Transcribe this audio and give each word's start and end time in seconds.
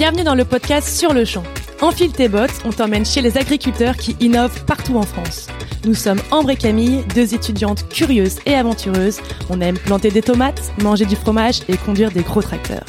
Bienvenue 0.00 0.24
dans 0.24 0.34
le 0.34 0.46
podcast 0.46 0.88
Sur 0.88 1.12
le 1.12 1.26
champ. 1.26 1.42
Enfile 1.82 2.10
tes 2.10 2.30
bottes, 2.30 2.62
on 2.64 2.70
t'emmène 2.70 3.04
chez 3.04 3.20
les 3.20 3.36
agriculteurs 3.36 3.98
qui 3.98 4.16
innovent 4.18 4.64
partout 4.64 4.96
en 4.96 5.02
France. 5.02 5.48
Nous 5.84 5.92
sommes 5.92 6.22
Ambre 6.30 6.48
et 6.48 6.56
Camille, 6.56 7.04
deux 7.14 7.34
étudiantes 7.34 7.86
curieuses 7.90 8.38
et 8.46 8.54
aventureuses. 8.54 9.20
On 9.50 9.60
aime 9.60 9.76
planter 9.76 10.10
des 10.10 10.22
tomates, 10.22 10.72
manger 10.82 11.04
du 11.04 11.16
fromage 11.16 11.60
et 11.68 11.76
conduire 11.76 12.12
des 12.12 12.22
gros 12.22 12.40
tracteurs. 12.40 12.86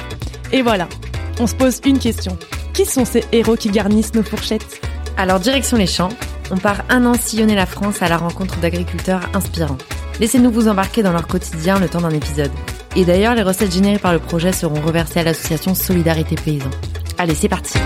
Et 0.53 0.61
voilà, 0.61 0.87
on 1.41 1.47
se 1.47 1.55
pose 1.55 1.81
une 1.83 1.99
question. 1.99 2.37
Qui 2.73 2.85
sont 2.85 3.03
ces 3.03 3.25
héros 3.33 3.57
qui 3.57 3.71
garnissent 3.71 4.13
nos 4.13 4.23
fourchettes? 4.23 4.79
Alors 5.17 5.41
direction 5.41 5.75
les 5.75 5.87
champs, 5.87 6.13
on 6.49 6.55
part 6.55 6.85
un 6.87 7.05
an 7.05 7.15
sillonner 7.15 7.55
la 7.55 7.65
France 7.65 8.01
à 8.01 8.07
la 8.07 8.15
rencontre 8.15 8.57
d'agriculteurs 8.61 9.29
inspirants. 9.33 9.77
Laissez-nous 10.21 10.49
vous 10.49 10.69
embarquer 10.69 11.03
dans 11.03 11.11
leur 11.11 11.27
quotidien 11.27 11.77
le 11.77 11.89
temps 11.89 11.99
d'un 11.99 12.11
épisode. 12.11 12.51
Et 12.95 13.03
d'ailleurs, 13.03 13.35
les 13.35 13.43
recettes 13.43 13.73
générées 13.73 13.99
par 13.99 14.13
le 14.13 14.19
projet 14.19 14.53
seront 14.53 14.79
reversées 14.79 15.19
à 15.19 15.23
l'association 15.23 15.75
Solidarité 15.75 16.35
Paysan. 16.35 16.69
Allez, 17.21 17.35
c'est 17.35 17.49
parti 17.49 17.77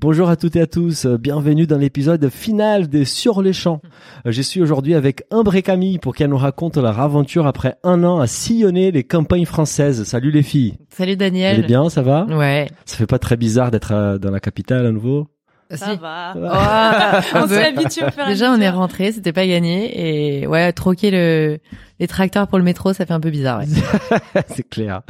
Bonjour 0.00 0.28
à 0.28 0.34
toutes 0.34 0.56
et 0.56 0.60
à 0.60 0.66
tous, 0.66 1.06
bienvenue 1.06 1.68
dans 1.68 1.78
l'épisode 1.78 2.28
final 2.30 2.88
des 2.88 3.04
Sur 3.04 3.42
les 3.42 3.52
champs. 3.52 3.80
Je 4.24 4.42
suis 4.42 4.60
aujourd'hui 4.60 4.96
avec 4.96 5.22
Umbre 5.30 5.54
et 5.54 5.62
Camille 5.62 5.98
pour 5.98 6.16
qu'elles 6.16 6.30
nous 6.30 6.36
racontent 6.36 6.82
leur 6.82 6.98
aventure 6.98 7.46
après 7.46 7.76
un 7.84 8.02
an 8.02 8.18
à 8.18 8.26
sillonner 8.26 8.90
les 8.90 9.04
campagnes 9.04 9.44
françaises. 9.46 10.02
Salut 10.02 10.32
les 10.32 10.42
filles. 10.42 10.78
Salut 10.90 11.12
Vous 11.12 11.18
Daniel. 11.18 11.58
allez 11.58 11.66
bien, 11.68 11.88
ça 11.90 12.02
va? 12.02 12.24
Ouais. 12.24 12.68
Ça 12.84 12.96
fait 12.96 13.06
pas 13.06 13.20
très 13.20 13.36
bizarre 13.36 13.70
d'être 13.70 13.92
euh, 13.92 14.18
dans 14.18 14.32
la 14.32 14.40
capitale 14.40 14.84
à 14.84 14.90
nouveau? 14.90 15.28
Ça 15.70 15.94
va. 15.96 16.34
Oh, 16.36 17.38
On 17.42 17.46
s'est 17.48 17.66
habitué 17.66 18.02
à 18.02 18.26
Déjà, 18.26 18.50
on 18.52 18.60
est 18.60 18.70
rentré, 18.70 19.12
c'était 19.12 19.32
pas 19.32 19.46
gagné, 19.46 20.40
et 20.40 20.46
ouais, 20.46 20.72
troquer 20.72 21.10
le 21.10 21.58
les 22.00 22.06
tracteurs 22.06 22.46
pour 22.46 22.58
le 22.58 22.64
métro, 22.64 22.92
ça 22.92 23.06
fait 23.06 23.12
un 23.12 23.20
peu 23.20 23.30
bizarre. 23.30 23.60
Ouais. 23.60 24.42
C'est 24.54 24.68
clair. 24.68 25.02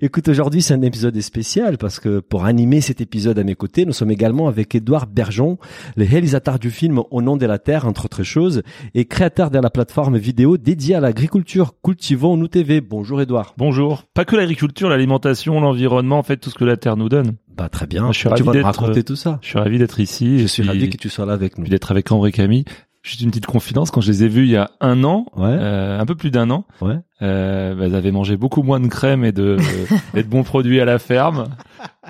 Écoute, 0.00 0.28
aujourd'hui, 0.28 0.62
c'est 0.62 0.74
un 0.74 0.82
épisode 0.82 1.20
spécial 1.20 1.78
parce 1.78 1.98
que 1.98 2.20
pour 2.20 2.44
animer 2.44 2.80
cet 2.80 3.00
épisode 3.00 3.38
à 3.38 3.44
mes 3.44 3.56
côtés, 3.56 3.84
nous 3.84 3.92
sommes 3.92 4.10
également 4.10 4.46
avec 4.46 4.74
Édouard 4.74 5.06
Bergeon, 5.06 5.58
le 5.96 6.04
réalisateur 6.04 6.58
du 6.58 6.70
film 6.70 7.02
Au 7.10 7.22
nom 7.22 7.36
de 7.36 7.46
la 7.46 7.58
terre, 7.58 7.86
entre 7.86 8.04
autres 8.04 8.22
choses, 8.22 8.62
et 8.94 9.04
créateur 9.04 9.50
de 9.50 9.58
la 9.58 9.70
plateforme 9.70 10.16
vidéo 10.16 10.58
dédiée 10.58 10.94
à 10.94 11.00
l'agriculture 11.00 11.74
Cultivons 11.82 12.36
nous 12.36 12.48
TV. 12.48 12.80
Bonjour 12.80 13.20
Édouard. 13.20 13.54
Bonjour. 13.56 14.04
Pas 14.14 14.24
que 14.24 14.36
l'agriculture, 14.36 14.88
l'alimentation, 14.88 15.60
l'environnement, 15.60 16.18
en 16.18 16.22
fait, 16.22 16.36
tout 16.36 16.50
ce 16.50 16.54
que 16.54 16.64
la 16.64 16.76
terre 16.76 16.96
nous 16.96 17.08
donne. 17.08 17.34
Bah 17.58 17.68
très 17.68 17.88
bien. 17.88 18.12
Je 18.12 18.18
suis 18.18 18.28
tu 18.28 18.28
ravi 18.28 18.42
vas 18.42 18.52
d'être, 18.52 18.64
raconter 18.66 19.02
tout 19.02 19.16
ça. 19.16 19.40
Je 19.42 19.48
suis 19.48 19.58
ravi 19.58 19.78
d'être 19.78 19.98
ici. 19.98 20.38
Je 20.38 20.44
et 20.44 20.46
suis 20.46 20.62
ravi 20.62 20.88
que 20.88 20.96
tu 20.96 21.08
sois 21.08 21.26
là 21.26 21.32
avec 21.32 21.58
nous. 21.58 21.66
d'être 21.66 21.90
avec 21.90 22.10
André 22.12 22.28
et 22.28 22.32
Camille. 22.32 22.64
Juste 23.08 23.22
une 23.22 23.30
petite 23.30 23.46
confidence, 23.46 23.90
quand 23.90 24.02
je 24.02 24.12
les 24.12 24.24
ai 24.24 24.28
vus 24.28 24.42
il 24.44 24.50
y 24.50 24.56
a 24.58 24.70
un 24.82 25.02
an, 25.02 25.24
Ouais. 25.34 25.48
euh, 25.48 25.98
un 25.98 26.04
peu 26.04 26.14
plus 26.14 26.30
d'un 26.30 26.50
an, 26.50 26.66
Ouais. 26.82 26.96
euh, 27.22 27.74
bah, 27.74 27.96
avaient 27.96 28.10
mangé 28.10 28.36
beaucoup 28.36 28.62
moins 28.62 28.80
de 28.80 28.86
crème 28.88 29.24
et 29.24 29.32
de, 29.32 29.56
et 30.14 30.22
de 30.22 30.28
bons 30.28 30.42
produits 30.42 30.78
à 30.78 30.84
la 30.84 30.98
ferme. 30.98 31.46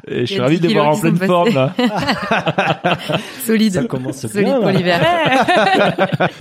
Et 0.09 0.23
je 0.23 0.33
suis 0.33 0.41
ravi 0.41 0.57
10 0.57 0.63
de 0.63 0.67
les 0.69 0.75
voir 0.75 0.89
en 0.89 0.99
pleine 0.99 1.17
forme 1.19 1.55
là. 1.55 1.73
Solide. 3.47 3.75
Ça 3.75 3.85
commence 3.85 4.27
Solide 4.27 4.47
bien. 4.49 4.61
pour 4.61 4.71
l'hiver. 4.71 5.01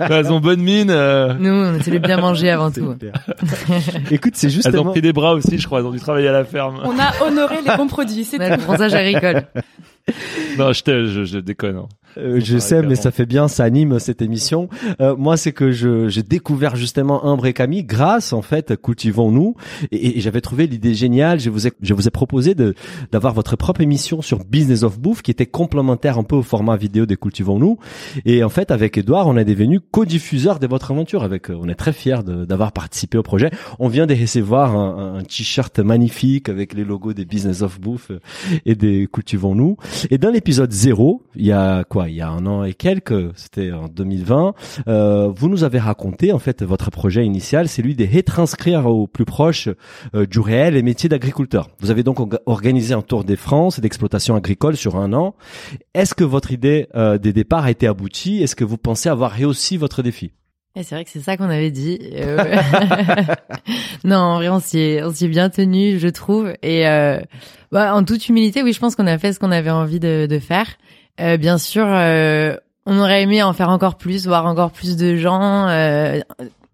Elles 0.00 0.32
ont 0.32 0.40
bonne 0.40 0.60
mine. 0.60 0.90
euh, 0.90 1.34
Nous, 1.38 1.50
on 1.52 1.72
de 1.78 1.98
bien 1.98 2.16
manger 2.20 2.50
avant 2.50 2.72
tout. 2.72 2.96
Écoute, 4.10 4.32
c'est 4.34 4.48
Elles 4.66 4.78
ont 4.78 4.84
pris 4.90 5.00
des 5.02 5.12
bras 5.12 5.34
aussi, 5.34 5.56
je 5.58 5.66
crois. 5.66 5.78
Elles 5.80 5.86
ont 5.86 5.92
dû 5.92 6.00
travailler 6.00 6.26
à 6.28 6.32
la 6.32 6.44
ferme. 6.44 6.80
On 6.84 6.98
a 6.98 7.12
honoré 7.24 7.56
les 7.64 7.76
bons 7.76 7.86
produits, 7.86 8.24
c'est 8.24 8.38
le 8.38 8.56
bronzage 8.56 8.94
agricole. 8.94 9.44
Non, 10.58 10.72
je, 10.72 10.82
te- 10.82 11.04
je, 11.06 11.24
je 11.24 11.38
déconne. 11.38 11.76
hein. 11.76 11.86
Euh, 12.16 12.40
je 12.42 12.54
Ouais, 12.54 12.60
sais, 12.60 12.82
mais 12.82 12.96
ça 12.96 13.10
fait 13.10 13.26
bien, 13.26 13.46
ça 13.48 13.64
anime 13.64 13.98
cette 13.98 14.22
émission. 14.22 14.68
Euh, 15.00 15.14
moi, 15.16 15.36
c'est 15.36 15.52
que 15.52 15.70
je 15.70 16.08
j'ai 16.08 16.22
découvert 16.22 16.74
justement 16.76 17.24
Umbre 17.24 17.46
et 17.46 17.52
Camille 17.52 17.84
grâce 17.84 18.32
en 18.32 18.42
fait 18.42 18.80
Cultivons-nous 18.80 19.54
et, 19.92 20.18
et 20.18 20.20
j'avais 20.20 20.40
trouvé 20.40 20.66
l'idée 20.66 20.94
géniale. 20.94 21.38
Je 21.40 21.50
vous 21.50 21.66
ai 21.66 21.72
je 21.82 21.94
vous 21.94 22.08
ai 22.08 22.10
proposé 22.10 22.54
de 22.54 22.74
d'avoir 23.12 23.34
votre 23.34 23.56
propre 23.56 23.80
émission 23.82 24.22
sur 24.22 24.44
Business 24.44 24.82
of 24.82 24.98
Bouffe 24.98 25.22
qui 25.22 25.30
était 25.30 25.46
complémentaire 25.46 26.18
un 26.18 26.22
peu 26.24 26.36
au 26.36 26.42
format 26.42 26.76
vidéo 26.76 27.06
des 27.06 27.16
Cultivons-nous. 27.16 27.78
Et 28.24 28.42
en 28.42 28.48
fait, 28.48 28.70
avec 28.70 28.96
Edouard, 28.98 29.26
on 29.26 29.36
est 29.36 29.44
devenu 29.44 29.80
co-diffuseur 29.80 30.58
de 30.58 30.66
votre 30.66 30.90
aventure. 30.90 31.22
Avec, 31.22 31.50
euh, 31.50 31.58
on 31.60 31.68
est 31.68 31.74
très 31.74 31.92
fiers 31.92 32.22
de- 32.24 32.44
d'avoir 32.44 32.72
participé 32.72 33.18
au 33.18 33.22
projet. 33.22 33.50
On 33.78 33.88
vient 33.88 34.06
de 34.06 34.14
recevoir 34.14 34.74
un, 34.76 35.18
un 35.18 35.22
t-shirt 35.22 35.78
magnifique 35.80 36.48
avec 36.48 36.72
les 36.74 36.84
logos 36.84 37.12
des 37.12 37.24
Business 37.24 37.62
of 37.62 37.80
Bouffe 37.80 38.10
euh, 38.10 38.18
et 38.66 38.74
des 38.74 39.08
Cultivons-nous. 39.12 39.76
Et 40.10 40.18
dans 40.18 40.30
l'épisode 40.30 40.72
0, 40.72 41.22
il 41.36 41.46
y 41.46 41.52
a 41.52 41.84
quoi? 41.84 41.97
Il 42.06 42.14
y 42.14 42.20
a 42.20 42.28
un 42.28 42.46
an 42.46 42.62
et 42.64 42.74
quelques, 42.74 43.36
c'était 43.36 43.72
en 43.72 43.88
2020, 43.88 44.54
euh, 44.86 45.28
vous 45.34 45.48
nous 45.48 45.64
avez 45.64 45.78
raconté 45.78 46.32
en 46.32 46.38
fait 46.38 46.62
votre 46.62 46.90
projet 46.90 47.24
initial, 47.24 47.66
c'est 47.68 47.82
lui 47.82 47.94
de 47.96 48.06
retranscrire 48.06 48.86
au 48.86 49.06
plus 49.06 49.24
proche 49.24 49.68
euh, 50.14 50.26
du 50.26 50.38
réel 50.38 50.74
les 50.74 50.82
métiers 50.82 51.08
d'agriculteur. 51.08 51.70
Vous 51.80 51.90
avez 51.90 52.02
donc 52.02 52.18
orga- 52.20 52.40
organisé 52.46 52.94
un 52.94 53.02
tour 53.02 53.24
des 53.24 53.36
France 53.36 53.78
et 53.78 53.80
d'exploitation 53.80 54.34
agricole 54.36 54.76
sur 54.76 54.96
un 54.96 55.12
an. 55.14 55.34
Est-ce 55.94 56.14
que 56.14 56.24
votre 56.24 56.52
idée 56.52 56.86
euh, 56.94 57.18
des 57.18 57.32
départs 57.32 57.64
a 57.64 57.70
été 57.70 57.86
aboutie? 57.86 58.42
Est-ce 58.42 58.54
que 58.54 58.64
vous 58.64 58.76
pensez 58.78 59.08
avoir 59.08 59.30
réussi 59.32 59.76
votre 59.78 60.02
défi? 60.02 60.32
Et 60.76 60.84
c'est 60.84 60.94
vrai 60.94 61.04
que 61.04 61.10
c'est 61.10 61.20
ça 61.20 61.36
qu'on 61.36 61.48
avait 61.50 61.72
dit. 61.72 61.98
Euh, 62.14 62.36
non, 64.04 64.16
en 64.16 64.34
vrai, 64.36 64.48
on 64.48 64.60
s'y 64.60 64.78
est, 64.78 65.02
on 65.02 65.12
s'y 65.12 65.24
est 65.24 65.28
bien 65.28 65.50
tenu, 65.50 65.98
je 65.98 66.08
trouve. 66.08 66.52
Et 66.62 66.86
euh, 66.86 67.20
bah, 67.72 67.94
en 67.94 68.04
toute 68.04 68.28
humilité, 68.28 68.62
oui, 68.62 68.72
je 68.72 68.78
pense 68.78 68.94
qu'on 68.94 69.06
a 69.06 69.18
fait 69.18 69.32
ce 69.32 69.40
qu'on 69.40 69.50
avait 69.50 69.70
envie 69.70 69.98
de, 69.98 70.26
de 70.26 70.38
faire. 70.38 70.66
Euh, 71.20 71.36
bien 71.36 71.58
sûr, 71.58 71.84
euh, 71.86 72.56
on 72.86 72.98
aurait 72.98 73.22
aimé 73.22 73.42
en 73.42 73.52
faire 73.52 73.68
encore 73.70 73.96
plus, 73.96 74.26
voir 74.26 74.46
encore 74.46 74.70
plus 74.70 74.96
de 74.96 75.16
gens, 75.16 75.68
euh, 75.68 76.20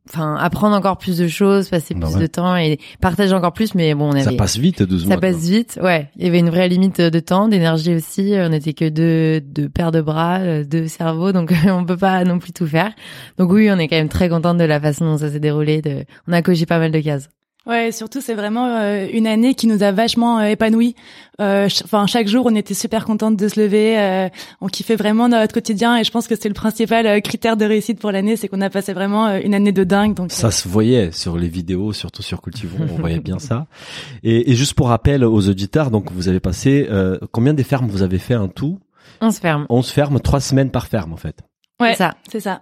enfin 0.09 0.37
apprendre 0.37 0.77
encore 0.77 0.99
plus 0.99 1.17
de 1.19 1.27
choses, 1.27 1.69
passer 1.71 1.95
Bah 1.95 2.07
plus 2.07 2.17
ouais. 2.17 2.23
de 2.23 2.27
temps 2.27 2.57
et 2.57 2.79
partager 3.01 3.33
encore 3.33 3.53
plus. 3.53 3.75
Mais 3.75 3.95
bon, 3.95 4.09
on 4.09 4.13
avait 4.13 4.23
Ça 4.23 4.33
passe 4.33 4.59
vite, 4.59 4.83
12 4.83 5.07
mois. 5.07 5.15
ça 5.15 5.21
passe 5.21 5.49
vite, 5.49 5.79
ouais. 5.83 6.09
Il 6.17 6.25
y 6.25 6.29
avait 6.29 6.39
une 6.39 6.51
vraie 6.51 6.69
limite 6.69 7.01
de 7.01 7.21
temps, 7.21 7.49
d'énergie 7.49 7.95
aussi. 7.95 8.35
On 8.37 8.51
n'était 8.51 8.75
que 8.75 8.89
deux, 8.89 9.41
deux 9.41 9.69
paires 9.69 9.93
de 9.93 10.01
bras, 10.03 10.39
euh, 10.41 10.65
deux 10.65 10.87
cerveaux, 10.87 11.33
donc 11.33 11.53
on 11.67 11.85
peut 11.85 11.97
pas 11.97 12.23
non 12.25 12.39
plus 12.39 12.53
tout 12.53 12.67
faire. 12.67 12.93
Donc 13.39 13.51
oui, 13.51 13.71
on 13.73 13.79
est 13.79 13.89
quand 13.89 13.97
même 13.97 14.09
très 14.09 14.29
contente 14.29 14.59
de 14.59 14.65
la 14.65 14.79
façon 14.81 15.05
dont 15.07 15.19
ça 15.19 15.31
s'est 15.31 15.41
déroulé. 15.41 15.83
De... 15.83 16.05
On 16.29 16.33
a 16.33 16.43
coché 16.43 16.67
pas 16.67 16.79
mal 16.79 16.93
de 16.93 17.01
cases. 17.01 17.29
Ouais, 17.67 17.93
surtout 17.93 18.21
c'est 18.21 18.35
vraiment 18.35 18.67
euh, 18.67 19.07
une 19.11 19.27
année 19.27 19.55
qui 19.55 19.67
nous 19.67 19.83
a 19.83 19.91
vachement 19.91 20.39
euh, 20.41 20.45
épanouis. 20.49 20.95
Euh, 21.41 21.69
ch- 21.71 21.83
Enfin, 21.85 22.07
chaque 22.07 22.29
jour, 22.29 22.45
on 22.47 22.55
était 22.55 22.75
super 22.75 23.07
contente 23.07 23.37
de 23.37 23.49
se 23.49 23.59
lever. 23.59 23.99
euh, 23.99 24.29
on 24.61 24.67
kiffait 24.69 24.97
vraiment 24.97 25.29
notre 25.31 25.55
quotidien 25.55 25.97
et 25.97 26.05
je 26.05 26.11
pense 26.11 26.27
que 26.29 26.37
c'est 26.37 26.49
le 26.49 26.55
principal 26.55 27.07
euh, 27.07 27.21
critère 27.21 27.57
de 27.57 27.65
réussite 27.65 27.99
pour 27.99 28.13
l'année, 28.13 28.37
c'est 28.37 28.49
qu'on 28.49 28.61
a 28.61 28.69
passé 28.69 28.93
vraiment 28.93 29.27
euh, 29.29 29.41
une 29.43 29.55
année 29.55 29.73
de 29.73 29.83
dingue. 29.83 30.13
Donc 30.15 30.31
Ça 30.31 30.51
se 30.51 30.69
voyait 30.69 31.11
sur 31.11 31.39
les 31.39 31.49
vidéos, 31.49 31.93
surtout 31.95 32.23
sur 32.23 32.43
Cultivons, 32.43 32.87
on 32.93 32.97
voyait 33.01 33.21
bien 33.21 33.39
ça. 33.39 33.67
Et, 34.23 34.51
et 34.51 34.55
juste 34.55 34.75
pour 34.75 34.89
rappel 34.89 35.25
aux 35.25 35.49
auditeurs, 35.49 35.91
donc 35.91 36.13
vous 36.13 36.29
avez 36.29 36.41
passé 36.41 36.87
euh, 36.91 37.19
combien 37.33 37.55
de 37.55 37.63
fermes 37.63 37.89
vous 37.89 38.03
avez 38.03 38.19
fait 38.19 38.37
en 38.37 38.49
tout? 38.49 38.79
On 39.23 39.31
se 39.31 39.41
ferme. 39.41 39.65
11 39.71 39.89
fermes, 39.91 40.21
3 40.21 40.41
semaines 40.41 40.71
par 40.71 40.87
ferme 40.87 41.13
en 41.15 41.17
fait. 41.17 41.37
Ouais, 41.81 41.93
C'est 41.93 41.99
ça. 41.99 42.15
c'est 42.31 42.41
ça. 42.41 42.61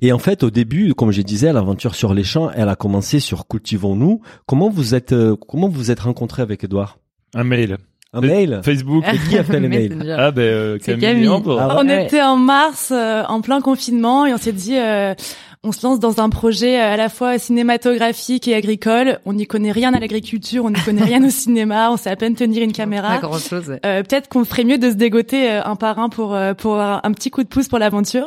Et 0.00 0.12
en 0.12 0.18
fait, 0.18 0.42
au 0.42 0.50
début, 0.50 0.94
comme 0.94 1.10
je 1.12 1.22
disais, 1.22 1.52
l'aventure 1.52 1.94
sur 1.94 2.14
les 2.14 2.24
champs, 2.24 2.50
elle 2.54 2.68
a 2.68 2.76
commencé 2.76 3.20
sur 3.20 3.46
Cultivons-nous. 3.48 4.20
Comment 4.46 4.68
vous 4.70 4.94
êtes, 4.94 5.12
euh, 5.12 5.36
comment 5.48 5.68
vous 5.68 5.90
êtes 5.90 6.00
rencontré 6.00 6.42
avec 6.42 6.64
Edouard 6.64 6.98
Un 7.34 7.44
mail. 7.44 7.78
Un 8.14 8.20
mail 8.20 8.60
Facebook. 8.62 9.04
Et 9.10 9.16
qui 9.28 9.38
a 9.38 9.44
fait 9.44 9.58
les 9.58 9.68
mails 9.68 10.14
ah, 10.18 10.30
ben, 10.30 10.42
euh, 10.42 10.78
Camille. 10.78 11.00
Camille. 11.00 11.28
Ah 11.58 11.76
On 11.80 11.86
Ouais. 11.88 12.04
était 12.04 12.20
en 12.22 12.36
mars, 12.36 12.90
euh, 12.94 13.22
en 13.26 13.40
plein 13.40 13.60
confinement, 13.62 14.26
et 14.26 14.34
on 14.34 14.36
s'est 14.38 14.52
dit, 14.52 14.76
euh, 14.76 15.14
on 15.64 15.70
se 15.72 15.86
lance 15.86 16.00
dans 16.00 16.20
un 16.20 16.28
projet 16.28 16.80
euh, 16.80 16.92
à 16.94 16.96
la 16.96 17.08
fois 17.08 17.38
cinématographique 17.38 18.48
et 18.48 18.54
agricole. 18.54 19.18
On 19.24 19.32
n'y 19.32 19.46
connaît 19.46 19.70
rien 19.72 19.94
à 19.94 20.00
l'agriculture, 20.00 20.64
on 20.64 20.70
n'y 20.70 20.80
connaît 20.80 21.04
rien 21.04 21.24
au 21.24 21.30
cinéma, 21.42 21.90
on 21.90 21.96
sait 21.96 22.10
à 22.10 22.16
peine 22.16 22.34
tenir 22.34 22.62
une 22.62 22.72
caméra. 22.72 23.14
Pas 23.20 23.26
grand 23.28 23.38
chose. 23.38 23.68
ouais. 23.68 23.80
Euh, 23.86 24.02
peut-être 24.02 24.28
qu'on 24.28 24.44
ferait 24.44 24.64
mieux 24.64 24.78
de 24.78 24.90
se 24.90 24.94
dégoter 24.96 25.50
euh, 25.50 25.60
un 25.64 25.76
par 25.76 25.98
un 25.98 26.08
pour 26.08 26.34
euh, 26.34 26.54
pour 26.54 26.74
avoir 26.74 27.00
un 27.04 27.12
petit 27.12 27.30
coup 27.30 27.42
de 27.42 27.48
pouce 27.48 27.68
pour 27.68 27.78
l'aventure. 27.78 28.26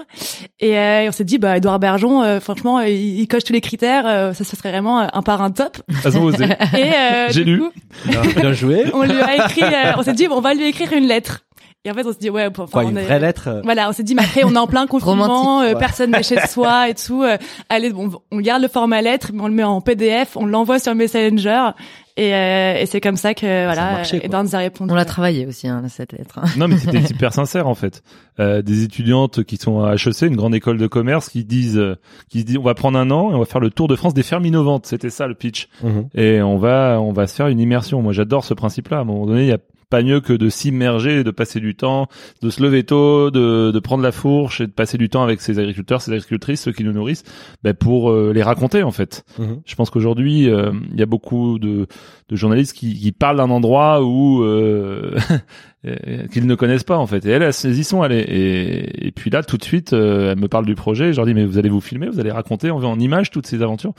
Et, 0.59 0.78
euh, 0.78 1.07
on 1.09 1.12
s'est 1.12 1.23
dit 1.25 1.38
bah 1.38 1.57
Edouard 1.57 1.79
Bergeon, 1.79 2.23
euh, 2.23 2.40
franchement, 2.40 2.79
il, 2.81 3.19
il 3.19 3.28
coche 3.28 3.44
tous 3.44 3.53
les 3.53 3.62
critères, 3.62 4.06
euh, 4.07 4.34
ça, 4.34 4.43
ça 4.43 4.55
serait 4.58 4.72
vraiment 4.72 4.99
un 4.99 5.22
par 5.22 5.41
un 5.41 5.52
top. 5.52 5.78
Elles 6.05 6.17
ont 6.17 6.23
osé. 6.23 6.46
Et 6.46 6.84
euh, 6.84 7.28
J'ai 7.29 7.43
lu. 7.43 7.59
coup, 7.59 7.72
Bien, 8.05 8.22
bien 8.35 8.53
joué. 8.53 8.85
on 8.93 9.03
lui 9.03 9.22
a 9.22 9.35
écrit, 9.46 9.64
euh, 9.64 9.93
on 9.97 10.03
s'est 10.03 10.14
dit 10.14 10.28
on 10.29 10.40
va 10.41 10.53
lui 10.53 10.66
écrire 10.67 10.93
une 10.93 11.08
lettre. 11.08 11.41
Et 11.85 11.91
en 11.91 11.93
fait 11.93 12.05
on 12.05 12.11
s'est 12.11 12.17
dit 12.20 12.29
ouais, 12.29 12.47
enfin, 12.47 12.66
Quoi, 12.72 12.84
on 12.85 12.90
une 12.90 12.97
est- 12.97 13.03
vraie 13.03 13.20
lettre 13.20 13.47
euh, 13.47 13.61
Voilà, 13.64 13.87
on 13.87 13.93
s'est 13.93 14.03
dit 14.03 14.16
mais 14.16 14.23
après 14.23 14.43
on 14.43 14.53
est 14.53 14.58
en 14.58 14.67
plein 14.67 14.87
confinement, 14.87 15.61
euh, 15.61 15.76
personne 15.76 16.11
n'est 16.11 16.23
chez 16.23 16.40
soi 16.47 16.90
et 16.90 16.96
tout. 16.96 17.23
euh, 17.23 17.37
allez, 17.70 17.91
bon, 17.91 18.09
on 18.32 18.40
garde 18.40 18.61
le 18.64 18.67
format 18.67 19.02
lettre, 19.02 19.29
mais 19.34 19.41
on 19.43 19.47
le 19.47 19.53
met 19.53 19.64
en 19.64 19.79
PDF, 19.82 20.35
on 20.35 20.46
l'envoie 20.46 20.79
sur 20.79 20.93
Messenger. 20.96 21.70
Et, 22.17 22.34
euh, 22.34 22.78
et 22.79 22.85
c'est 22.85 23.02
comme 23.02 23.17
ça 23.17 23.34
que 23.34 23.66
voilà. 23.66 24.02
Edouard 24.23 24.46
nous 24.46 24.55
a 24.55 24.59
répondu. 24.59 24.90
On 24.93 24.96
l'a 24.96 25.03
travaillé 25.03 25.46
aussi, 25.46 25.67
hein, 25.67 25.84
cette 25.90 26.14
lettre. 26.14 26.40
Non, 26.58 26.70
mais 26.70 26.78
c'était 26.78 27.02
super 27.05 27.34
sincère 27.34 27.67
en 27.67 27.76
fait. 27.76 28.03
Euh, 28.40 28.61
des 28.61 28.84
étudiantes 28.84 29.43
qui 29.43 29.58
sont 29.58 29.81
à 29.84 29.96
HEC, 29.96 30.22
une 30.22 30.38
grande 30.38 30.55
école 30.55 30.78
de 30.78 30.88
commerce, 30.88 31.28
qui 31.29 31.43
disent, 31.43 31.78
euh, 31.78 31.97
qui 32.29 32.40
se 32.40 32.46
disent, 32.46 32.58
on 32.58 32.64
va 32.64 32.73
prendre 32.73 32.97
un 32.97 33.11
an 33.11 33.31
et 33.31 33.35
on 33.35 33.40
va 33.40 33.46
faire 33.46 33.59
le 33.59 33.70
tour 33.70 33.90
de 33.90 33.97
France 33.97 34.14
des 34.14 34.23
fermes 34.23 34.46
innovantes. 34.46 34.85
C'était 34.85 35.09
ça 35.09 35.28
le 35.28 35.35
pitch. 35.35 35.67
mhm. 35.84 36.08
Et 36.16 36.41
on 36.41 36.58
va, 36.58 36.99
on 37.02 37.11
va 37.11 37.28
se 37.28 37.35
faire 37.35 37.47
une 37.47 37.59
immersion. 37.59 38.02
Moi, 38.02 38.14
j'adore 38.14 38.46
ce 38.46 38.53
principe-là. 38.53 38.99
À 38.99 39.02
un 39.02 39.03
moment 39.05 39.26
donné, 39.26 39.41
il 39.41 39.49
y 39.49 39.53
a 39.53 39.58
pas 39.90 40.02
mieux 40.02 40.20
que 40.20 40.34
de 40.34 40.49
s'immerger, 40.49 41.23
de 41.23 41.32
passer 41.32 41.59
du 41.59 41.76
temps, 41.76 42.08
de 42.41 42.49
se 42.49 42.61
lever 42.61 42.84
tôt, 42.84 43.32
de, 43.32 43.72
de 43.72 43.79
prendre 43.79 44.03
la 44.03 44.11
fourche 44.11 44.61
et 44.61 44.67
de 44.67 44.72
passer 44.72 44.97
du 44.97 45.09
temps 45.09 45.23
avec 45.23 45.41
ses 45.41 45.59
agriculteurs, 45.59 46.02
ses 46.02 46.11
agricultrices, 46.11 46.61
ceux 46.61 46.72
qui 46.72 46.84
nous 46.84 46.93
nourrissent, 46.93 47.23
ben 47.64 47.73
pour 47.73 48.11
euh, 48.11 48.32
les 48.34 48.43
raconter 48.43 48.84
en 48.84 48.91
fait. 48.91 49.23
Mhm. 49.40 49.61
Je 49.66 49.76
pense 49.76 49.90
qu'aujourd'hui, 49.90 50.49
euh, 50.49 50.72
il 50.91 50.99
y 50.99 51.03
a 51.03 51.08
beaucoup 51.08 51.59
de, 51.59 51.87
de 52.29 52.35
journalistes 52.35 52.73
qui, 52.73 52.97
qui 52.99 53.11
parlent 53.11 53.37
d'un 53.37 53.49
endroit 53.49 54.03
où 54.03 54.43
euh, 54.43 55.16
qu'ils 56.32 56.46
ne 56.47 56.55
connaissent 56.55 56.84
pas 56.84 56.97
en 56.97 57.08
fait. 57.08 57.26
Et 57.26 57.29
elle, 57.29 57.43
elles 57.43 57.78
y 57.79 57.84
sont 57.84 58.02
allées. 58.02 58.20
Et, 58.20 59.08
et 59.08 59.11
puis 59.11 59.29
là, 59.29 59.43
tout 59.43 59.58
de 59.58 59.64
suite, 59.64 59.93
euh, 59.93 60.32
elle 60.32 60.40
me 60.40 60.47
parle 60.47 60.66
du 60.66 60.76
projet. 60.76 61.11
Je 61.11 61.17
leur 61.17 61.26
dis, 61.26 61.34
mais 61.34 61.46
vous 61.46 61.58
allez 61.58 61.70
vous 61.70 61.82
filmer, 61.82 62.08
vous 62.08 62.20
allez 62.20 62.32
raconter 62.32 62.72
en, 62.72 62.84
en 62.84 62.99
images 62.99 63.32
toutes 63.32 63.47
ces 63.47 63.61
aventures. 63.61 63.93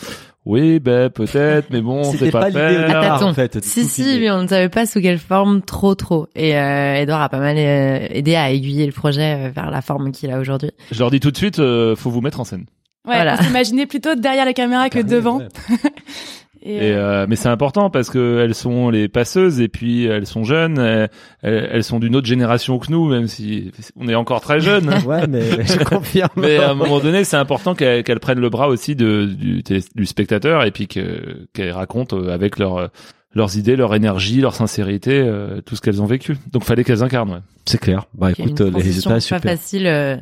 Oui, 0.45 0.79
ben 0.79 1.11
peut-être, 1.11 1.71
mais 1.71 1.81
bon, 1.81 2.05
C'était 2.05 2.27
c'est 2.27 2.31
pas, 2.31 2.41
pas 2.43 2.49
l'idée 2.71 2.85
au 2.85 2.89
faire. 2.89 3.23
en 3.27 3.35
fait. 3.35 3.65
Si, 3.65 3.85
si, 3.85 4.03
filmer. 4.05 4.21
mais 4.21 4.31
on 4.31 4.43
ne 4.43 4.47
savait 4.49 4.69
pas 4.69 4.87
sous 4.87 5.01
quelle 5.01 5.19
forme, 5.19 5.61
trop, 5.63 5.95
trop. 5.97 6.29
Et 6.37 6.57
euh, 6.57 6.95
Edouard 6.95 7.23
a 7.23 7.29
pas 7.29 7.41
mal 7.41 7.57
euh, 7.59 8.07
aidé 8.11 8.37
à 8.37 8.53
aiguiller 8.53 8.87
le 8.87 8.93
projet 8.93 9.47
euh, 9.47 9.51
vers 9.51 9.71
la 9.71 9.83
forme 9.83 10.13
qu'il 10.13 10.31
a 10.31 10.39
aujourd'hui. 10.39 10.71
Je 10.93 10.99
leur 11.01 11.11
dis 11.11 11.19
tout 11.21 11.33
de 11.33 11.37
suite, 11.37 11.59
euh, 11.59 11.97
faut 11.97 12.11
vous 12.11 12.21
mettre 12.21 12.39
en 12.39 12.45
scène. 12.45 12.67
Ouais, 13.09 13.15
Voilà. 13.15 13.37
on 13.41 13.87
plutôt 13.87 14.15
derrière 14.15 14.45
la 14.45 14.53
caméra 14.53 14.89
que 14.89 14.99
devant. 15.01 15.41
Et, 16.63 16.77
Et 16.77 16.93
euh, 16.93 17.23
euh, 17.23 17.27
mais 17.29 17.37
c'est 17.37 17.49
important 17.49 17.91
parce 17.91 18.11
que 18.11 18.41
elles 18.43 18.55
sont 18.55 18.91
les 18.91 19.09
passeuses 19.09 19.61
et 19.61 19.69
puis 19.69 20.07
elles 20.07 20.27
sont 20.27 20.45
jeunes, 20.45 21.09
elles, 21.43 21.85
sont 21.85 21.99
d'une 21.99 22.17
autre 22.17 22.27
génération 22.27 22.79
que 22.79 22.91
nous, 22.91 23.09
même 23.09 23.29
si 23.29 23.73
on 23.97 24.09
est 24.09 24.15
encore 24.15 24.41
très 24.41 24.61
jeunes. 24.61 24.91
Ouais, 25.07 25.27
mais 25.29 25.43
je 25.65 25.85
confirme. 25.85 26.31
Mais 26.37 26.57
à 26.57 26.71
un 26.71 26.75
moment 26.75 26.99
donné, 26.99 27.23
c'est 27.25 27.37
important 27.37 27.75
qu'elles 27.75 28.21
prennent 28.21 28.41
le 28.41 28.51
bras 28.51 28.69
aussi 28.69 28.97
de, 28.97 29.25
du, 29.25 30.07
spectateur 30.07 30.65
et 30.65 30.71
puis 30.71 30.89
que- 30.89 31.47
qu'elles 31.53 31.71
racontent 31.71 32.17
euh, 32.17 32.31
avec 32.31 32.59
leur, 32.59 32.91
leurs 33.37 33.57
idées, 33.57 33.77
leur 33.77 33.95
énergie, 33.95 34.41
leur 34.41 34.55
sincérité, 34.55 35.21
euh, 35.25 35.61
tout 35.61 35.77
ce 35.77 35.83
qu'elles 35.83 36.03
ont 36.03 36.07
vécu. 36.07 36.37
Donc 36.53 36.65
fallait 36.65 36.83
qu'elles 36.85 37.03
incarnent. 37.03 37.33
Ouais. 37.33 37.41
C'est 37.67 37.79
clair. 37.79 38.07
Bah 38.15 38.31
écoute, 38.31 38.59
une 38.61 38.67
les 38.67 38.71
transition 38.73 39.11
résultats 39.11 39.15
pas 39.15 39.21
super. 39.21 39.43
facile 39.43 39.87
euh, 39.87 40.17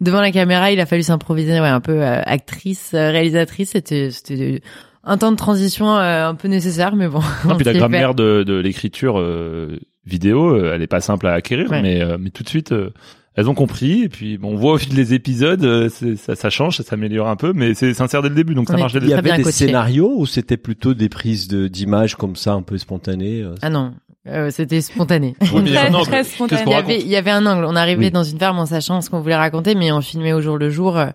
devant 0.00 0.20
la 0.20 0.30
caméra. 0.30 0.70
Il 0.70 0.80
a 0.80 0.86
fallu 0.86 1.02
s'improviser, 1.02 1.60
ouais, 1.60 1.68
un 1.68 1.80
peu 1.80 2.02
euh, 2.02 2.22
actrice, 2.24 2.92
euh, 2.94 3.10
réalisatrice. 3.10 3.70
C'était, 3.70 4.10
c'était 4.10 4.62
un 5.04 5.16
temps 5.18 5.32
de 5.32 5.36
transition 5.36 5.96
euh, 5.96 6.28
un 6.28 6.34
peu 6.34 6.48
nécessaire, 6.48 6.94
mais 6.96 7.08
bon. 7.08 7.20
Non, 7.44 7.52
on 7.54 7.56
puis 7.56 7.64
la 7.64 7.72
grammaire 7.74 8.14
de, 8.14 8.42
de 8.46 8.54
l'écriture 8.54 9.18
euh, 9.18 9.78
vidéo, 10.06 10.50
euh, 10.54 10.72
elle 10.74 10.82
est 10.82 10.86
pas 10.86 11.00
simple 11.00 11.26
à 11.26 11.32
acquérir, 11.34 11.70
Ouais. 11.70 11.82
mais, 11.82 12.02
euh, 12.02 12.16
mais 12.20 12.30
tout 12.30 12.42
de 12.42 12.48
suite, 12.48 12.72
euh, 12.72 12.90
elles 13.36 13.48
ont 13.48 13.54
compris. 13.54 14.02
Et 14.02 14.08
puis, 14.08 14.36
bon, 14.38 14.52
on 14.52 14.56
voit 14.56 14.72
au 14.74 14.78
fil 14.78 14.94
des 14.94 15.14
épisodes, 15.14 15.64
euh, 15.64 15.88
ça, 16.16 16.34
ça 16.34 16.50
change, 16.50 16.76
ça 16.76 16.82
s'améliore 16.82 17.28
un 17.28 17.36
peu, 17.36 17.52
mais 17.54 17.74
c'est 17.74 17.94
sincère 17.94 18.22
dès 18.22 18.28
le 18.28 18.34
début, 18.34 18.54
donc 18.54 18.68
ça 18.68 18.74
On 18.74 18.78
marche 18.78 18.92
dès 18.92 19.00
le 19.00 19.06
Il 19.06 19.10
y 19.10 19.14
avait 19.14 19.36
des 19.36 19.42
coaché. 19.42 19.66
scénarios 19.66 20.14
ou 20.18 20.26
c'était 20.26 20.56
plutôt 20.56 20.92
des 20.94 21.08
prises 21.08 21.48
de 21.48 21.68
d'images 21.68 22.14
comme 22.16 22.36
ça, 22.36 22.52
un 22.52 22.62
peu 22.62 22.76
spontanées 22.76 23.42
euh. 23.42 23.54
Ah 23.62 23.70
non, 23.70 23.94
euh, 24.28 24.50
c'était 24.50 24.80
spontané. 24.82 25.34
Oui, 25.54 25.62
mais 25.64 25.90
très, 26.02 26.24
spontané. 26.24 26.62
Il 26.66 26.70
y 26.72 26.74
avait, 26.74 27.00
il 27.00 27.08
y 27.08 27.16
avait 27.16 27.30
un 27.30 27.46
angle. 27.46 27.64
On 27.64 27.74
arrivait 27.76 28.06
Oui. 28.06 28.10
dans 28.10 28.24
une 28.24 28.38
ferme 28.38 28.58
en 28.58 28.66
sachant 28.66 29.00
ce 29.00 29.08
qu'on 29.08 29.20
voulait 29.20 29.36
raconter, 29.36 29.74
mais 29.74 29.92
on 29.92 30.02
filmait 30.02 30.34
au 30.34 30.40
jour 30.42 30.58
le 30.58 30.68
jour 30.68 30.98
euh, 30.98 31.06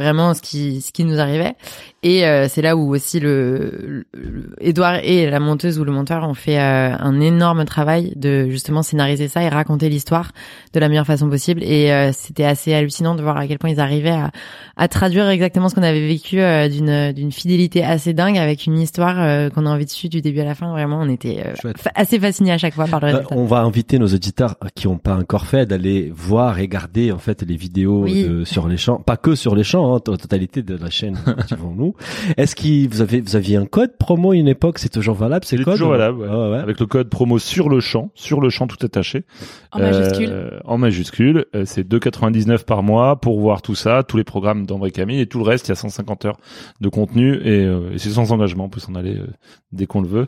vraiment 0.00 0.34
ce 0.34 0.42
qui 0.42 0.80
ce 0.80 0.90
qui 0.92 1.04
nous 1.04 1.18
arrivait. 1.20 1.54
Et 2.02 2.24
euh, 2.26 2.48
c'est 2.48 2.62
là 2.62 2.76
où 2.76 2.94
aussi 2.94 3.20
le, 3.20 4.04
le- 4.14 4.54
Edouard 4.60 5.00
et 5.02 5.28
la 5.28 5.38
monteuse 5.38 5.78
ou 5.78 5.84
le 5.84 5.92
monteur 5.92 6.26
ont 6.26 6.32
fait 6.34 6.58
euh, 6.58 6.96
un 6.98 7.20
énorme 7.20 7.66
travail 7.66 8.14
de 8.16 8.48
justement 8.48 8.82
scénariser 8.82 9.28
ça 9.28 9.42
et 9.42 9.48
raconter 9.50 9.90
l'histoire 9.90 10.32
de 10.72 10.80
la 10.80 10.88
meilleure 10.88 11.06
façon 11.06 11.28
possible. 11.28 11.62
Et 11.62 11.92
euh, 11.92 12.10
c'était 12.12 12.44
assez 12.46 12.72
hallucinant 12.72 13.14
de 13.14 13.22
voir 13.22 13.36
à 13.36 13.46
quel 13.46 13.58
point 13.58 13.68
ils 13.70 13.80
arrivaient 13.80 14.10
à, 14.10 14.30
à 14.78 14.88
traduire 14.88 15.28
exactement 15.28 15.68
ce 15.68 15.74
qu'on 15.74 15.82
avait 15.82 16.06
vécu 16.06 16.40
euh, 16.40 16.68
d'une 16.68 17.12
d'une 17.12 17.32
fidélité 17.32 17.84
assez 17.84 18.14
dingue 18.14 18.38
avec 18.38 18.64
une 18.66 18.78
histoire 18.78 19.16
euh, 19.20 19.50
qu'on 19.50 19.66
a 19.66 19.70
envie 19.70 19.84
de 19.84 19.90
suivre 19.90 20.12
du 20.12 20.22
début 20.22 20.40
à 20.40 20.44
la 20.46 20.54
fin. 20.54 20.70
Vraiment, 20.72 21.00
on 21.02 21.08
était 21.10 21.42
euh, 21.64 21.72
assez 21.94 22.18
fascinés 22.18 22.52
à 22.52 22.58
chaque 22.58 22.74
fois 22.74 22.86
par 22.86 23.00
le 23.00 23.08
Euh, 23.08 23.12
résultat. 23.16 23.36
on 23.36 23.44
va 23.44 23.58
inviter 23.60 23.98
nos 23.98 24.06
auditeurs 24.08 24.56
qui 24.74 24.88
n'ont 24.88 24.96
pas 24.98 25.16
encore 25.16 25.46
fait 25.46 25.66
d'aller 25.66 26.10
voir 26.14 26.58
et 26.58 26.62
regarder 26.62 27.12
en 27.12 27.18
fait 27.18 27.42
les 27.42 27.56
vidéos 27.56 28.04
Oui. 28.04 28.24
de- 28.24 28.44
sur 28.44 28.68
les 28.68 28.78
champs, 28.78 28.96
pas 28.96 29.18
que 29.18 29.34
sur 29.34 29.54
les 29.54 29.64
champs, 29.64 29.89
totalité 29.98 30.62
de 30.62 30.76
la 30.76 30.90
chaîne. 30.90 31.18
nous. 31.76 31.94
Est-ce 32.36 32.54
que 32.54 32.88
vous 32.88 33.00
avez 33.00 33.20
vous 33.20 33.34
aviez 33.34 33.56
un 33.56 33.66
code 33.66 33.96
promo 33.98 34.30
à 34.32 34.36
une 34.36 34.46
époque, 34.48 34.78
c'est 34.78 34.88
toujours 34.90 35.14
valable, 35.16 35.44
c'est 35.44 35.56
toujours 35.56 35.88
ou- 35.88 35.90
valable, 35.92 36.18
ouais. 36.20 36.28
Ah 36.30 36.50
ouais. 36.50 36.58
Avec 36.58 36.78
le 36.78 36.86
code 36.86 37.08
promo 37.08 37.38
sur 37.38 37.68
le 37.68 37.80
champ, 37.80 38.10
sur 38.14 38.40
le 38.40 38.50
champ 38.50 38.66
tout 38.66 38.76
attaché. 38.84 39.24
En 39.72 39.80
majuscule. 39.80 40.28
Euh, 40.30 40.50
en 40.64 40.78
majuscule. 40.78 41.46
Euh, 41.54 41.64
c'est 41.64 41.82
2,99 41.88 42.64
par 42.64 42.82
mois 42.82 43.20
pour 43.20 43.40
voir 43.40 43.62
tout 43.62 43.74
ça, 43.74 44.02
tous 44.06 44.16
les 44.16 44.24
programmes 44.24 44.66
d'André 44.66 44.90
Camille 44.90 45.20
et 45.20 45.26
tout 45.26 45.38
le 45.38 45.44
reste. 45.44 45.66
Il 45.68 45.70
y 45.70 45.72
a 45.72 45.76
150 45.76 46.24
heures 46.26 46.38
de 46.80 46.88
contenu 46.88 47.34
et, 47.42 47.64
euh, 47.64 47.92
et 47.94 47.98
c'est 47.98 48.10
sans 48.10 48.30
engagement. 48.32 48.64
On 48.64 48.68
peut 48.68 48.80
s'en 48.80 48.94
aller 48.94 49.16
euh, 49.16 49.26
dès 49.72 49.86
qu'on 49.86 50.02
le 50.02 50.08
veut. 50.08 50.26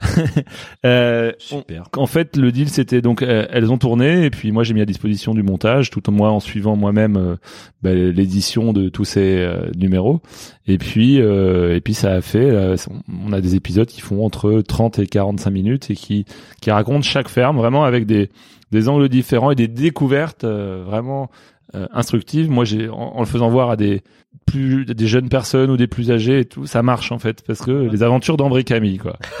euh, 0.84 1.32
on- 1.52 1.58
Super. 1.58 1.84
en 1.96 2.06
fait, 2.06 2.36
le 2.36 2.52
deal, 2.52 2.68
c'était 2.68 3.02
donc 3.02 3.22
euh, 3.22 3.46
elles 3.50 3.70
ont 3.70 3.78
tourné 3.78 4.24
et 4.24 4.30
puis 4.30 4.52
moi 4.52 4.62
j'ai 4.64 4.74
mis 4.74 4.80
à 4.80 4.86
disposition 4.86 5.34
du 5.34 5.42
montage, 5.42 5.90
tout 5.90 6.08
en 6.08 6.12
moi 6.12 6.30
en 6.30 6.40
suivant 6.40 6.76
moi-même 6.76 7.16
euh, 7.16 7.36
bah, 7.82 7.92
l'édition 7.92 8.72
de 8.72 8.88
tous 9.04 9.10
ces 9.10 9.36
euh, 9.38 9.70
numéros. 9.76 10.20
Et 10.66 10.78
puis 10.78 11.20
euh, 11.20 11.76
et 11.76 11.80
puis 11.80 11.94
ça 11.94 12.12
a 12.12 12.20
fait, 12.20 12.50
euh, 12.50 12.76
on 13.24 13.32
a 13.32 13.40
des 13.40 13.54
épisodes 13.54 13.86
qui 13.86 14.00
font 14.00 14.24
entre 14.24 14.60
30 14.60 14.98
et 14.98 15.06
45 15.06 15.50
minutes 15.50 15.90
et 15.90 15.94
qui 15.94 16.24
qui 16.60 16.70
racontent 16.70 17.02
chaque 17.02 17.28
ferme 17.28 17.56
vraiment 17.56 17.84
avec 17.84 18.06
des 18.06 18.30
des 18.72 18.88
angles 18.88 19.08
différents 19.08 19.50
et 19.50 19.54
des 19.54 19.68
découvertes 19.68 20.44
euh, 20.44 20.82
vraiment 20.86 21.30
euh, 21.74 21.86
instructives. 21.92 22.50
Moi, 22.50 22.64
j'ai 22.64 22.88
en, 22.88 22.94
en 22.94 23.20
le 23.20 23.26
faisant 23.26 23.50
voir 23.50 23.70
à 23.70 23.76
des 23.76 24.02
plus 24.46 24.84
des 24.84 25.06
jeunes 25.06 25.28
personnes 25.28 25.70
ou 25.70 25.76
des 25.76 25.86
plus 25.86 26.10
âgés 26.10 26.40
et 26.40 26.44
tout, 26.44 26.66
ça 26.66 26.82
marche 26.82 27.12
en 27.12 27.18
fait 27.18 27.42
parce 27.46 27.60
que 27.60 27.70
les 27.70 28.02
aventures 28.02 28.36
d'André 28.36 28.64
Camille 28.64 28.98
quoi. 28.98 29.16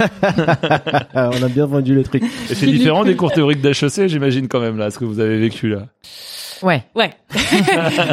on 1.14 1.42
a 1.42 1.48
bien 1.48 1.66
vendu 1.66 1.94
le 1.94 2.04
truc. 2.04 2.22
Et 2.22 2.54
c'est 2.54 2.66
différent 2.66 3.04
des 3.04 3.16
cours 3.16 3.32
théoriques 3.32 3.60
d'HEC, 3.60 4.08
j'imagine 4.08 4.48
quand 4.48 4.60
même 4.60 4.78
là, 4.78 4.90
ce 4.90 4.98
que 4.98 5.04
vous 5.04 5.20
avez 5.20 5.38
vécu 5.38 5.68
là. 5.68 5.88
Ouais. 6.64 6.82
Ouais. 6.94 7.10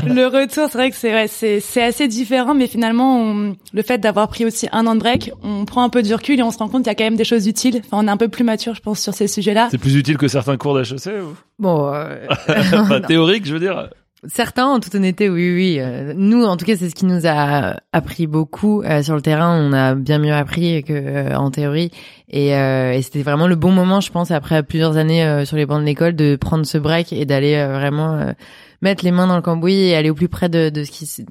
le 0.05 0.25
retour, 0.27 0.67
c'est 0.69 0.77
vrai 0.77 0.89
que 0.91 0.95
c'est 0.97 1.13
ouais, 1.13 1.27
c'est 1.27 1.59
c'est 1.59 1.81
assez 1.83 2.07
différent, 2.07 2.53
mais 2.53 2.67
finalement, 2.67 3.17
on- 3.19 3.55
le 3.73 3.81
fait 3.81 3.97
d'avoir 3.97 4.27
pris 4.27 4.45
aussi 4.45 4.67
un 4.71 4.85
an 4.87 4.95
de 4.95 4.99
break, 4.99 5.31
on 5.43 5.65
prend 5.65 5.83
un 5.83 5.89
peu 5.89 6.03
du 6.03 6.13
recul 6.13 6.37
et 6.39 6.43
on 6.43 6.51
se 6.51 6.57
rend 6.57 6.67
compte 6.67 6.83
qu'il 6.83 6.91
y 6.91 6.91
a 6.91 6.95
quand 6.95 7.03
même 7.05 7.15
des 7.15 7.23
choses 7.23 7.47
utiles. 7.47 7.81
Enfin, 7.85 8.03
on 8.03 8.07
est 8.07 8.11
un 8.11 8.17
peu 8.17 8.27
plus 8.27 8.43
mature, 8.43 8.75
je 8.75 8.81
pense, 8.81 8.99
sur 8.99 9.13
ces 9.13 9.27
sujets-là. 9.27 9.69
C'est 9.71 9.77
plus 9.77 9.95
utile 9.95 10.17
que 10.17 10.27
certains 10.27 10.57
cours 10.57 10.75
d'HEC 10.75 11.07
ou? 11.23 11.35
Bon, 11.59 11.91
euh, 11.93 12.25
Enfin, 12.73 13.01
théorique, 13.01 13.45
je 13.45 13.53
veux 13.53 13.59
dire. 13.59 13.89
Certains, 14.27 14.67
en 14.67 14.79
toute 14.79 14.95
honnêteté, 14.95 15.29
oui, 15.29 15.53
oui. 15.53 15.77
Euh, 15.79 16.13
nous, 16.15 16.43
en 16.43 16.57
tout 16.57 16.65
cas, 16.65 16.75
c'est 16.77 16.89
ce 16.89 16.95
qui 16.95 17.05
nous 17.05 17.25
a 17.25 17.77
appris 17.91 18.27
beaucoup 18.27 18.81
euh, 18.83 19.01
sur 19.03 19.15
le 19.15 19.21
terrain. 19.21 19.57
On 19.59 19.73
a 19.73 19.95
bien 19.95 20.19
mieux 20.19 20.33
appris 20.33 20.83
que 20.83 20.93
euh, 20.93 21.35
en 21.35 21.51
théorie, 21.51 21.91
et, 22.29 22.55
euh, 22.55 22.93
et 22.93 23.01
c'était 23.01 23.23
vraiment 23.23 23.47
le 23.47 23.55
bon 23.55 23.71
moment, 23.71 24.01
je 24.01 24.11
pense, 24.11 24.31
après 24.31 24.63
plusieurs 24.63 24.97
années 24.97 25.25
euh, 25.25 25.45
sur 25.45 25.57
les 25.57 25.65
bancs 25.65 25.81
de 25.81 25.85
l'école, 25.85 26.15
de 26.15 26.35
prendre 26.35 26.65
ce 26.65 26.77
break 26.77 27.13
et 27.13 27.25
d'aller 27.25 27.63
vraiment 27.65 28.33
mettre 28.81 29.03
les 29.03 29.11
mains 29.11 29.27
dans 29.27 29.35
le 29.35 29.41
cambouis 29.41 29.73
et 29.75 29.95
aller 29.95 30.09
au 30.09 30.15
plus 30.15 30.27
près 30.27 30.49
de, 30.49 30.69
de 30.69 30.83
ce 30.83 30.91
qui, 30.91 31.25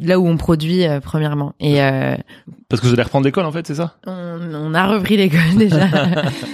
là 0.00 0.18
où 0.18 0.26
on 0.26 0.36
produit 0.36 0.86
euh, 0.86 1.00
premièrement. 1.00 1.54
Et 1.60 1.82
euh, 1.82 2.16
Parce 2.68 2.80
que 2.80 2.86
vous 2.86 2.92
allez 2.92 3.02
reprendre 3.02 3.24
l'école 3.24 3.46
en 3.46 3.52
fait, 3.52 3.66
c'est 3.66 3.74
ça? 3.74 3.96
on, 4.06 4.38
on 4.54 4.74
a 4.74 4.86
repris 4.86 5.16
l'école 5.16 5.40
déjà. 5.58 5.88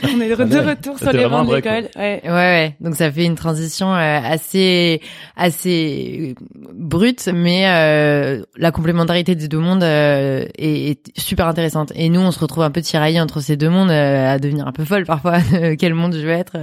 On 0.04 0.20
est 0.20 0.28
de 0.28 0.56
Ah 0.58 0.70
retour 0.70 0.98
sur 0.98 1.12
les 1.12 1.26
bancs 1.28 1.48
de 1.48 1.56
l'école. 1.56 1.88
Ouais. 1.96 2.20
Ouais, 2.24 2.30
ouais. 2.30 2.76
Donc 2.80 2.94
ça 2.96 3.10
fait 3.12 3.24
une 3.24 3.34
transition 3.34 3.94
euh, 3.94 4.20
assez, 4.22 5.00
assez 5.36 6.34
brute, 6.74 7.28
mais 7.32 7.64
euh, 7.68 8.42
la 8.56 8.72
complémentarité 8.72 9.34
des 9.34 9.48
deux 9.48 9.58
mondes 9.58 9.82
euh, 9.82 10.46
est, 10.56 10.90
est 10.90 11.18
super 11.20 11.46
intéressante. 11.48 11.92
Et 11.94 12.08
nous, 12.08 12.20
on 12.20 12.30
se 12.30 12.38
retrouve 12.38 12.62
un 12.64 12.70
peu 12.70 12.80
tiraillés 12.80 13.20
entre 13.20 13.40
ces 13.40 13.56
deux 13.56 13.68
mondes, 13.70 13.90
euh, 13.90 14.34
à 14.34 14.38
devenir 14.38 14.66
un 14.66 14.72
peu 14.72 14.84
folle 14.84 15.04
parfois. 15.04 15.38
quel 15.78 15.94
monde 15.94 16.14
je 16.14 16.20
veux 16.24 16.30
être 16.32 16.56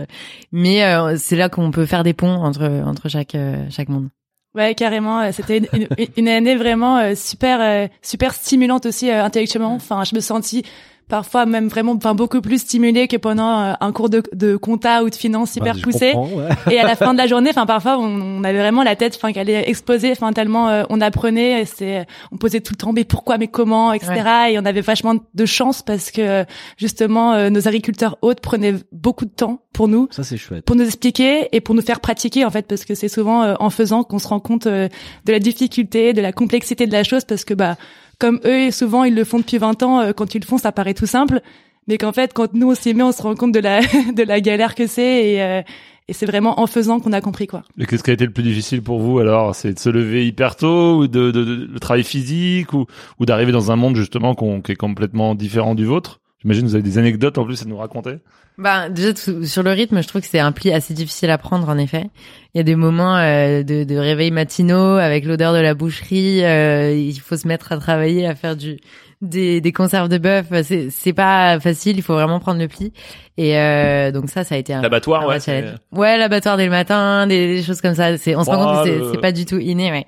Mais 0.52 0.84
euh, 0.84 1.16
c'est 1.18 1.36
là 1.36 1.50
qu'on 1.50 1.72
peut 1.72 1.86
faire 1.86 2.04
des 2.04 2.14
ponts 2.14 2.36
entre 2.36 2.68
entre 2.86 3.10
chaque 3.10 3.36
euh, 3.36 3.66
chaque 3.70 3.90
monde. 3.90 4.10
Ouais, 4.56 4.74
carrément. 4.76 5.20
euh, 5.22 5.32
C'était 5.32 5.58
une, 5.60 5.68
une- 5.74 6.08
une 6.18 6.28
année 6.30 6.56
vraiment 6.56 6.98
euh, 6.98 7.16
super, 7.16 7.62
euh, 7.62 7.88
super 8.02 8.34
stimulante 8.34 8.86
aussi 8.86 9.10
euh, 9.12 9.24
intellectuellement. 9.24 9.74
Enfin, 9.76 10.04
je 10.04 10.16
me 10.16 10.20
sentis 10.20 10.64
parfois 11.10 11.46
même 11.46 11.68
vraiment, 11.68 11.94
enfin 11.94 12.14
beaucoup 12.14 12.42
plus 12.42 12.60
stimulée 12.62 13.08
que 13.08 13.18
pendant 13.18 13.62
euh, 13.62 13.74
un 13.80 13.92
cours 13.92 14.10
de, 14.10 14.24
de 14.34 14.56
compta 14.58 15.04
ou 15.04 15.10
de 15.10 15.16
finance 15.16 15.56
hyper 15.56 15.74
Bah, 15.74 15.80
je 15.80 15.84
poussé. 15.84 16.14
ouais. 16.14 16.74
Et 16.74 16.80
à 16.80 16.86
la 16.86 16.96
fin 16.96 17.14
de 17.14 17.18
la 17.18 17.28
journée, 17.34 17.50
enfin 17.50 17.66
parfois 17.66 17.98
on, 17.98 18.40
on 18.40 18.44
avait 18.44 18.60
vraiment 18.60 18.84
la 18.84 18.96
tête, 18.96 19.16
enfin 19.16 19.32
qu'elle 19.32 19.50
allait 19.50 19.70
exploser, 19.70 20.12
enfin 20.12 20.34
tellement 20.34 20.70
euh, 20.70 20.84
on 20.90 21.00
apprenait, 21.02 21.62
et 21.62 21.66
c'est, 21.66 22.06
on 22.32 22.38
posait 22.38 22.60
tout 22.62 22.74
le 22.74 22.78
temps 22.78 22.94
mais 22.94 23.04
pourquoi, 23.06 23.38
mais 23.38 23.48
comment, 23.48 23.94
etc. 23.94 24.14
Et 24.52 24.60
on 24.60 24.66
avait 24.66 24.82
vachement 24.82 25.16
de 25.34 25.46
chance 25.46 25.82
parce 25.82 26.12
que 26.12 26.46
justement 26.78 27.34
euh, 27.34 27.50
nos 27.50 27.68
agriculteurs 27.68 28.18
hôtes 28.22 28.42
prenaient 28.42 28.76
beaucoup 28.92 29.26
de 29.26 29.32
temps 29.32 29.62
pour 29.74 29.88
nous 29.88 30.08
Ça 30.12 30.24
c'est 30.24 30.38
chouette. 30.38 30.66
pour 30.66 30.76
nous 30.76 30.86
expliquer 30.86 31.48
et 31.52 31.62
pour 31.62 31.76
nous 31.76 31.82
faire 31.82 32.00
pratiquer 32.00 32.44
en 32.46 32.50
fait 32.52 32.68
parce 32.68 32.84
que 32.86 32.96
c'est 32.96 33.08
souvent 33.10 33.44
euh, 33.44 33.54
en 33.60 33.70
faisant 33.70 34.04
qu'on 34.04 34.20
se 34.20 34.28
rend 34.28 34.40
compte 34.40 34.68
euh, 34.68 34.88
de 35.26 35.32
la 35.32 35.40
difficulté, 35.40 36.14
de 36.14 36.22
la 36.22 36.32
complexité 36.32 36.88
de 36.88 36.92
la 36.92 37.04
chose 37.04 37.24
parce 37.26 37.44
que 37.46 37.54
bah 37.54 37.78
comme 38.20 38.40
eux 38.46 38.72
souvent 38.72 39.04
ils 39.04 39.16
le 39.16 39.24
font 39.24 39.40
depuis 39.40 39.58
20 39.58 39.84
ans 39.84 40.00
euh, 40.00 40.12
quand 40.14 40.36
ils 40.36 40.42
le 40.42 40.46
font 40.48 40.58
ça 40.58 40.72
paraît 40.72 40.94
tout 40.94 41.06
simple. 41.06 41.42
Mais 41.88 41.98
qu'en 41.98 42.12
fait 42.12 42.34
quand 42.34 42.54
nous 42.54 42.72
on 42.72 42.76
s'y 42.76 42.94
met 42.94 43.04
on 43.04 43.12
se 43.12 43.22
rend 43.22 43.36
compte 43.36 43.52
de 43.54 43.60
la 43.60 43.82
de 44.16 44.24
la 44.24 44.42
galère 44.42 44.76
que 44.76 44.88
c'est 44.88 45.26
et 45.34 45.42
euh, 45.42 45.62
et 46.10 46.14
c'est 46.14 46.26
vraiment 46.26 46.62
en 46.62 46.68
faisant 46.68 47.02
qu'on 47.02 47.12
a 47.12 47.20
compris 47.20 47.48
quoi. 47.48 47.64
Et 47.78 47.86
qu'est-ce 47.86 48.02
qui 48.04 48.12
a 48.12 48.14
été 48.14 48.26
le 48.26 48.32
plus 48.32 48.44
difficile 48.44 48.82
pour 48.82 49.00
vous 49.00 49.20
alors? 49.20 49.54
C'est 49.56 49.74
de 49.74 49.80
se 49.80 49.90
lever 49.90 50.26
hyper 50.26 50.56
tôt 50.56 51.00
ou 51.00 51.08
de, 51.08 51.32
de, 51.32 51.44
de- 51.44 51.68
le 51.70 51.80
travail 51.82 52.06
physique 52.06 52.72
ou, 52.72 52.86
ou 53.20 53.26
d'arriver 53.26 53.52
dans 53.52 53.72
un 53.72 53.76
monde 53.76 53.98
justement 53.98 54.34
qu'on, 54.34 54.62
qui 54.62 54.72
est 54.72 54.76
complètement 54.78 55.36
différent 55.36 55.76
du 55.76 55.84
vôtre? 55.84 56.22
J'imagine 56.42 56.64
que 56.64 56.68
vous 56.70 56.76
avez 56.76 56.84
des 56.84 56.98
anecdotes 56.98 57.38
en 57.38 57.46
plus 57.46 57.62
à 57.62 57.66
nous 57.66 57.78
raconter. 57.78 58.18
Bah 58.60 58.90
déjà 58.90 59.14
tout- 59.14 59.46
sur 59.46 59.62
le 59.62 59.72
rythme, 59.72 60.02
je 60.02 60.08
trouve 60.08 60.22
que 60.22 60.28
c'est 60.28 60.40
un 60.40 60.52
pli 60.52 60.72
assez 60.72 60.94
difficile 60.96 61.30
à 61.30 61.38
prendre 61.38 61.70
en 61.70 61.78
effet. 61.78 62.06
Il 62.54 62.58
y 62.58 62.60
a 62.60 62.64
des 62.64 62.76
moments 62.76 63.16
euh, 63.18 63.62
de, 63.62 63.84
de 63.84 63.96
réveil 63.98 64.32
matinaux 64.32 64.98
avec 64.98 65.26
l'odeur 65.26 65.54
de 65.54 65.60
la 65.60 65.74
boucherie. 65.76 66.44
euh, 66.44 66.92
il 66.92 67.20
faut 67.20 67.38
se 67.38 67.48
mettre 67.48 67.72
à 67.72 67.78
travailler, 67.78 68.26
à 68.28 68.34
faire 68.34 68.56
du 68.56 68.78
des, 69.22 69.62
des 69.62 69.72
conserves 69.72 70.10
de 70.10 70.18
bœuf. 70.18 70.46
C'est 70.64 70.90
c'est 70.90 71.14
pas 71.14 71.60
facile. 71.60 71.98
Il 71.98 72.02
faut 72.04 72.14
vraiment 72.14 72.40
prendre 72.40 72.60
le 72.60 72.68
pli. 72.68 72.94
Et 73.38 73.58
euh, 73.60 74.12
donc 74.12 74.30
ça, 74.30 74.44
ça 74.44 74.56
a 74.56 74.58
été 74.58 74.74
un, 74.74 74.82
L'abattoir, 74.82 75.24
un 75.24 75.28
ouais, 75.28 75.40
c'est-. 75.40 75.66
Ouais, 75.92 76.18
l'abattoir 76.18 76.58
dès 76.58 76.66
le 76.66 76.72
matin, 76.72 77.28
des, 77.28 77.58
des 77.58 77.64
choses 77.64 77.82
comme 77.82 77.94
ça. 77.96 78.18
C'est 78.18 78.36
on 78.36 78.44
se 78.44 78.50
rend 78.50 78.58
compte 78.76 78.86
que 78.86 78.90
c'est 79.06 79.12
c'est 79.12 79.22
pas 79.22 79.32
du 79.32 79.46
tout 79.46 79.60
inné, 79.60 79.92
ouais. 79.92 80.06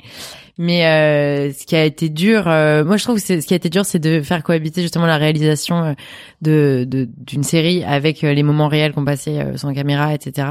Mais 0.62 0.86
euh, 0.86 1.54
ce 1.54 1.66
qui 1.66 1.74
a 1.78 1.86
été 1.86 2.10
dur, 2.10 2.44
euh, 2.50 2.84
moi 2.84 2.98
je 2.98 3.04
trouve 3.06 3.16
que 3.16 3.22
c'est- 3.22 3.40
ce 3.40 3.48
qui 3.48 3.54
a 3.54 3.56
été 3.56 3.70
dur, 3.70 3.86
c'est 3.86 3.98
de 3.98 4.22
faire 4.22 4.44
cohabiter 4.44 4.82
justement 4.82 5.06
la 5.06 5.16
réalisation 5.16 5.82
euh, 5.84 5.94
de 6.42 6.84
de- 6.86 7.08
d'une 7.18 7.44
série 7.44 7.82
avec 7.86 8.26
euh, 8.26 8.34
les 8.34 8.44
moments 8.44 8.68
réels 8.68 8.92
qu'on 8.92 9.06
passait 9.06 9.40
euh, 9.40 9.56
sans 9.56 9.74
caméra, 9.74 10.14
etc. 10.14 10.50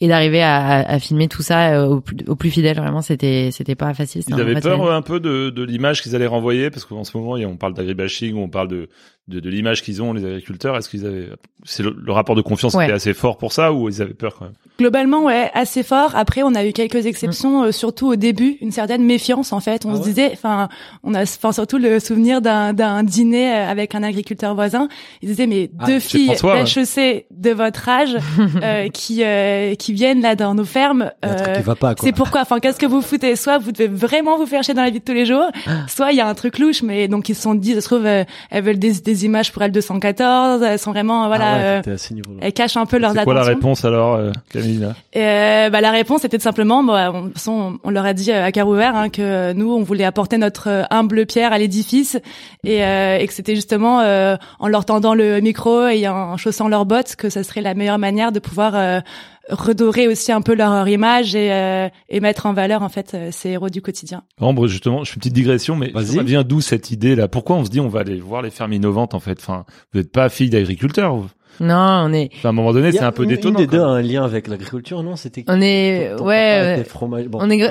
Et 0.00 0.08
d'arriver 0.08 0.42
à, 0.42 0.56
à, 0.56 0.92
à 0.94 0.98
filmer 0.98 1.28
tout 1.28 1.42
ça 1.42 1.86
au, 1.86 2.00
plus, 2.00 2.16
au 2.28 2.34
plus 2.34 2.50
fidèle. 2.50 2.78
Vraiment, 2.78 3.02
c'était 3.02 3.50
c'était 3.52 3.74
pas 3.74 3.92
facile. 3.92 4.22
Ils 4.26 4.34
avaient 4.40 4.54
peur 4.62 4.90
un 4.90 5.02
peu 5.02 5.20
de, 5.20 5.50
de 5.50 5.62
l'image 5.62 6.00
qu'ils 6.02 6.16
allaient 6.16 6.26
renvoyer 6.26 6.70
parce 6.70 6.86
qu'en 6.86 7.04
ce 7.04 7.14
moment, 7.16 7.32
on 7.32 7.56
parle 7.58 7.74
d'agribashing, 7.74 8.34
on 8.36 8.48
parle 8.48 8.68
de, 8.68 8.88
de, 9.28 9.40
de 9.40 9.48
l'image 9.50 9.82
qu'ils 9.82 10.02
ont 10.02 10.12
les 10.12 10.24
agriculteurs. 10.24 10.76
Est-ce 10.76 10.88
qu'ils 10.88 11.06
avaient, 11.06 11.28
c'est 11.64 11.82
le, 11.82 11.94
le 11.96 12.12
rapport 12.12 12.34
de 12.34 12.42
confiance 12.42 12.74
Ouais. 12.74 12.84
était 12.84 12.92
assez 12.92 13.14
fort 13.14 13.38
pour 13.38 13.52
ça 13.52 13.72
ou 13.72 13.88
ils 13.88 14.02
avaient 14.02 14.14
peur 14.14 14.34
quand 14.38 14.46
même? 14.46 14.54
Globalement, 14.78 15.24
ouais, 15.24 15.50
assez 15.54 15.82
fort. 15.82 16.12
Après, 16.16 16.42
on 16.42 16.54
a 16.54 16.64
eu 16.66 16.72
quelques 16.72 17.06
exceptions, 17.06 17.64
euh, 17.64 17.72
surtout 17.72 18.08
au 18.08 18.16
début, 18.16 18.56
une 18.60 18.72
certaine 18.72 19.04
méfiance 19.04 19.52
en 19.52 19.60
fait. 19.60 19.86
On 19.86 19.90
Ah 19.90 19.94
se 19.94 20.00
ouais? 20.00 20.04
disait, 20.06 20.30
enfin, 20.32 20.68
on 21.04 21.14
a, 21.14 21.22
enfin 21.22 21.52
surtout 21.52 21.78
le 21.78 22.00
souvenir 22.00 22.40
d'un 22.40 22.72
d'un 22.72 23.02
dîner 23.04 23.52
euh, 23.54 23.68
avec 23.70 23.94
un 23.94 24.02
agriculteur 24.02 24.54
voisin. 24.54 24.88
Ils 25.22 25.28
disaient, 25.28 25.46
mais 25.46 25.70
Ah, 25.78 25.86
deux 25.86 26.00
filles 26.00 26.26
François, 26.26 26.54
ouais. 26.54 26.64
d'HEC 26.64 27.26
de 27.30 27.50
votre 27.50 27.88
âge 27.88 28.16
euh, 28.62 28.88
qui 28.88 29.22
euh, 29.22 29.74
qui 29.76 29.92
viennent 29.92 30.20
là 30.22 30.34
dans 30.34 30.54
nos 30.54 30.64
fermes. 30.64 31.12
Euh, 31.24 31.56
qui 31.56 31.62
va 31.62 31.74
pas, 31.76 31.94
quoi. 31.94 32.04
c'est 32.04 32.12
pourquoi, 32.12 32.40
enfin, 32.40 32.58
qu'est-ce 32.58 32.78
que 32.80 32.86
vous 32.86 33.02
foutez? 33.02 33.36
Soit 33.36 33.58
vous 33.58 33.70
devez 33.72 33.86
vraiment 33.88 34.36
vous 34.36 34.46
faire 34.46 34.64
chier 34.64 34.74
dans 34.74 34.82
la 34.82 34.90
vie 34.90 34.98
de 34.98 35.04
tous 35.04 35.12
les 35.14 35.26
jours, 35.26 35.46
soit 35.86 36.10
il 36.10 36.16
y 36.16 36.20
a 36.20 36.26
un 36.26 36.34
truc 36.34 36.58
louche. 36.58 36.82
Mais 36.82 37.06
donc 37.06 37.28
ils 37.28 37.34
se 37.36 37.42
sont 37.42 37.54
dit, 37.54 37.74
ça 37.74 37.80
se 37.82 37.86
trouve, 37.86 38.06
euh, 38.06 38.24
elles 38.50 38.64
veulent 38.64 38.78
des, 38.78 38.94
des 39.00 39.11
images 39.24 39.52
pour 39.52 39.62
L214. 39.62 40.62
Elles 40.62 40.78
sont 40.78 40.92
vraiment, 40.92 41.26
voilà, 41.28 41.52
Ah 41.52 41.56
ouais, 41.56 41.82
euh, 41.88 41.96
elles 42.40 42.52
cachent 42.52 42.76
un 42.76 42.86
peu 42.86 42.98
leurs 42.98 43.12
C'est 43.12 43.24
quoi 43.24 43.34
la 43.34 43.40
attentions. 43.40 43.54
réponse 43.56 43.84
alors, 43.84 44.14
euh, 44.16 44.32
Camille 44.52 44.78
là? 44.78 44.94
Euh, 45.16 45.70
bah, 45.70 45.80
la 45.80 45.90
réponse 45.90 46.24
était 46.24 46.38
simplement, 46.38 46.82
bah, 46.82 47.10
on, 47.14 47.22
de 47.22 47.26
toute 47.28 47.34
façon, 47.34 47.78
on 47.84 47.90
leur 47.90 48.04
a 48.06 48.12
dit 48.14 48.32
à 48.32 48.50
cœur 48.52 48.68
ouvert 48.68 48.96
hein, 48.96 49.08
que 49.08 49.52
nous, 49.52 49.72
on 49.72 49.82
voulait 49.82 50.04
apporter 50.04 50.38
notre 50.38 50.86
humble 50.90 51.26
pierre 51.26 51.52
à 51.52 51.58
l'édifice 51.58 52.16
et, 52.64 52.84
euh, 52.84 53.18
et 53.18 53.26
que 53.26 53.32
c'était 53.32 53.54
justement 53.54 54.00
euh, 54.00 54.36
en 54.58 54.68
leur 54.68 54.84
tendant 54.84 55.14
le 55.14 55.40
micro 55.40 55.86
et 55.88 56.08
en 56.08 56.36
chaussant 56.36 56.68
leurs 56.68 56.86
bottes 56.86 57.16
que 57.16 57.28
ça 57.30 57.42
serait 57.44 57.60
la 57.60 57.74
meilleure 57.74 57.98
manière 57.98 58.32
de 58.32 58.38
pouvoir 58.38 58.72
euh, 58.74 59.00
redorer 59.48 60.08
aussi 60.08 60.32
un 60.32 60.40
peu 60.40 60.54
leur 60.54 60.86
image 60.88 61.34
et, 61.34 61.52
euh, 61.52 61.88
et 62.08 62.20
mettre 62.20 62.46
en 62.46 62.52
valeur 62.52 62.82
en 62.82 62.88
fait 62.88 63.14
euh, 63.14 63.28
ces 63.32 63.50
héros 63.50 63.68
du 63.70 63.82
quotidien. 63.82 64.22
Ambre, 64.40 64.68
justement, 64.68 65.04
je 65.04 65.10
fais 65.10 65.14
une 65.16 65.20
petite 65.20 65.34
digression, 65.34 65.76
mais 65.76 65.90
Vas-y. 65.90 66.16
ça 66.16 66.22
vient 66.22 66.42
d'où 66.44 66.60
cette 66.60 66.90
idée 66.90 67.14
là 67.16 67.28
Pourquoi 67.28 67.56
on 67.56 67.64
se 67.64 67.70
dit 67.70 67.80
on 67.80 67.88
va 67.88 68.00
aller 68.00 68.18
voir 68.20 68.42
les 68.42 68.50
fermes 68.50 68.72
innovantes 68.72 69.14
en 69.14 69.20
fait? 69.20 69.38
Enfin, 69.40 69.64
vous 69.92 70.00
n'êtes 70.00 70.12
pas 70.12 70.28
fille 70.28 70.50
d'agriculteur. 70.50 71.16
vous. 71.16 71.28
Non, 71.60 72.04
on 72.06 72.12
est 72.12 72.30
Enfin, 72.36 72.48
à 72.48 72.50
un 72.50 72.52
moment 72.52 72.72
donné, 72.72 72.90
c'est 72.92 73.00
un 73.02 73.12
peu 73.12 73.22
une- 73.24 73.28
détonnant. 73.28 73.58
Une 73.60 73.66
des 73.66 73.70
deux 73.70 73.80
a 73.82 73.86
un 73.86 74.02
lien 74.02 74.24
avec 74.24 74.48
l'agriculture, 74.48 75.02
non? 75.02 75.16
C'était 75.16 75.44
on 75.48 75.60
est 75.60 76.10
Ton- 76.12 76.16
ton 76.16 76.26
ouais. 76.28 76.78
euh, 76.80 76.84
fromage- 76.84 77.28
bon, 77.28 77.38
on 77.42 77.50
est 77.50 77.70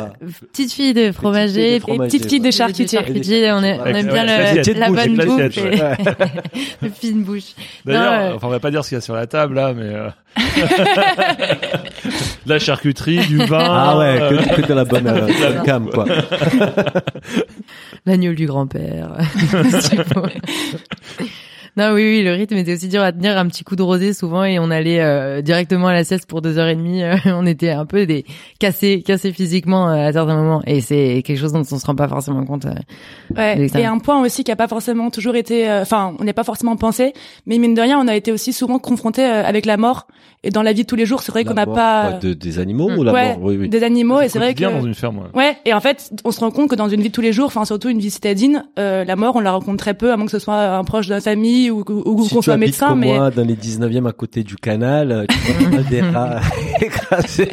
petite 0.54 0.72
fille 0.72 0.94
de 0.94 1.12
fromager, 1.12 1.80
petite 1.80 2.30
fille 2.30 2.40
de 2.40 2.46
ouais. 2.46 2.52
charcutier. 2.52 3.00
on, 3.52 3.62
aime 3.64 3.82
ouais, 3.82 4.04
bien 4.04 4.24
la 4.26 4.54
bouche, 4.90 5.08
bonne 5.08 5.16
bouffe 5.16 5.56
le 6.82 6.90
fine 6.90 7.24
bouche. 7.24 7.54
D'ailleurs, 7.86 8.14
euh, 8.14 8.36
enfin, 8.36 8.48
on 8.48 8.52
va 8.52 8.60
pas 8.60 8.72
dire 8.72 8.84
ce 8.84 8.90
qu'il 8.90 8.96
y 8.96 9.00
a 9.00 9.02
sur 9.02 9.16
la 9.16 9.28
table 9.28 9.56
là, 9.56 9.74
mais 9.74 9.84
euh... 9.84 10.10
la 12.46 12.60
charcuterie, 12.60 13.26
du 13.28 13.38
vin. 13.46 13.60
Ah 13.70 13.98
ouais, 13.98 14.22
euh, 14.22 14.38
que, 14.56 14.62
que 14.62 14.68
de 14.68 14.74
la 14.74 14.86
bonne 14.86 15.08
euh, 15.08 15.62
cam, 15.66 15.90
quoi. 15.90 16.06
L'agneau 18.06 18.34
du 18.34 18.46
grand-père. 18.46 19.18
Non, 21.78 21.92
oui, 21.94 22.04
oui, 22.04 22.24
le 22.24 22.34
rythme 22.34 22.58
était 22.58 22.74
aussi 22.74 22.90
dur 22.90 23.02
à 23.02 23.12
tenir. 23.14 23.38
Un 23.38 23.48
petit 23.48 23.64
coup 23.64 23.76
de 23.78 23.82
rosé 23.82 24.14
souvent 24.14 24.44
et 24.44 24.60
on 24.60 24.70
allait 24.72 25.00
euh, 25.00 25.42
directement 25.42 25.88
à 25.88 25.94
la 25.94 26.04
sieste 26.04 26.26
pour 26.28 26.42
deux 26.42 26.58
heures 26.58 26.68
et 26.68 26.76
demie. 26.76 27.02
Euh, 27.02 27.16
on 27.28 27.46
était 27.46 27.70
un 27.70 27.86
peu 27.86 28.06
des 28.06 28.26
cassés, 28.60 29.02
cassés 29.06 29.32
physiquement 29.32 29.90
euh, 29.90 30.08
à 30.10 30.12
certains 30.14 30.36
moments. 30.36 30.62
Et 30.68 30.82
c'est 30.82 31.24
quelque 31.26 31.40
chose 31.40 31.54
dont 31.54 31.62
on 31.62 31.80
se 31.80 31.86
rend 31.86 31.96
pas 31.96 32.08
forcément 32.10 32.44
compte. 32.46 32.66
euh. 32.66 32.74
Ouais. 33.38 33.68
Et 33.76 33.86
un 33.86 34.00
point 34.00 34.22
aussi 34.22 34.44
qui 34.44 34.52
a 34.52 34.56
pas 34.58 34.68
forcément 34.68 35.10
toujours 35.12 35.36
été, 35.36 35.70
euh, 35.70 35.82
enfin, 35.84 36.14
on 36.20 36.24
n'est 36.26 36.34
pas 36.34 36.44
forcément 36.44 36.76
pensé, 36.76 37.14
mais 37.46 37.58
mine 37.58 37.74
de 37.74 37.82
rien, 37.82 38.00
on 38.00 38.08
a 38.08 38.16
été 38.16 38.32
aussi 38.34 38.52
souvent 38.52 38.78
confronté 38.80 39.24
euh, 39.24 39.44
avec 39.46 39.66
la 39.66 39.78
mort. 39.78 40.08
Et 40.44 40.50
dans 40.50 40.64
la 40.64 40.74
vie 40.74 40.82
de 40.82 40.88
tous 40.88 40.96
les 40.96 41.06
jours, 41.06 41.22
c'est 41.22 41.32
vrai 41.32 41.46
qu'on 41.46 41.54
n'a 41.54 41.68
pas 41.68 42.14
ouais, 42.14 42.20
de- 42.20 42.34
des 42.34 42.58
animaux 42.58 42.90
Mm. 42.90 42.98
ou 42.98 43.04
la 43.04 43.14
ouais, 43.14 43.28
mort? 43.36 43.44
Oui, 43.44 43.58
oui. 43.58 43.70
des 43.70 43.84
animaux. 43.84 44.22
Et 44.22 44.28
c'est 44.28 44.40
vrai 44.40 44.54
que 44.54 44.58
bien 44.58 44.72
dans 44.72 44.82
une 44.84 44.96
ferme. 44.96 45.20
ouais. 45.20 45.26
Ouais, 45.36 45.58
et 45.66 45.74
en 45.74 45.80
fait, 45.80 46.12
on 46.26 46.32
se 46.32 46.40
rend 46.40 46.50
compte 46.50 46.68
que 46.68 46.74
dans 46.76 46.90
une 46.90 47.00
vie 47.02 47.10
de 47.10 47.14
tous 47.14 47.22
les 47.22 47.32
jours, 47.32 47.46
enfin 47.46 47.64
surtout 47.64 47.90
une 47.90 48.00
vie 48.00 48.10
citadine, 48.10 48.66
euh, 48.80 49.06
la 49.06 49.16
mort, 49.16 49.36
on 49.36 49.40
la 49.40 49.52
rencontre 49.52 49.78
très 49.78 49.94
peu, 49.94 50.12
à 50.12 50.18
moins 50.18 50.26
que 50.26 50.32
ce 50.32 50.40
soit 50.40 50.76
un 50.76 50.84
proche 50.84 51.08
de 51.08 51.14
la 51.14 51.22
famille 51.22 51.61
ou, 51.70 51.84
ou, 51.88 52.02
ou 52.06 52.24
Si 52.24 52.30
qu'on 52.34 52.40
tu 52.40 52.46
soit 52.46 52.58
médecin. 52.58 52.88
comme 52.88 53.00
Mais 53.02 53.14
moi 53.16 53.30
dans 53.30 53.46
les 53.46 53.56
19e 53.56 54.08
à 54.08 54.14
côté 54.14 54.44
du 54.44 54.56
canal, 54.56 55.12
euh, 55.12 55.26
tu 55.30 55.52
vois 55.66 55.84
des 55.84 56.02
rats 56.02 56.40
écrasés. 56.82 57.52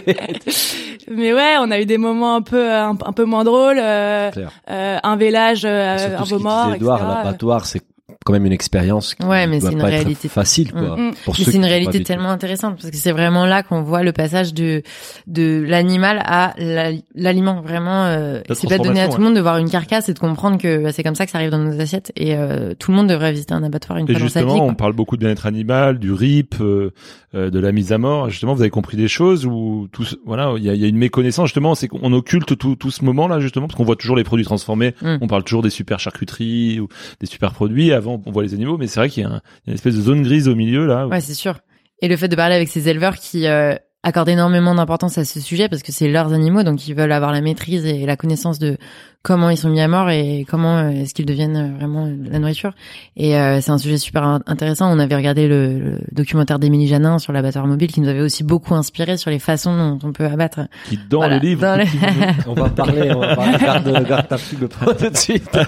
mais 1.11 1.33
ouais, 1.35 1.57
on 1.61 1.71
a 1.71 1.81
eu 1.81 1.87
des 1.87 1.99
moments 1.99 2.37
un 2.37 2.43
peu 2.43 2.73
un, 2.73 2.91
un 3.05 3.13
peu 3.13 3.25
moins 3.25 3.45
drôles, 3.45 3.79
euh, 3.81 4.31
Clair. 4.31 4.51
euh, 4.71 4.99
un 5.03 5.17
vélage, 5.17 5.65
euh, 5.65 6.17
un 6.19 6.23
qu'il 6.23 6.39
mort, 6.39 6.73
etc. 6.75 6.91
l'abattoir, 6.91 7.67
c'est 7.67 7.83
quand 8.25 8.33
même 8.33 8.45
une 8.47 8.53
expérience 8.53 9.15
qui 9.15 9.25
Ouais, 9.25 9.47
mais 9.47 9.59
doit 9.59 9.71
c'est 9.71 9.75
une 9.77 9.81
pas 9.81 9.89
être 9.89 9.95
réalité. 9.95 10.29
facile, 10.29 10.73
quoi. 10.73 10.97
Mm, 10.97 11.09
mm. 11.09 11.15
Pour 11.25 11.35
Mais 11.39 11.45
c'est 11.45 11.55
une 11.55 11.65
réalité 11.65 12.03
tellement 12.03 12.31
intéressante 12.31 12.77
parce 12.77 12.91
que 12.91 12.97
c'est 12.97 13.13
vraiment 13.13 13.47
là 13.47 13.63
qu'on 13.63 13.83
voit 13.83 14.03
le 14.03 14.13
passage 14.13 14.53
de 14.55 14.83
de 15.27 15.65
l'animal 15.67 16.21
à 16.25 16.53
la- 16.59 16.91
l'aliment. 17.15 17.61
Vraiment, 17.63 18.05
euh, 18.07 18.41
c'est 18.53 18.69
pas 18.69 18.79
donné 18.79 19.01
à 19.01 19.09
tout 19.09 19.19
le 19.19 19.25
monde 19.25 19.35
de 19.37 19.41
voir 19.41 19.57
une 19.59 19.71
carcasse 19.71 20.09
et 20.09 20.15
de 20.15 20.19
comprendre 20.19 20.59
que 20.59 20.83
bah, 20.83 20.93
c'est 20.93 21.03
comme 21.03 21.15
ça 21.15 21.25
que 21.25 21.31
ça 21.33 21.39
arrive 21.39 21.51
dans 21.51 21.59
nos 21.59 21.81
assiettes. 21.81 22.13
Et 22.17 22.35
euh, 22.37 22.75
tout 22.79 22.91
le 22.91 22.97
monde 22.97 23.09
devrait 23.09 23.33
visiter 23.33 23.55
un 23.55 23.63
abattoir 23.63 23.99
une 23.99 24.05
Et 24.11 24.13
fois 24.13 24.21
dans 24.21 24.29
sa 24.29 24.41
vie. 24.41 24.47
justement, 24.47 24.67
on 24.67 24.75
parle 24.75 24.93
beaucoup 24.93 25.17
de 25.17 25.21
bien-être 25.21 25.47
animal, 25.47 25.99
du 25.99 26.13
RIP, 26.13 26.57
euh, 26.61 26.91
euh, 27.35 27.51
de 27.51 27.59
la 27.61 27.73
mise 27.73 27.93
à 27.93 27.99
mort. 27.99 28.29
Justement, 28.31 28.55
vous 28.55 28.61
avez 28.63 28.71
compris 28.71 28.97
des 28.97 29.09
choses 29.09 29.47
où 29.47 29.89
tout, 29.93 30.05
voilà, 30.27 30.53
il 30.57 30.65
y 30.65 30.71
a, 30.71 30.75
il 30.75 30.81
y 30.81 30.85
a 30.85 30.89
une 30.89 30.97
méconnaissance. 30.99 31.47
Justement, 31.49 31.75
c'est 31.75 31.89
qu'on 31.89 32.13
occulte 32.13 32.59
tout, 32.59 32.75
tout 32.77 32.91
ce 32.91 33.05
moment-là, 33.05 33.41
justement, 33.41 33.67
parce 33.69 33.77
qu'on 33.77 33.85
voit 33.85 33.97
toujours 33.97 34.17
les 34.17 34.25
produits 34.25 34.45
transformés. 34.45 34.95
Mm. 35.03 35.17
On 35.21 35.27
parle 35.29 35.45
toujours 35.45 35.63
des 35.63 35.71
super 35.71 35.99
charcuteries 36.01 36.81
ou 36.81 36.89
des 37.21 37.27
super 37.27 37.53
produits. 37.53 37.93
Avant, 37.93 38.18
on 38.27 38.31
voit 38.31 38.43
les 38.43 38.55
animaux, 38.55 38.79
mais 38.79 38.87
c'est 38.87 39.01
vrai 39.01 39.09
qu'il 39.09 39.23
y 39.23 39.27
a, 39.27 39.41
une 39.67 39.75
espèce 39.75 39.97
de 39.97 40.01
zone 40.01 40.23
grise 40.23 40.49
au 40.49 40.55
milieu 40.55 40.87
là. 40.87 41.07
Ouais, 41.07 41.21
c'est 41.21 41.35
sûr. 41.35 41.59
Et 42.01 42.09
le 42.09 42.17
fait 42.17 42.29
de 42.29 42.37
parler 42.37 42.55
avec 42.55 42.69
ces 42.69 42.89
éleveurs 42.89 43.17
qui 43.17 43.47
euh, 43.47 43.75
accordent 44.03 44.29
énormément 44.29 44.75
d'importance 44.75 45.19
à 45.19 45.25
ce 45.25 45.41
sujet 45.41 45.69
parce 45.69 45.83
que 45.83 45.93
c'est 45.93 46.09
leurs 46.09 46.33
animaux, 46.33 46.63
donc 46.63 46.87
ils 46.87 46.95
veulent 46.95 47.13
avoir 47.13 47.33
la 47.33 47.41
maîtrise 47.41 47.85
et 47.85 48.07
la 48.07 48.17
connaissance 48.17 48.59
de 48.59 48.77
comment 49.23 49.51
ils 49.51 49.57
sont 49.57 49.69
mis 49.69 49.81
à 49.81 49.89
mort 49.89 50.09
et 50.11 50.47
comment 50.49 50.79
euh, 50.79 50.91
est-ce 50.91 51.13
qu'ils 51.13 51.27
deviennent 51.27 51.57
euh, 51.57 51.77
vraiment 51.77 52.07
euh, 52.07 52.15
la 52.31 52.39
nourriture. 52.39 52.73
Et 53.17 53.37
euh, 53.37 53.61
c'est 53.61 53.71
un 53.71 53.77
sujet 53.79 53.99
super 53.99 54.23
in- 54.25 54.41
intéressant. 54.47 54.91
On 54.95 54.99
avait 54.99 55.17
regardé 55.17 55.49
le, 55.49 55.79
le 55.79 55.99
documentaire 56.13 56.59
d'Émilie 56.59 56.87
Janin 56.87 57.19
sur 57.19 57.33
l'abattoir 57.33 57.67
mobile 57.67 57.91
qui 57.93 58.01
nous 58.01 58.09
avait 58.09 58.21
aussi 58.23 58.45
beaucoup 58.45 58.75
inspiré 58.75 59.17
sur 59.17 59.31
les 59.31 59.39
façons 59.39 59.77
dont 59.77 60.09
on 60.09 60.13
peut 60.13 60.25
abattre. 60.25 60.61
qui 60.89 60.99
dans 61.11 61.19
Voilà, 61.19 61.39
le 61.39 61.43
livre. 61.47 61.61
dans 61.63 61.77
le- 61.77 61.85
On 62.47 62.55
va 62.55 62.69
parler, 62.71 63.13
on 63.13 63.21
va 63.21 63.35
parler. 63.37 63.59
Garde, 63.59 64.07
garde 64.09 64.29
ta 64.29 64.37
tout 64.39 65.11
de 65.11 65.17
suite. 65.17 65.51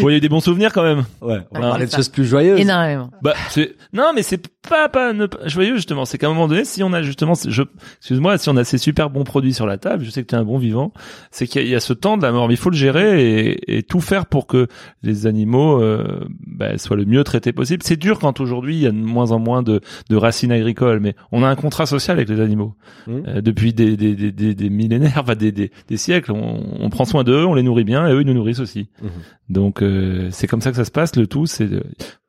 Bon, 0.00 0.08
il 0.08 0.12
y 0.12 0.14
a 0.14 0.16
eu 0.18 0.20
des 0.20 0.28
bons 0.28 0.40
souvenirs 0.40 0.72
quand 0.72 0.82
même. 0.82 1.04
Ouais, 1.20 1.38
on 1.50 1.58
va 1.58 1.64
Ouais, 1.64 1.70
parler 1.70 1.86
de 1.86 1.90
choses 1.90 2.08
plus 2.08 2.24
joyeuses. 2.24 2.58
Énormément. 2.60 3.10
Bah, 3.22 3.34
c'est 3.50 3.76
non, 3.92 4.12
mais 4.14 4.22
c'est 4.22 4.48
pas 4.68 4.88
pas 4.88 5.12
ne 5.12 5.26
pas- 5.26 5.46
joyeux 5.48 5.76
justement. 5.76 6.04
C'est 6.04 6.18
qu'à 6.18 6.26
un 6.26 6.30
moment 6.30 6.48
donné, 6.48 6.64
si 6.64 6.82
on 6.82 6.92
a 6.92 7.02
justement, 7.02 7.34
je 7.46 7.62
excuse-moi, 7.98 8.38
si 8.38 8.48
on 8.48 8.56
a 8.56 8.64
ces 8.64 8.78
super 8.78 9.10
bons 9.10 9.24
produits 9.24 9.52
sur 9.54 9.66
la 9.66 9.78
table, 9.78 10.04
je 10.04 10.10
sais 10.10 10.22
que 10.22 10.28
tu 10.28 10.34
es 10.34 10.38
un 10.38 10.44
bon 10.44 10.58
vivant, 10.58 10.92
c'est 11.30 11.46
qu'il 11.46 11.60
y, 11.60 11.64
a- 11.64 11.66
il 11.66 11.70
y 11.70 11.74
a 11.74 11.80
ce 11.80 11.92
temps 12.02 12.18
de 12.18 12.22
la 12.22 12.30
mort, 12.32 12.48
mais 12.48 12.54
il 12.54 12.58
faut 12.58 12.68
le 12.68 12.76
gérer 12.76 13.46
et, 13.48 13.78
et 13.78 13.82
tout 13.82 14.00
faire 14.00 14.26
pour 14.26 14.46
que 14.46 14.66
les 15.02 15.26
animaux 15.26 15.80
euh, 15.82 16.20
bah, 16.46 16.76
soient 16.76 16.96
le 16.96 17.06
mieux 17.06 17.24
traités 17.24 17.52
possible. 17.52 17.82
C'est 17.82 17.96
dur 17.98 18.18
quand 18.18 18.40
aujourd'hui 18.40 18.76
il 18.76 18.82
y 18.82 18.86
a 18.86 18.90
de 18.90 18.96
moins 18.96 19.32
en 19.32 19.38
moins 19.38 19.62
de, 19.62 19.80
de 20.10 20.16
racines 20.16 20.52
agricoles, 20.52 21.00
mais 21.00 21.14
on 21.32 21.42
a 21.42 21.48
un 21.48 21.56
contrat 21.56 21.86
social 21.86 22.18
avec 22.18 22.28
les 22.28 22.40
animaux 22.40 22.74
Mhm. 23.06 23.22
Euh, 23.26 23.40
depuis 23.40 23.72
des, 23.72 23.96
des, 23.96 24.14
des, 24.32 24.70
millénaires, 24.70 25.18
enfin 25.22 25.34
des, 25.34 25.50
des, 25.52 25.70
siècles. 25.96 26.32
On, 26.32 26.62
on 26.78 26.90
prend 26.90 27.04
soin 27.04 27.24
d'eux, 27.24 27.44
on 27.44 27.54
les 27.54 27.62
nourrit 27.62 27.84
bien 27.84 28.06
et 28.06 28.12
eux 28.12 28.20
ils 28.20 28.26
nous 28.26 28.34
nourrissent 28.34 28.60
aussi. 28.60 28.88
Mhm. 29.02 29.08
Donc 29.48 29.82
euh, 29.82 30.28
c'est 30.30 30.46
comme 30.46 30.60
ça 30.60 30.70
que 30.70 30.76
ça 30.76 30.84
se 30.84 30.90
passe. 30.90 31.16
Le 31.16 31.26
tout, 31.26 31.46
c'est 31.46 31.68
de- 31.68 31.82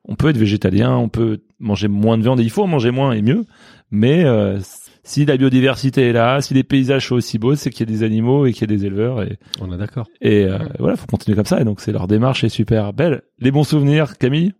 on 0.06 0.16
peut 0.16 0.28
être 0.30 0.36
végétalien, 0.36 0.96
on 0.96 1.08
peut 1.08 1.40
manger 1.60 1.88
moins 1.88 2.16
de 2.18 2.22
viande. 2.22 2.40
Et 2.40 2.42
il 2.42 2.50
faut 2.50 2.62
en 2.62 2.66
manger 2.66 2.90
moins 2.90 3.12
et 3.12 3.22
mieux, 3.22 3.44
mais 3.90 4.24
euh, 4.24 4.58
si 5.04 5.24
la 5.24 5.36
biodiversité 5.36 6.08
est 6.08 6.12
là, 6.12 6.40
si 6.40 6.54
les 6.54 6.64
paysages 6.64 7.08
sont 7.08 7.14
aussi 7.14 7.38
beaux, 7.38 7.54
c'est 7.54 7.70
qu'il 7.70 7.88
y 7.88 7.92
a 7.92 7.96
des 7.96 8.02
animaux 8.04 8.46
et 8.46 8.52
qu'il 8.52 8.62
y 8.68 8.74
a 8.74 8.76
des 8.76 8.86
éleveurs 8.86 9.22
et 9.22 9.38
On 9.60 9.72
est 9.72 9.76
d'accord. 9.78 10.06
et 10.20 10.44
euh, 10.44 10.58
voilà, 10.78 10.96
faut 10.96 11.06
continuer 11.06 11.36
comme 11.36 11.44
ça. 11.46 11.60
Et 11.60 11.64
donc 11.64 11.80
c'est 11.80 11.92
leur 11.92 12.08
démarche 12.08 12.42
est 12.42 12.48
super 12.48 12.92
belle. 12.92 13.22
Les 13.40 13.50
bons 13.50 13.64
souvenirs, 13.64 14.16
Camille? 14.18 14.52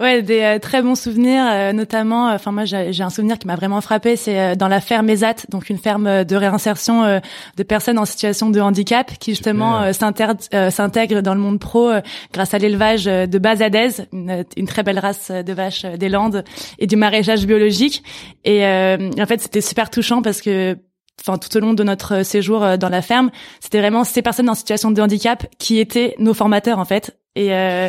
Ouais, 0.00 0.22
des 0.22 0.40
euh, 0.40 0.58
très 0.58 0.82
bons 0.82 0.94
souvenirs, 0.94 1.44
euh, 1.50 1.72
notamment. 1.72 2.28
Enfin, 2.32 2.52
moi, 2.52 2.64
j'ai 2.64 2.92
j'ai 2.92 3.02
un 3.02 3.10
souvenir 3.10 3.38
qui 3.38 3.46
m'a 3.46 3.56
vraiment 3.56 3.80
frappé. 3.80 4.16
C'est 4.16 4.40
euh, 4.40 4.54
dans 4.54 4.68
la 4.68 4.80
ferme 4.80 5.10
ESAT, 5.10 5.46
donc 5.50 5.68
une 5.68 5.78
ferme 5.78 6.06
euh, 6.06 6.24
de 6.24 6.34
réinsertion 6.36 7.04
euh, 7.04 7.18
de 7.56 7.62
personnes 7.62 7.98
en 7.98 8.04
situation 8.04 8.50
de 8.50 8.60
handicap, 8.60 9.12
qui 9.18 9.32
justement 9.32 9.82
euh, 9.82 9.92
s'intègre 9.92 10.34
euh, 10.54 10.70
s'intègre 10.70 11.20
dans 11.20 11.34
le 11.34 11.40
monde 11.40 11.58
pro 11.60 11.90
euh, 11.90 12.00
grâce 12.32 12.54
à 12.54 12.58
l'élevage 12.58 13.06
euh, 13.06 13.26
de 13.26 13.38
Adèze, 13.44 14.06
une, 14.12 14.44
une 14.56 14.66
très 14.66 14.82
belle 14.82 14.98
race 14.98 15.28
euh, 15.30 15.42
de 15.42 15.52
vaches 15.52 15.84
euh, 15.84 15.96
des 15.96 16.08
Landes 16.08 16.44
et 16.78 16.86
du 16.86 16.96
maraîchage 16.96 17.46
biologique. 17.46 18.02
Et 18.44 18.64
euh, 18.64 19.10
en 19.20 19.26
fait, 19.26 19.40
c'était 19.40 19.60
super 19.74 19.90
touchant 19.90 20.22
parce 20.22 20.40
que 20.40 20.78
enfin 21.20 21.36
tout 21.36 21.56
au 21.56 21.60
long 21.60 21.74
de 21.74 21.82
notre 21.82 22.24
séjour 22.24 22.62
euh, 22.62 22.76
dans 22.76 22.88
la 22.88 23.02
ferme, 23.02 23.32
c'était 23.58 23.80
vraiment 23.80 24.04
ces 24.04 24.22
personnes 24.22 24.48
en 24.48 24.54
situation 24.54 24.92
de 24.92 25.02
handicap 25.02 25.46
qui 25.58 25.80
étaient 25.80 26.14
nos 26.20 26.32
formateurs 26.32 26.78
en 26.78 26.84
fait. 26.84 27.18
Et 27.34 27.52
euh, 27.52 27.88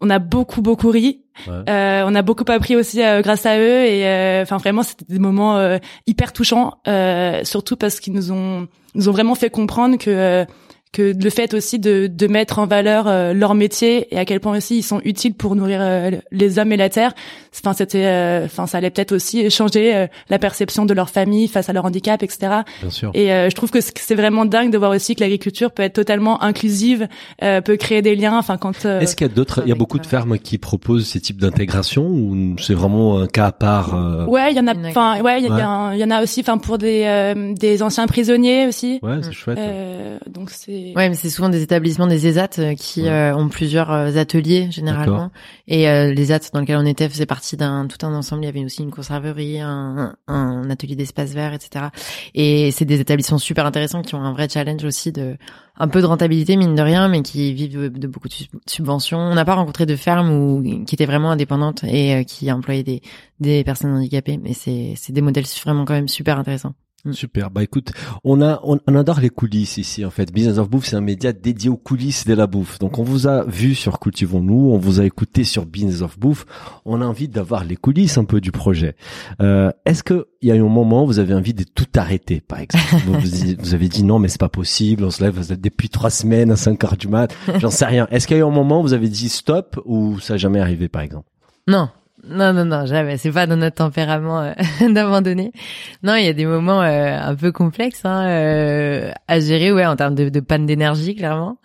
on 0.00 0.08
a 0.08 0.18
beaucoup 0.18 0.62
beaucoup 0.62 0.88
ri. 0.88 1.20
Ouais. 1.46 1.52
Euh, 1.68 2.04
on 2.06 2.14
a 2.14 2.22
beaucoup 2.22 2.50
appris 2.50 2.76
aussi 2.76 3.02
euh, 3.02 3.20
grâce 3.20 3.44
à 3.44 3.58
eux 3.58 3.84
et 3.84 4.06
euh, 4.06 4.42
enfin 4.42 4.56
vraiment 4.56 4.82
c'était 4.82 5.04
des 5.06 5.18
moments 5.18 5.58
euh, 5.58 5.76
hyper 6.06 6.32
touchants, 6.32 6.78
euh, 6.88 7.44
surtout 7.44 7.76
parce 7.76 8.00
qu'ils 8.00 8.14
nous 8.14 8.32
ont 8.32 8.66
nous 8.94 9.10
ont 9.10 9.12
vraiment 9.12 9.34
fait 9.34 9.50
comprendre 9.50 9.98
que 9.98 10.08
euh, 10.10 10.44
que 10.92 11.12
le 11.16 11.30
fait 11.30 11.54
aussi 11.54 11.78
de, 11.78 12.06
de 12.06 12.26
mettre 12.26 12.58
en 12.58 12.66
valeur 12.66 13.06
euh, 13.08 13.32
leur 13.34 13.54
métier 13.54 14.08
et 14.10 14.18
à 14.18 14.24
quel 14.24 14.40
point 14.40 14.56
aussi 14.56 14.78
ils 14.78 14.82
sont 14.82 15.00
utiles 15.04 15.34
pour 15.34 15.54
nourrir 15.54 15.80
euh, 15.82 16.10
les 16.32 16.58
hommes 16.58 16.72
et 16.72 16.76
la 16.76 16.88
terre. 16.88 17.12
Enfin 17.54 17.72
c'était, 17.72 18.06
euh, 18.06 18.44
enfin 18.46 18.66
ça 18.66 18.78
allait 18.78 18.90
peut-être 18.90 19.12
aussi 19.12 19.50
changer 19.50 19.94
euh, 19.94 20.06
la 20.30 20.38
perception 20.38 20.84
de 20.86 20.94
leur 20.94 21.10
famille 21.10 21.48
face 21.48 21.68
à 21.68 21.72
leur 21.72 21.84
handicap, 21.84 22.22
etc. 22.22 22.62
Bien 22.80 22.90
sûr. 22.90 23.10
Et 23.14 23.32
euh, 23.32 23.50
je 23.50 23.54
trouve 23.54 23.70
que 23.70 23.80
c'est 23.80 24.14
vraiment 24.14 24.44
dingue 24.44 24.70
de 24.70 24.78
voir 24.78 24.90
aussi 24.92 25.14
que 25.14 25.20
l'agriculture 25.20 25.72
peut 25.72 25.82
être 25.82 25.94
totalement 25.94 26.42
inclusive, 26.42 27.08
euh, 27.42 27.60
peut 27.60 27.76
créer 27.76 28.00
des 28.02 28.14
liens. 28.16 28.38
Enfin 28.38 28.56
quand 28.56 28.86
euh, 28.86 29.00
Est-ce 29.00 29.16
qu'il 29.16 29.26
y 29.26 29.30
a 29.30 29.34
d'autres, 29.34 29.62
il 29.64 29.68
y 29.68 29.72
a 29.72 29.76
beaucoup 29.76 29.98
de 29.98 30.06
fermes 30.06 30.38
qui 30.38 30.56
proposent 30.58 31.06
ces 31.06 31.20
types 31.20 31.40
d'intégration 31.40 32.06
ou 32.06 32.56
c'est 32.60 32.74
vraiment 32.74 33.18
un 33.20 33.26
cas 33.26 33.46
à 33.46 33.52
part 33.52 33.94
euh, 33.94 34.24
Ouais, 34.26 34.52
il 34.52 34.56
y 34.56 34.60
en 34.60 34.66
a. 34.68 34.74
Enfin, 34.88 35.20
ouais, 35.22 35.40
il 35.42 35.46
y, 35.46 35.50
Ouais. 35.50 35.62
en- 35.62 35.90
il 35.92 35.98
y 35.98 36.04
en 36.04 36.10
a 36.10 36.22
aussi. 36.22 36.40
Enfin, 36.40 36.58
pour 36.58 36.78
des 36.78 37.02
euh, 37.06 37.52
des 37.54 37.82
anciens 37.82 38.06
prisonniers 38.06 38.66
aussi. 38.66 39.00
Ouais, 39.02 39.18
c'est 39.22 39.32
chouette. 39.32 39.58
Euh, 39.58 40.18
donc 40.30 40.50
c'est. 40.50 40.77
Ouais, 40.96 41.08
mais 41.08 41.14
c'est 41.14 41.30
souvent 41.30 41.48
des 41.48 41.62
établissements 41.62 42.06
des 42.06 42.26
ESAT 42.26 42.48
euh, 42.58 42.74
qui 42.74 43.02
Ouais. 43.02 43.08
euh, 43.10 43.36
ont 43.36 43.48
plusieurs 43.48 43.90
euh, 43.92 44.16
ateliers 44.16 44.68
généralement. 44.70 45.30
Et 45.66 45.88
euh, 45.88 46.12
les 46.12 46.22
ESAT 46.32 46.50
dans 46.52 46.60
lesquels 46.60 46.76
on 46.78 46.86
était 46.86 47.08
faisaient 47.08 47.26
partie 47.26 47.56
d'un 47.56 47.86
tout 47.86 48.04
un 48.06 48.14
ensemble. 48.14 48.42
Il 48.42 48.46
y 48.46 48.48
avait 48.48 48.64
aussi 48.64 48.82
une 48.82 48.90
conserverie, 48.90 49.60
un, 49.60 50.14
un, 50.26 50.70
atelier 50.70 50.96
d'espace 50.96 51.32
vert, 51.34 51.52
etc. 51.54 51.86
Et 52.34 52.70
c'est 52.72 52.84
des 52.84 53.00
établissements 53.00 53.38
super 53.38 53.66
intéressants 53.66 54.02
qui 54.02 54.14
ont 54.14 54.22
un 54.22 54.32
vrai 54.32 54.48
challenge 54.48 54.84
aussi 54.84 55.12
de 55.12 55.36
un 55.80 55.86
peu 55.88 56.00
de 56.00 56.06
rentabilité 56.06 56.56
mine 56.56 56.74
de 56.74 56.82
rien, 56.82 57.08
mais 57.08 57.22
qui 57.22 57.52
vivent 57.54 57.92
de 57.96 58.06
beaucoup 58.08 58.26
de 58.28 58.32
sub- 58.32 58.48
subventions. 58.66 59.18
On 59.18 59.34
n'a 59.34 59.44
pas 59.44 59.54
rencontré 59.54 59.86
de 59.86 59.94
fermes 59.94 60.30
où 60.32 60.62
qui 60.84 60.94
étaient 60.94 61.06
vraiment 61.06 61.30
indépendantes 61.30 61.84
et 61.84 62.14
euh, 62.16 62.22
qui 62.24 62.50
employaient 62.50 62.82
des 62.82 63.00
des 63.38 63.62
personnes 63.62 63.92
handicapées. 63.92 64.38
Mais 64.42 64.54
c'est 64.54 64.94
c'est 64.96 65.12
des 65.12 65.20
modèles 65.22 65.44
vraiment 65.64 65.84
quand 65.84 65.94
même 65.94 66.08
super 66.08 66.38
intéressants. 66.38 66.74
Super. 67.12 67.50
Bah 67.50 67.62
écoute, 67.62 67.92
on 68.24 68.42
a 68.42 68.60
on, 68.64 68.80
on 68.86 68.94
adore 68.96 69.20
les 69.20 69.30
coulisses 69.30 69.78
ici 69.78 70.04
en 70.04 70.10
fait. 70.10 70.32
Business 70.32 70.58
of 70.58 70.68
Bouffe, 70.68 70.86
c'est 70.86 70.96
un 70.96 71.00
média 71.00 71.32
dédié 71.32 71.70
aux 71.70 71.76
coulisses 71.76 72.26
de 72.26 72.34
la 72.34 72.46
bouffe. 72.48 72.78
Donc 72.80 72.98
on 72.98 73.04
vous 73.04 73.28
a 73.28 73.44
vu 73.44 73.74
sur 73.76 74.00
Cultivons-nous, 74.00 74.70
on 74.72 74.78
vous 74.78 75.00
a 75.00 75.04
écouté 75.04 75.44
sur 75.44 75.64
Business 75.64 76.02
of 76.02 76.18
Bouffe. 76.18 76.44
On 76.84 77.00
a 77.00 77.06
envie 77.06 77.28
d'avoir 77.28 77.64
les 77.64 77.76
coulisses 77.76 78.18
un 78.18 78.24
peu 78.24 78.40
du 78.40 78.50
projet. 78.50 78.96
Euh, 79.40 79.70
Est-ce 79.86 80.02
que 80.02 80.26
il 80.42 80.48
y 80.48 80.52
a 80.52 80.56
eu 80.56 80.60
un 80.60 80.68
moment 80.68 81.04
où 81.04 81.06
vous 81.06 81.18
avez 81.20 81.34
envie 81.34 81.54
de 81.54 81.64
tout 81.64 81.86
arrêter, 81.96 82.40
par 82.40 82.58
exemple? 82.58 82.84
Vous, 83.06 83.12
vous, 83.14 83.54
vous 83.58 83.74
avez 83.74 83.88
dit 83.88 84.02
non 84.02 84.18
mais 84.18 84.28
c'est 84.28 84.40
pas 84.40 84.48
possible, 84.48 85.04
on 85.04 85.10
se 85.10 85.22
lève 85.22 85.34
vous 85.34 85.52
êtes 85.52 85.60
depuis 85.60 85.88
trois 85.88 86.10
semaines 86.10 86.50
à 86.50 86.56
5 86.56 86.82
heures 86.84 86.96
du 86.96 87.06
mat, 87.08 87.32
j'en 87.58 87.70
sais 87.70 87.86
rien. 87.86 88.08
Est-ce 88.10 88.26
qu'il 88.26 88.36
y 88.36 88.40
a 88.40 88.42
eu 88.42 88.46
un 88.46 88.50
moment 88.50 88.80
où 88.80 88.82
vous 88.82 88.92
avez 88.92 89.08
dit 89.08 89.28
stop 89.28 89.80
ou 89.84 90.18
ça 90.20 90.34
n'a 90.34 90.38
jamais 90.38 90.58
arrivé 90.60 90.88
par 90.88 91.02
exemple? 91.02 91.28
Non, 91.68 91.90
non, 92.26 92.52
non, 92.52 92.64
non, 92.64 92.84
jamais. 92.86 93.16
C'est 93.16 93.30
pas 93.30 93.46
dans 93.46 93.56
notre 93.56 93.76
tempérament 93.76 94.40
euh, 94.40 94.52
d'abandonner. 94.90 95.52
Non, 96.02 96.16
il 96.16 96.24
y 96.24 96.28
a 96.28 96.32
des 96.32 96.46
moments 96.46 96.82
euh, 96.82 97.16
un 97.20 97.34
peu 97.34 97.52
complexes 97.52 98.00
hein, 98.04 98.26
euh, 98.26 99.10
à 99.28 99.40
gérer, 99.40 99.72
ouais, 99.72 99.86
en 99.86 99.96
termes 99.96 100.14
de, 100.14 100.28
de 100.28 100.40
panne 100.40 100.66
d'énergie, 100.66 101.14
clairement. 101.14 101.58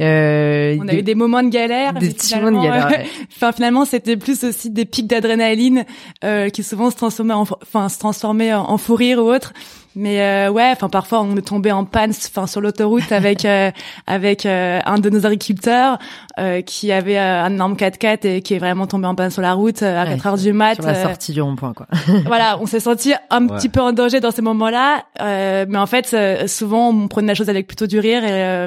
Euh, 0.00 0.76
On 0.80 0.88
a 0.88 0.94
eu 0.94 1.02
des 1.02 1.14
moments 1.14 1.42
de 1.42 1.50
galère. 1.50 1.94
des 1.94 2.10
petits 2.10 2.34
moments 2.38 2.62
de 2.62 2.66
galère. 2.66 2.88
ouais. 2.90 3.06
Enfin, 3.36 3.52
finalement, 3.52 3.84
c'était 3.84 4.16
plus 4.16 4.42
aussi 4.44 4.70
des 4.70 4.84
pics 4.84 5.06
d'adrénaline 5.06 5.84
euh, 6.24 6.48
qui 6.48 6.62
souvent 6.62 6.90
se 6.90 6.96
transformaient 6.96 7.34
en, 7.34 7.42
enfin, 7.42 7.88
se 7.88 7.98
transformaient 7.98 8.52
en, 8.54 8.70
en 8.70 8.78
fou 8.78 8.94
rire 8.94 9.18
ou 9.18 9.32
autre. 9.32 9.52
Mais 9.94 10.20
euh, 10.22 10.50
ouais, 10.50 10.70
enfin 10.72 10.88
parfois 10.88 11.20
on 11.22 11.36
est 11.36 11.46
tombé 11.46 11.70
en 11.72 11.84
panne, 11.84 12.10
enfin 12.10 12.46
sur 12.46 12.60
l'autoroute 12.60 13.12
avec 13.12 13.44
euh, 13.44 13.70
avec 14.06 14.46
euh, 14.46 14.80
un 14.86 14.98
de 14.98 15.10
nos 15.10 15.26
agriculteurs 15.26 15.98
euh, 16.38 16.62
qui 16.62 16.90
avait 16.92 17.18
euh, 17.18 17.42
un 17.44 17.50
énorme 17.52 17.74
4x4 17.74 18.26
et 18.26 18.42
qui 18.42 18.54
est 18.54 18.58
vraiment 18.58 18.86
tombé 18.86 19.06
en 19.06 19.14
panne 19.14 19.30
sur 19.30 19.42
la 19.42 19.52
route 19.52 19.82
euh, 19.82 20.00
à 20.00 20.04
Ouais, 20.04 20.10
4 20.16 20.26
heures 20.26 20.36
du 20.38 20.52
mat. 20.52 20.74
Sur 20.76 20.84
la 20.86 20.94
sortie 20.94 21.32
du 21.32 21.42
rond-point, 21.42 21.74
quoi. 21.74 21.86
voilà, 22.26 22.58
on 22.60 22.66
s'est 22.66 22.80
senti 22.80 23.12
un 23.30 23.46
Ouais. 23.48 23.56
petit 23.56 23.68
peu 23.68 23.80
en 23.80 23.92
danger 23.92 24.20
dans 24.20 24.30
ces 24.30 24.42
moments-là, 24.42 25.04
euh, 25.20 25.66
mais 25.68 25.78
en 25.78 25.86
fait, 25.86 26.10
euh, 26.14 26.46
souvent 26.46 26.88
on 26.90 27.08
prenait 27.08 27.28
la 27.28 27.34
chose 27.34 27.50
avec 27.50 27.66
plutôt 27.66 27.86
du 27.86 27.98
rire 27.98 28.24
et 28.24 28.30
euh, 28.44 28.66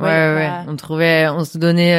Ouais, 0.00 0.06
ouais, 0.06 0.32
voilà. 0.32 0.64
On 0.66 0.74
trouvait, 0.74 1.28
on 1.28 1.44
se 1.44 1.56
donnait 1.56 1.94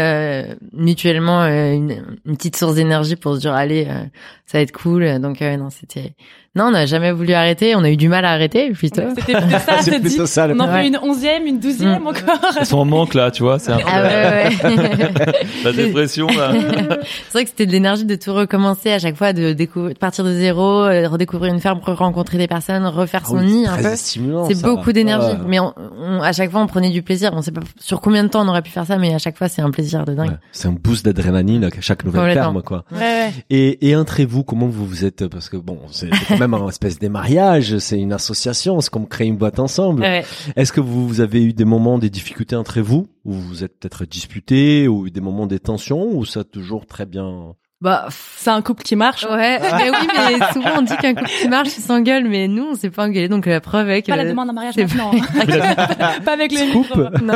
euh, 0.50 0.56
mutuellement 0.74 1.44
euh, 1.44 1.72
une, 1.72 2.04
une 2.26 2.36
petite 2.36 2.58
source 2.58 2.76
d'énergie 2.76 3.16
pour 3.16 3.36
se 3.36 3.40
dire 3.40 3.54
allez, 3.54 3.86
euh, 3.90 4.04
ça 4.46 4.58
va 4.58 4.62
être 4.64 4.74
cool. 4.74 5.20
Donc 5.22 5.42
euh, 5.42 5.56
non, 5.56 5.70
c'était, 5.70 6.14
non, 6.56 6.66
on 6.66 6.72
n'a 6.72 6.86
jamais 6.86 7.12
voulu 7.12 7.34
arrêter. 7.34 7.76
On 7.76 7.84
a 7.84 7.90
eu 7.90 7.98
du 7.98 8.08
mal 8.10 8.24
à 8.26 8.32
arrêter 8.32 8.72
plutôt. 8.72 9.02
C'était 9.16 9.34
plutôt 9.34 9.50
ça, 9.66 9.82
C'est 9.82 10.00
plutôt 10.00 10.26
ça, 10.26 10.48
le 10.48 10.56
On 10.56 10.60
en 10.62 10.68
Ouais. 10.68 10.82
fait 10.84 10.88
une 10.88 10.98
onzième, 11.02 11.46
une 11.46 11.60
douzième 11.60 12.02
Mm. 12.04 12.08
encore. 12.08 12.40
Ils 12.60 12.66
sont 12.66 12.78
en 12.80 12.86
manque 12.86 13.14
là, 13.14 13.30
tu 13.32 13.44
vois. 13.44 13.60
C'est 13.60 13.72
un 13.74 13.78
peu 13.78 13.84
Ah 13.88 14.02
ouais, 14.02 14.08
ouais. 14.08 14.78
ouais. 14.78 15.34
la 15.64 15.72
dépression 15.74 16.28
là. 16.28 16.52
c'est 16.54 17.32
vrai 17.34 17.44
que 17.44 17.50
c'était 17.50 17.66
de 17.66 17.72
l'énergie 17.72 18.06
de 18.06 18.16
tout 18.16 18.34
recommencer 18.34 18.92
à 18.92 19.00
chaque 19.00 19.16
fois, 19.16 19.34
de 19.34 19.54
découvrir, 19.54 19.94
de 19.94 20.00
partir 20.00 20.24
de 20.24 20.34
zéro, 20.34 20.84
euh, 20.84 21.08
redécouvrir 21.08 21.54
une 21.54 21.60
ferme, 21.60 21.80
rencontrer 21.84 22.38
des 22.38 22.48
personnes, 22.48 22.86
refaire 22.86 23.22
Ah 23.26 23.30
son 23.30 23.38
oui, 23.40 23.46
nid 23.46 23.64
c'est 23.66 23.70
un 23.70 23.74
très 23.78 23.90
peu. 23.92 23.96
stimulant, 23.96 24.48
C'est 24.48 24.56
ça. 24.56 24.68
beaucoup 24.68 24.92
d'énergie, 24.92 25.28
Ouais. 25.28 25.38
mais 25.48 25.60
on, 25.60 25.74
on- 26.00 26.22
à 26.22 26.32
chaque 26.32 26.52
fois 26.52 26.62
on 26.62 26.68
prenait 26.68 26.90
du 26.90 27.02
plaisir. 27.02 27.32
On 27.34 27.42
sait 27.42 27.52
pas 27.52 27.62
sur 27.80 28.02
combien 28.02 28.24
de 28.24 28.30
temps 28.30 28.44
on 28.46 28.48
aurait 28.48 28.62
pu 28.62 28.72
faire 28.72 28.86
ça, 28.86 28.98
mais 28.98 29.14
à 29.14 29.18
chaque 29.18 29.38
fois 29.38 29.48
c'est 29.50 29.62
un 29.62 29.72
plaisir 29.72 30.06
de 30.06 30.14
dingue. 30.14 30.30
Ouais, 30.30 30.36
C'est 30.52 30.68
un 30.68 30.72
boost 30.82 31.06
d'adrénaline 31.06 31.64
à 31.66 31.70
chaque 31.82 32.04
nouvelle 32.06 32.34
ferme, 32.34 32.62
quoi. 32.62 32.86
Ouais, 32.92 33.00
ouais. 33.00 33.34
Et, 33.50 33.90
et 33.90 33.96
entre 33.96 34.22
vous, 34.24 34.44
comment 34.44 34.68
vous 34.68 34.86
vous 34.86 35.06
êtes 35.06 35.28
Parce 35.28 35.50
que 35.50 35.58
bon, 35.58 35.80
c'est 35.92 36.10
c'est 36.14 36.26
quand 36.28 36.38
même 36.40 36.45
un 36.54 36.70
espèce 36.70 37.00
de 37.00 37.08
mariage, 37.08 37.78
c'est 37.80 38.00
une 38.00 38.14
association, 38.14 38.80
c'est 38.82 38.90
comme 38.90 39.08
créer 39.08 39.28
une 39.28 39.38
boîte 39.38 39.60
ensemble. 39.60 40.02
Ouais. 40.02 40.24
Est-ce 40.56 40.72
que 40.72 40.82
vous, 40.82 41.08
vous 41.08 41.22
avez 41.22 41.44
eu 41.44 41.54
des 41.54 41.66
moments, 41.66 41.98
des 41.98 42.10
difficultés 42.10 42.56
entre 42.56 42.82
vous, 42.82 43.08
où 43.26 43.34
vous 43.34 43.64
êtes 43.64 43.80
peut-être 43.80 44.06
disputés, 44.06 44.88
ou 44.88 45.10
des 45.10 45.22
moments 45.22 45.48
des 45.48 45.60
tensions, 45.60 46.16
ou 46.16 46.26
ça 46.26 46.42
a 46.42 46.44
toujours 46.44 46.86
très 46.86 47.06
bien 47.06 47.56
Bah, 47.82 48.08
C'est 48.10 48.50
un 48.50 48.62
couple 48.62 48.84
qui 48.84 48.96
marche. 48.96 49.26
Ouais, 49.30 49.60
mais 49.60 49.90
oui, 49.90 50.08
mais 50.40 50.46
souvent 50.54 50.70
on 50.80 50.82
dit 50.82 50.96
qu'un 50.96 51.14
couple 51.14 51.30
qui 51.42 51.50
marche, 51.50 51.70
il 51.78 51.82
s'engueule, 51.82 52.24
mais 52.28 52.48
nous, 52.48 52.64
on 52.72 52.76
s'est 52.76 52.90
pas 52.90 53.04
engueulé, 53.04 53.28
donc 53.28 53.46
la 53.46 53.60
preuve 53.60 53.90
est 53.90 54.02
que... 54.02 54.08
Pas 54.12 54.16
la 54.16 54.26
demande 54.26 54.50
en 54.50 54.54
mariage 54.54 54.78
maintenant. 54.78 55.12
pas 56.26 56.34
avec 56.34 56.52
les 56.54 56.74
non, 57.22 57.34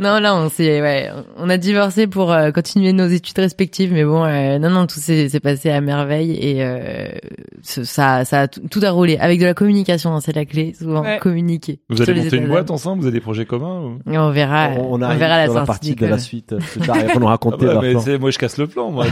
non, 0.00 0.20
là, 0.20 0.34
on 0.34 0.48
s'est, 0.48 0.80
ouais, 0.80 1.10
on 1.36 1.50
a 1.50 1.58
divorcé 1.58 2.06
pour 2.06 2.32
euh, 2.32 2.50
continuer 2.50 2.92
nos 2.94 3.06
études 3.08 3.38
respectives, 3.38 3.92
mais 3.92 4.04
bon, 4.04 4.24
euh, 4.24 4.58
non, 4.58 4.70
non, 4.70 4.86
tout 4.86 4.98
s'est 5.00 5.28
passé 5.40 5.70
à 5.70 5.80
merveille 5.82 6.32
et 6.32 6.64
euh, 6.64 7.08
ça, 7.62 8.24
ça 8.24 8.40
a 8.42 8.48
tout, 8.48 8.62
tout 8.70 8.80
a 8.82 8.90
roulé 8.90 9.18
avec 9.18 9.38
de 9.38 9.44
la 9.44 9.54
communication, 9.54 10.14
hein, 10.14 10.20
c'est 10.20 10.34
la 10.34 10.44
clé, 10.46 10.74
souvent 10.78 11.02
Ouais. 11.02 11.18
communiquer. 11.18 11.78
Vous 11.90 12.00
allez 12.02 12.22
monter 12.22 12.36
une 12.38 12.48
boîte 12.48 12.70
ensemble 12.70 13.02
Vous 13.02 13.06
avez 13.08 13.18
des 13.18 13.22
projets 13.22 13.44
communs 13.44 13.80
ou... 13.80 13.98
On 14.06 14.30
verra, 14.30 14.70
on, 14.76 14.94
on 14.94 15.02
on 15.02 15.14
verra 15.16 15.36
la 15.38 15.44
sur 15.44 15.54
la 15.54 15.66
sortie 15.66 15.66
partie 15.66 15.94
de 15.94 16.06
la 16.06 16.18
suite 16.18 16.52
euh, 16.54 16.58
plus 16.58 16.80
tard, 16.80 16.96
et 16.96 17.04
pour 17.04 17.20
nous 17.20 17.26
Ah 17.26 17.30
raconter 17.32 17.66
bah, 17.66 17.78
mais 17.82 17.92
plan. 17.92 18.00
c'est- 18.00 18.18
moi 18.18 18.30
je 18.30 18.38
casse 18.38 18.56
le 18.58 18.66
plan 18.66 18.90
moi. 18.90 19.04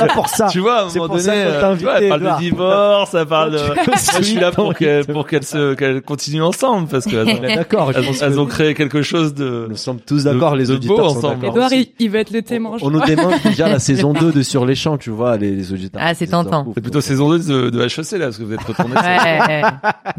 C'est 0.00 0.12
pour 0.14 0.28
ça. 0.28 0.46
tu 0.48 0.60
vois, 0.60 0.80
à 0.80 0.84
un 0.84 0.88
C'est 0.88 0.98
moment 0.98 1.14
pour 1.14 1.22
donné, 1.24 1.28
euh, 1.44 1.76
tu 1.76 1.82
vois, 1.84 2.00
elle 2.00 2.08
parle 2.08 2.20
Edouard. 2.20 2.36
de 2.38 2.42
divorce, 2.42 3.14
elle 3.14 3.26
parle 3.26 3.52
de... 3.52 3.58
Moi, 3.86 3.96
je 4.18 4.22
suis 4.22 4.34
là 4.38 4.50
pour 4.52 4.74
pour 5.12 5.26
qu'elles 5.26 5.44
se 5.44 5.74
qu'elles 5.74 6.02
continuent 6.02 6.42
ensemble 6.42 6.88
parce 6.88 7.04
qu'elles 7.04 7.28
ont, 7.28 7.40
D'accord, 7.40 7.90
elles, 7.94 8.08
ont- 8.08 8.12
elles 8.20 8.32
que 8.34 8.38
ont 8.38 8.46
créé 8.46 8.74
quelque 8.74 9.02
chose 9.02 9.34
de 9.34 9.66
nous 9.68 9.76
sommes 9.76 10.00
tous 10.00 10.24
d'accord, 10.24 10.56
les 10.56 10.70
auditeurs 10.70 11.10
sont 11.10 11.18
ensemble. 11.18 11.40
d'accord. 11.40 11.56
Edouard, 11.56 11.72
il, 11.72 11.86
il 11.98 12.10
veut 12.10 12.18
être 12.18 12.30
le 12.32 12.42
témoin. 12.42 12.76
On 12.82 12.90
nous 12.90 13.00
demande 13.00 13.34
déjà 13.44 13.68
la 13.68 13.78
saison 13.78 14.12
2 14.18 14.32
de 14.32 14.42
Sur 14.42 14.64
les 14.66 14.74
champs, 14.74 14.98
tu 14.98 15.10
vois, 15.10 15.36
les, 15.36 15.50
les 15.54 15.72
auditeurs. 15.72 16.00
Ah, 16.04 16.14
c'est 16.14 16.26
tentant. 16.28 16.66
C'est 16.74 16.80
plutôt 16.80 17.00
saison 17.00 17.28
2 17.30 17.38
de, 17.38 17.70
de 17.70 17.80
HEC 17.82 18.12
là 18.18 18.26
parce 18.26 18.38
que 18.38 18.44
vous 18.44 18.52
êtes 18.54 18.62
retourné. 18.62 18.94
Ouais, 18.94 19.40
ouais, 19.48 19.62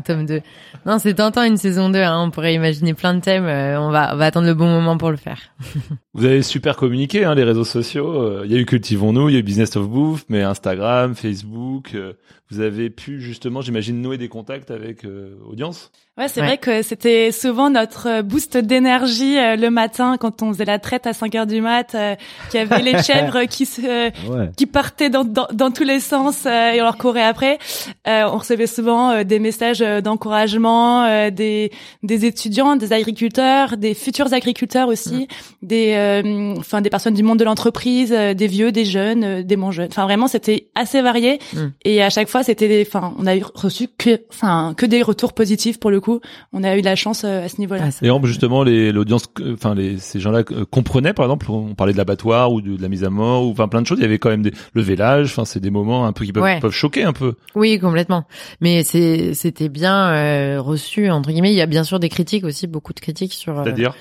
tome 0.05 0.25
2. 0.25 0.41
Non, 0.85 0.97
c'est 0.99 1.13
tentant 1.15 1.43
une 1.43 1.57
saison 1.57 1.89
2, 1.89 1.99
hein, 1.99 2.21
on 2.25 2.31
pourrait 2.31 2.53
imaginer 2.53 2.93
plein 2.93 3.13
de 3.13 3.19
thèmes, 3.21 3.45
euh, 3.45 3.79
on 3.79 3.91
va, 3.91 4.11
on 4.13 4.17
va 4.17 4.25
attendre 4.25 4.47
le 4.47 4.53
bon 4.53 4.67
moment 4.67 4.97
pour 4.97 5.11
le 5.11 5.17
faire. 5.17 5.39
Vous 6.13 6.25
avez 6.25 6.41
super 6.41 6.75
communiqué 6.75 7.25
hein, 7.25 7.35
les 7.35 7.43
réseaux 7.43 7.63
sociaux. 7.65 8.11
euh, 8.21 8.41
Il 8.45 8.51
y 8.51 8.55
a 8.55 8.59
eu 8.59 8.65
Cultivons-nous, 8.65 9.29
il 9.29 9.33
y 9.33 9.35
a 9.35 9.39
eu 9.39 9.43
Business 9.43 9.58
Business 9.59 9.75
of 9.75 9.89
Bouffe, 9.89 10.23
mais 10.29 10.41
Instagram, 10.41 11.15
Facebook. 11.15 11.91
euh, 11.93 12.13
vous 12.51 12.61
avez 12.61 12.89
pu 12.89 13.19
justement, 13.21 13.61
j'imagine, 13.61 14.01
nouer 14.01 14.17
des 14.17 14.29
contacts 14.29 14.71
avec 14.71 15.03
euh, 15.05 15.35
audience? 15.47 15.91
Ouais, 16.17 16.27
c'est 16.27 16.41
Ouais. 16.41 16.47
vrai 16.47 16.57
que 16.57 16.81
c'était 16.81 17.31
souvent 17.31 17.69
notre 17.69 18.07
euh, 18.07 18.21
boost 18.23 18.57
d'énergie 18.57 19.37
euh, 19.37 19.55
le 19.55 19.69
matin 19.69 20.17
quand 20.19 20.41
on 20.41 20.51
faisait 20.51 20.65
la 20.65 20.79
traite 20.79 21.05
à 21.07 21.13
5 21.13 21.35
heures 21.35 21.45
du 21.45 21.61
mat, 21.61 21.93
euh, 21.95 22.15
qu'il 22.49 22.59
y 22.59 22.63
avait 22.63 22.81
les 22.81 22.97
chèvres 23.03 23.43
qui 23.45 23.65
se, 23.65 23.81
euh, 23.81 24.09
Ouais. 24.29 24.49
qui 24.57 24.65
partaient 24.65 25.09
dans, 25.11 25.23
dans, 25.23 25.47
dans 25.53 25.69
tous 25.71 25.83
les 25.83 25.99
sens 25.99 26.45
euh, 26.47 26.71
et 26.71 26.81
on 26.81 26.85
leur 26.85 26.97
courait 26.97 27.21
après. 27.23 27.59
Euh, 28.07 28.23
on 28.33 28.37
recevait 28.39 28.65
souvent 28.67 29.11
euh, 29.11 29.23
des 29.23 29.37
messages 29.39 29.79
d'encouragement 29.79 31.03
euh, 31.03 31.29
des, 31.29 31.71
des 32.03 32.25
étudiants, 32.25 32.75
des 32.77 32.91
agriculteurs, 32.93 33.77
des 33.77 33.93
futurs 33.93 34.33
agriculteurs 34.33 34.87
aussi, 34.87 35.27
des 35.61 35.93
euh, 35.93 36.55
enfin 36.57 36.81
des 36.81 36.89
personnes 36.89 37.13
du 37.13 37.23
monde 37.23 37.37
de 37.39 37.45
l'entreprise, 37.45 38.11
euh, 38.11 38.33
des 38.33 38.47
vieux, 38.47 38.71
des 38.71 38.85
jeunes, 38.85 39.43
des 39.49 39.57
moins 39.57 39.71
jeunes. 39.71 39.89
Enfin 39.91 40.03
vraiment 40.05 40.27
c'était 40.29 40.69
assez 40.75 41.01
varié 41.01 41.39
Mm. 41.53 41.57
et 41.83 42.01
à 42.01 42.09
chaque 42.09 42.29
fois 42.29 42.43
c'était 42.43 42.67
des 42.69 42.85
enfin 42.87 43.13
on 43.19 43.27
a 43.27 43.35
eu 43.35 43.43
reçu 43.53 43.87
que 43.97 44.21
enfin 44.31 44.73
que 44.77 44.85
des 44.85 45.01
retours 45.01 45.33
positifs 45.33 45.79
pour 45.79 45.91
le 45.91 45.99
coup. 45.99 46.21
On 46.53 46.63
a 46.63 46.77
eu 46.77 46.81
de 46.81 46.85
la 46.85 46.95
chance 46.95 47.23
euh, 47.25 47.43
à 47.45 47.49
ce 47.49 47.59
niveau-là. 47.59 47.83
Ah, 47.87 48.05
Et 48.05 48.09
Ambre, 48.09 48.27
justement, 48.27 48.63
les, 48.63 48.91
l'audience, 48.91 49.25
euh, 49.41 49.53
enfin, 49.55 49.75
les, 49.75 49.97
ces 49.97 50.19
gens-là 50.19 50.43
euh, 50.51 50.63
comprenaient, 50.69 51.13
par 51.13 51.25
exemple, 51.25 51.49
on 51.51 51.75
parlait 51.75 51.93
de 51.93 51.97
l'abattoir 51.97 52.51
ou 52.53 52.61
de, 52.61 52.77
de 52.77 52.81
la 52.81 52.87
mise 52.87 53.03
à 53.03 53.09
mort 53.09 53.45
ou 53.45 53.51
enfin 53.51 53.67
plein 53.67 53.81
de 53.81 53.87
choses. 53.87 53.97
Il 53.99 54.03
y 54.03 54.05
avait 54.05 54.19
quand 54.19 54.29
même 54.29 54.41
des, 54.43 54.53
le 54.73 54.81
vélage. 54.81 55.27
Enfin, 55.31 55.43
c'est 55.45 55.59
des 55.59 55.69
moments 55.71 56.05
un 56.05 56.13
peu 56.13 56.23
qui 56.25 56.31
peuvent, 56.31 56.43
Ouais. 56.43 56.59
peuvent 56.59 56.71
choquer 56.71 57.03
un 57.03 57.13
peu. 57.13 57.33
Oui, 57.55 57.79
complètement. 57.79 58.25
Mais 58.61 58.83
c'est 58.83 59.33
c'était 59.33 59.69
bien 59.69 60.09
euh, 60.11 60.61
reçu 60.61 61.09
entre 61.09 61.31
guillemets. 61.31 61.51
Il 61.51 61.57
y 61.57 61.61
a 61.61 61.65
bien 61.65 61.83
sûr 61.83 61.99
des 61.99 62.09
critiques 62.09 62.43
aussi, 62.45 62.67
beaucoup 62.67 62.93
de 62.93 62.99
critiques 62.99 63.33
sur. 63.33 63.57
euh, 63.59 63.63
C'est-à-dire, 63.63 63.93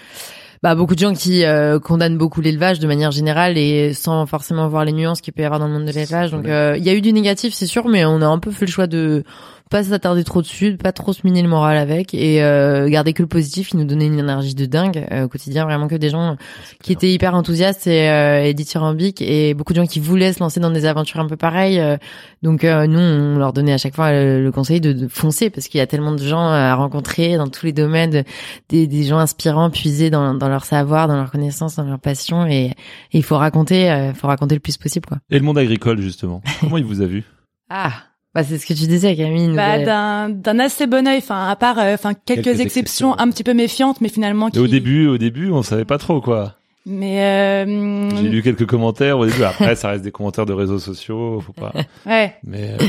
bah 0.63 0.75
beaucoup 0.75 0.95
de 0.95 1.01
gens 1.01 1.15
qui 1.15 1.45
euh, 1.45 1.79
condamnent 1.79 2.19
beaucoup 2.19 2.41
l'élevage 2.41 2.81
de 2.81 2.87
manière 2.87 3.11
générale 3.11 3.57
et 3.57 3.93
sans 3.93 4.27
forcément 4.27 4.69
voir 4.69 4.85
les 4.85 4.93
nuances 4.93 5.21
qu'il 5.21 5.33
peut 5.33 5.43
y 5.43 5.45
avoir 5.45 5.61
dans 5.61 5.67
le 5.67 5.73
monde 5.73 5.85
de 5.85 5.93
l'élevage. 5.93 6.31
Donc 6.31 6.47
euh, 6.47 6.75
il 6.77 6.85
y 6.85 6.89
a 6.89 6.95
eu 6.95 7.01
du 7.01 7.13
négatif, 7.13 7.55
c'est 7.55 7.67
sûr, 7.67 7.89
mais 7.89 8.05
on 8.05 8.21
a 8.23 8.27
un 8.27 8.39
peu 8.39 8.51
fait 8.51 8.67
le 8.67 8.71
choix 8.71 8.87
de 8.87 9.23
pas 9.69 9.85
s'attarder 9.85 10.25
trop 10.25 10.41
dessus, 10.43 10.73
de 10.73 10.77
pas 10.77 10.93
trop 10.93 11.13
se 11.13 11.21
miner 11.25 11.43
le 11.43 11.49
moral 11.49 11.77
avec 11.77 12.15
et 12.15 12.43
euh, 12.43 12.89
garder 12.89 13.13
que 13.13 13.23
le 13.23 13.29
positif. 13.29 13.71
Il 13.73 13.79
nous 13.79 13.85
donnait 13.85 14.07
une 14.07 14.19
énergie 14.19 14.55
de 14.55 14.67
dingue 14.67 15.07
euh, 15.11 15.25
au 15.25 15.29
quotidien, 15.29 15.65
vraiment 15.65 15.89
que 15.89 15.95
des 15.97 16.11
gens 16.11 16.37
qui 16.83 16.93
étaient 16.93 17.13
hyper 17.13 17.35
enthousiastes 17.35 17.87
et, 17.87 18.09
euh, 18.11 18.43
et 18.45 18.55
dithyrambiques 18.55 19.21
et 19.23 19.55
beaucoup 19.55 19.73
de 19.73 19.81
gens 19.81 19.87
qui 19.87 20.01
voulaient 20.01 20.33
se 20.33 20.41
lancer 20.41 20.61
dans 20.61 20.71
des 20.71 20.87
aventures 20.87 21.21
un 21.21 21.27
peu 21.27 21.37
pareilles. 21.37 21.81
euh, 21.81 21.97
donc 22.43 22.65
euh, 22.65 22.87
nous, 22.87 22.99
on 22.99 23.37
leur 23.39 23.53
donnait 23.53 23.73
à 23.73 23.79
chaque 23.79 23.95
fois 23.95 24.13
le, 24.13 24.43
le 24.43 24.53
conseil 24.53 24.81
de, 24.81 24.93
de 24.93 25.09
foncer 25.09 25.51
parce 25.51 25.69
qu'il 25.69 25.79
y 25.79 25.81
a 25.81 25.87
tellement 25.87 26.13
de 26.13 26.23
gens 26.23 26.49
à 26.49 26.75
rencontrer 26.75 27.37
dans 27.37 27.49
tous 27.49 27.67
les 27.67 27.73
domaines, 27.73 28.11
de- 28.11 28.25
des, 28.69 28.87
des 28.87 29.03
gens 29.05 29.19
inspirants, 29.19 29.71
puisés 29.71 30.11
dans, 30.11 30.35
dans 30.35 30.49
leur 30.49 30.65
savoir, 30.65 31.09
dans 31.09 31.17
leur 31.17 31.31
connaissance, 31.31 31.77
dans 31.77 31.85
leur 31.85 31.99
passion 31.99 32.47
et, 32.47 32.67
et 32.67 32.75
il 33.13 33.23
faut 33.25 33.37
raconter, 33.37 33.91
euh, 33.91 34.15
faut 34.15 34.27
raconter 34.29 34.55
le 34.55 34.61
plus 34.61 34.77
possible 34.77 35.07
quoi. 35.07 35.19
et 35.31 35.39
le 35.39 35.45
monde 35.45 35.59
agricole, 35.59 36.01
justement. 36.01 36.43
Comment 36.61 36.79
il 36.79 36.85
vous 36.85 37.01
a 37.03 37.07
vu? 37.07 37.25
Ah, 37.71 37.93
bah 38.39 38.45
c'est 38.49 38.59
ce 38.59 38.67
que 38.67 38.75
tu 38.75 38.87
disais 38.87 39.17
Camille. 39.17 39.55
Bah, 39.55 39.73
a- 39.73 39.79
d'un 39.85 40.29
d'un 40.29 40.59
assez 40.61 40.87
bon 40.87 41.07
œil, 41.09 41.19
enfin 41.19 41.49
à 41.49 41.57
part 41.57 41.79
euh, 41.79 41.95
enfin 41.95 42.15
quelques, 42.15 42.45
Quelques 42.45 42.61
exceptions, 42.61 43.11
exceptions. 43.13 43.19
un 43.19 43.31
petit 43.31 43.45
peu 43.45 43.55
méfiantes, 43.55 44.01
mais 44.01 44.09
finalement 44.09 44.51
qui. 44.51 44.59
Et 44.59 44.61
au 44.61 44.67
début, 44.69 45.07
au 45.09 45.19
début, 45.19 45.51
on 45.51 45.63
savait 45.63 45.85
pas 45.85 45.99
trop 45.99 46.21
quoi. 46.21 46.55
Mais 46.87 47.21
euh, 47.23 48.09
J'ai 48.17 48.29
lu 48.31 48.43
quelques 48.43 48.65
commentaires 48.65 49.19
au 49.19 49.27
début. 49.27 49.43
Après, 49.43 49.75
ça 49.77 49.89
reste 49.91 50.05
des 50.05 50.11
commentaires 50.11 50.47
de 50.47 50.55
réseaux 50.55 50.79
sociaux. 50.79 51.39
Faut 51.41 51.53
pas. 51.53 51.73
ouais. 52.07 52.35
Mais 52.45 52.71
euh, 52.81 52.85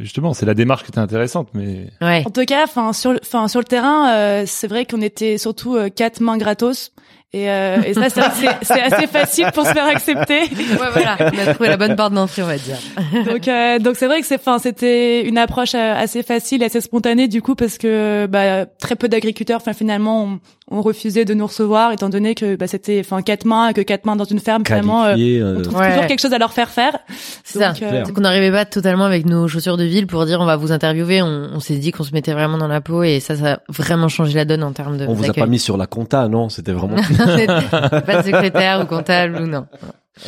justement, 0.00 0.34
c'est 0.34 0.44
la 0.44 0.52
démarche 0.54 0.82
qui 0.82 0.90
était 0.90 0.98
intéressante. 0.98 1.48
Mais 1.54 1.86
ouais. 2.02 2.22
En 2.26 2.30
tout 2.30 2.44
cas, 2.44 2.64
enfin 2.64 2.92
sur, 2.92 3.12
le- 3.12 3.20
enfin 3.22 3.48
sur 3.48 3.60
le 3.60 3.64
terrain, 3.64 4.10
euh, 4.12 4.42
c'est 4.46 4.66
vrai 4.68 4.84
qu'on 4.84 5.00
était 5.00 5.38
surtout 5.38 5.74
euh, 5.76 5.88
quatre 5.88 6.20
mains 6.20 6.36
gratos. 6.36 6.92
Et, 7.32 7.48
euh, 7.48 7.80
et 7.86 7.94
ça, 7.94 8.08
c'est 8.10 8.80
assez 8.80 9.06
facile 9.06 9.46
pour 9.54 9.64
se 9.64 9.72
faire 9.72 9.86
accepter. 9.86 10.40
Ouais, 10.40 10.90
voilà, 10.92 11.16
on 11.20 11.38
a 11.48 11.54
trouvé 11.54 11.68
la 11.68 11.76
bonne 11.76 11.94
porte 11.94 12.12
d'entrée, 12.12 12.42
on 12.42 12.46
va 12.46 12.56
dire. 12.56 12.76
Donc, 13.24 13.46
euh, 13.46 13.78
donc 13.78 13.96
c'est 13.96 14.06
vrai 14.06 14.20
que 14.20 14.26
c'est, 14.26 14.34
enfin, 14.34 14.58
c'était 14.58 15.22
une 15.24 15.38
approche 15.38 15.74
euh, 15.76 15.94
assez 15.94 16.24
facile, 16.24 16.64
assez 16.64 16.80
spontanée 16.80 17.28
du 17.28 17.40
coup, 17.40 17.54
parce 17.54 17.78
que 17.78 18.26
bah, 18.26 18.66
très 18.66 18.96
peu 18.96 19.08
d'agriculteurs, 19.08 19.58
enfin 19.60 19.74
finalement, 19.74 20.24
ont, 20.24 20.40
ont 20.70 20.82
refusé 20.82 21.24
de 21.24 21.34
nous 21.34 21.46
recevoir, 21.46 21.92
étant 21.92 22.08
donné 22.08 22.34
que 22.34 22.56
bah, 22.56 22.66
c'était, 22.66 23.00
enfin, 23.00 23.22
quatre 23.22 23.44
mains, 23.44 23.72
que 23.72 23.80
quatre 23.80 24.04
mains 24.04 24.16
dans 24.16 24.24
une 24.24 24.38
ferme, 24.38 24.62
vraiment, 24.62 25.04
euh, 25.04 25.16
euh, 25.18 25.56
on 25.58 25.62
trouve 25.62 25.76
Ouais. 25.78 25.88
toujours 25.90 26.06
quelque 26.06 26.20
chose 26.20 26.32
à 26.32 26.38
leur 26.38 26.52
faire 26.52 26.68
faire. 26.70 26.98
C'est 27.44 27.58
ça. 27.58 27.72
Euh, 27.82 28.04
qu'on 28.04 28.20
n'arrivait 28.20 28.52
pas 28.52 28.64
totalement 28.64 29.04
avec 29.04 29.26
nos 29.26 29.48
chaussures 29.48 29.76
de 29.76 29.84
ville 29.84 30.06
pour 30.06 30.24
dire 30.26 30.40
on 30.40 30.44
va 30.46 30.56
vous 30.56 30.70
interviewer. 30.72 31.22
On, 31.22 31.50
on 31.54 31.60
s'est 31.60 31.76
dit 31.76 31.90
qu'on 31.90 32.04
se 32.04 32.12
mettait 32.12 32.32
vraiment 32.32 32.58
dans 32.58 32.68
la 32.68 32.80
peau 32.80 33.02
et 33.02 33.20
ça, 33.20 33.34
ça 33.36 33.52
a 33.54 33.58
vraiment 33.68 34.08
changé 34.08 34.34
la 34.34 34.44
donne 34.44 34.62
en 34.62 34.72
termes 34.72 34.96
de. 34.96 35.06
on 35.06 35.12
vous 35.14 35.28
a 35.28 35.32
pas 35.32 35.46
mis 35.46 35.58
sur 35.58 35.76
la 35.76 35.86
compta, 35.86 36.28
non? 36.28 36.48
C'était 36.48 36.72
vraiment. 36.72 36.96
pas 38.06 38.22
de 38.22 38.26
secrétaire 38.26 38.80
ou 38.82 38.86
comptable 38.86 39.36
ou 39.42 39.46
non. 39.46 39.66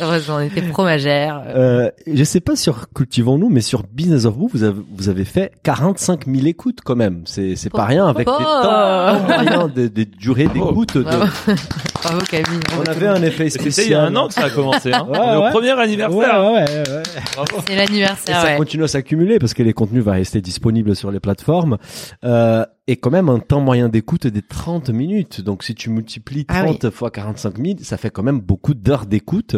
Heureusement, 0.01 0.35
on 0.35 0.39
était 0.41 0.61
fromagère. 0.61 1.43
Euh, 1.47 1.89
je 2.11 2.23
sais 2.23 2.39
pas 2.39 2.55
sur 2.55 2.87
Cultivons-nous, 2.95 3.49
mais 3.49 3.61
sur 3.61 3.83
Business 3.83 4.25
of 4.25 4.35
Vous, 4.35 4.49
vous 4.53 4.63
avez, 4.63 4.79
vous 4.95 5.09
avez 5.09 5.25
fait 5.25 5.51
45 5.63 6.25
000 6.27 6.47
écoutes 6.47 6.79
quand 6.83 6.95
même. 6.95 7.21
C'est, 7.25 7.55
c'est 7.55 7.69
pas 7.69 7.85
rien 7.85 8.07
avec 8.07 8.27
Oh. 8.29 8.35
des 8.37 8.43
temps 8.43 9.19
moyens 9.25 9.73
de, 9.73 9.87
de 9.87 10.03
durée 10.03 10.47
d'écoute. 10.47 10.95
de- 10.97 11.03
Bravo. 11.03 11.25
Bravo 12.03 12.19
Camille. 12.29 12.59
On 12.79 12.83
avait 12.89 13.07
un 13.07 13.21
effet 13.23 13.49
c'était 13.49 13.71
spécial. 13.71 13.85
il 13.87 13.91
y 13.91 13.95
a 13.95 14.01
un 14.03 14.15
an 14.15 14.27
que 14.27 14.33
ça 14.33 14.45
a 14.45 14.49
commencé. 14.49 14.91
Hein. 14.93 15.05
Ouais, 15.13 15.19
ouais. 15.19 15.47
au 15.47 15.49
premier 15.51 15.71
anniversaire. 15.71 16.43
ouais, 16.43 16.53
ouais, 16.53 16.63
ouais. 16.89 17.03
Bravo. 17.35 17.63
C'est 17.67 17.73
Et 17.73 17.75
l'anniversaire, 17.75 18.41
ça 18.41 18.47
ouais. 18.47 18.57
continue 18.57 18.83
à 18.83 18.87
s'accumuler 18.87 19.37
parce 19.39 19.53
que 19.53 19.63
les 19.63 19.73
contenus 19.73 20.03
vont 20.03 20.11
rester 20.11 20.41
disponibles 20.41 20.95
sur 20.95 21.11
les 21.11 21.19
plateformes. 21.19 21.77
Euh, 22.23 22.65
et 22.87 22.97
quand 22.97 23.11
même 23.11 23.29
un 23.29 23.39
temps 23.39 23.61
moyen 23.61 23.87
d'écoute 23.87 24.27
des 24.27 24.41
30 24.41 24.89
minutes. 24.89 25.39
Donc 25.41 25.63
si 25.63 25.73
tu 25.73 25.89
multiplies 25.89 26.45
Ah 26.49 26.63
30 26.63 26.89
fois 26.89 27.11
45 27.11 27.57
000, 27.57 27.77
ça 27.81 27.95
fait 27.97 28.09
quand 28.09 28.23
même 28.23 28.41
beaucoup 28.41 28.73
d'heures 28.73 29.05
d'écoute. 29.05 29.55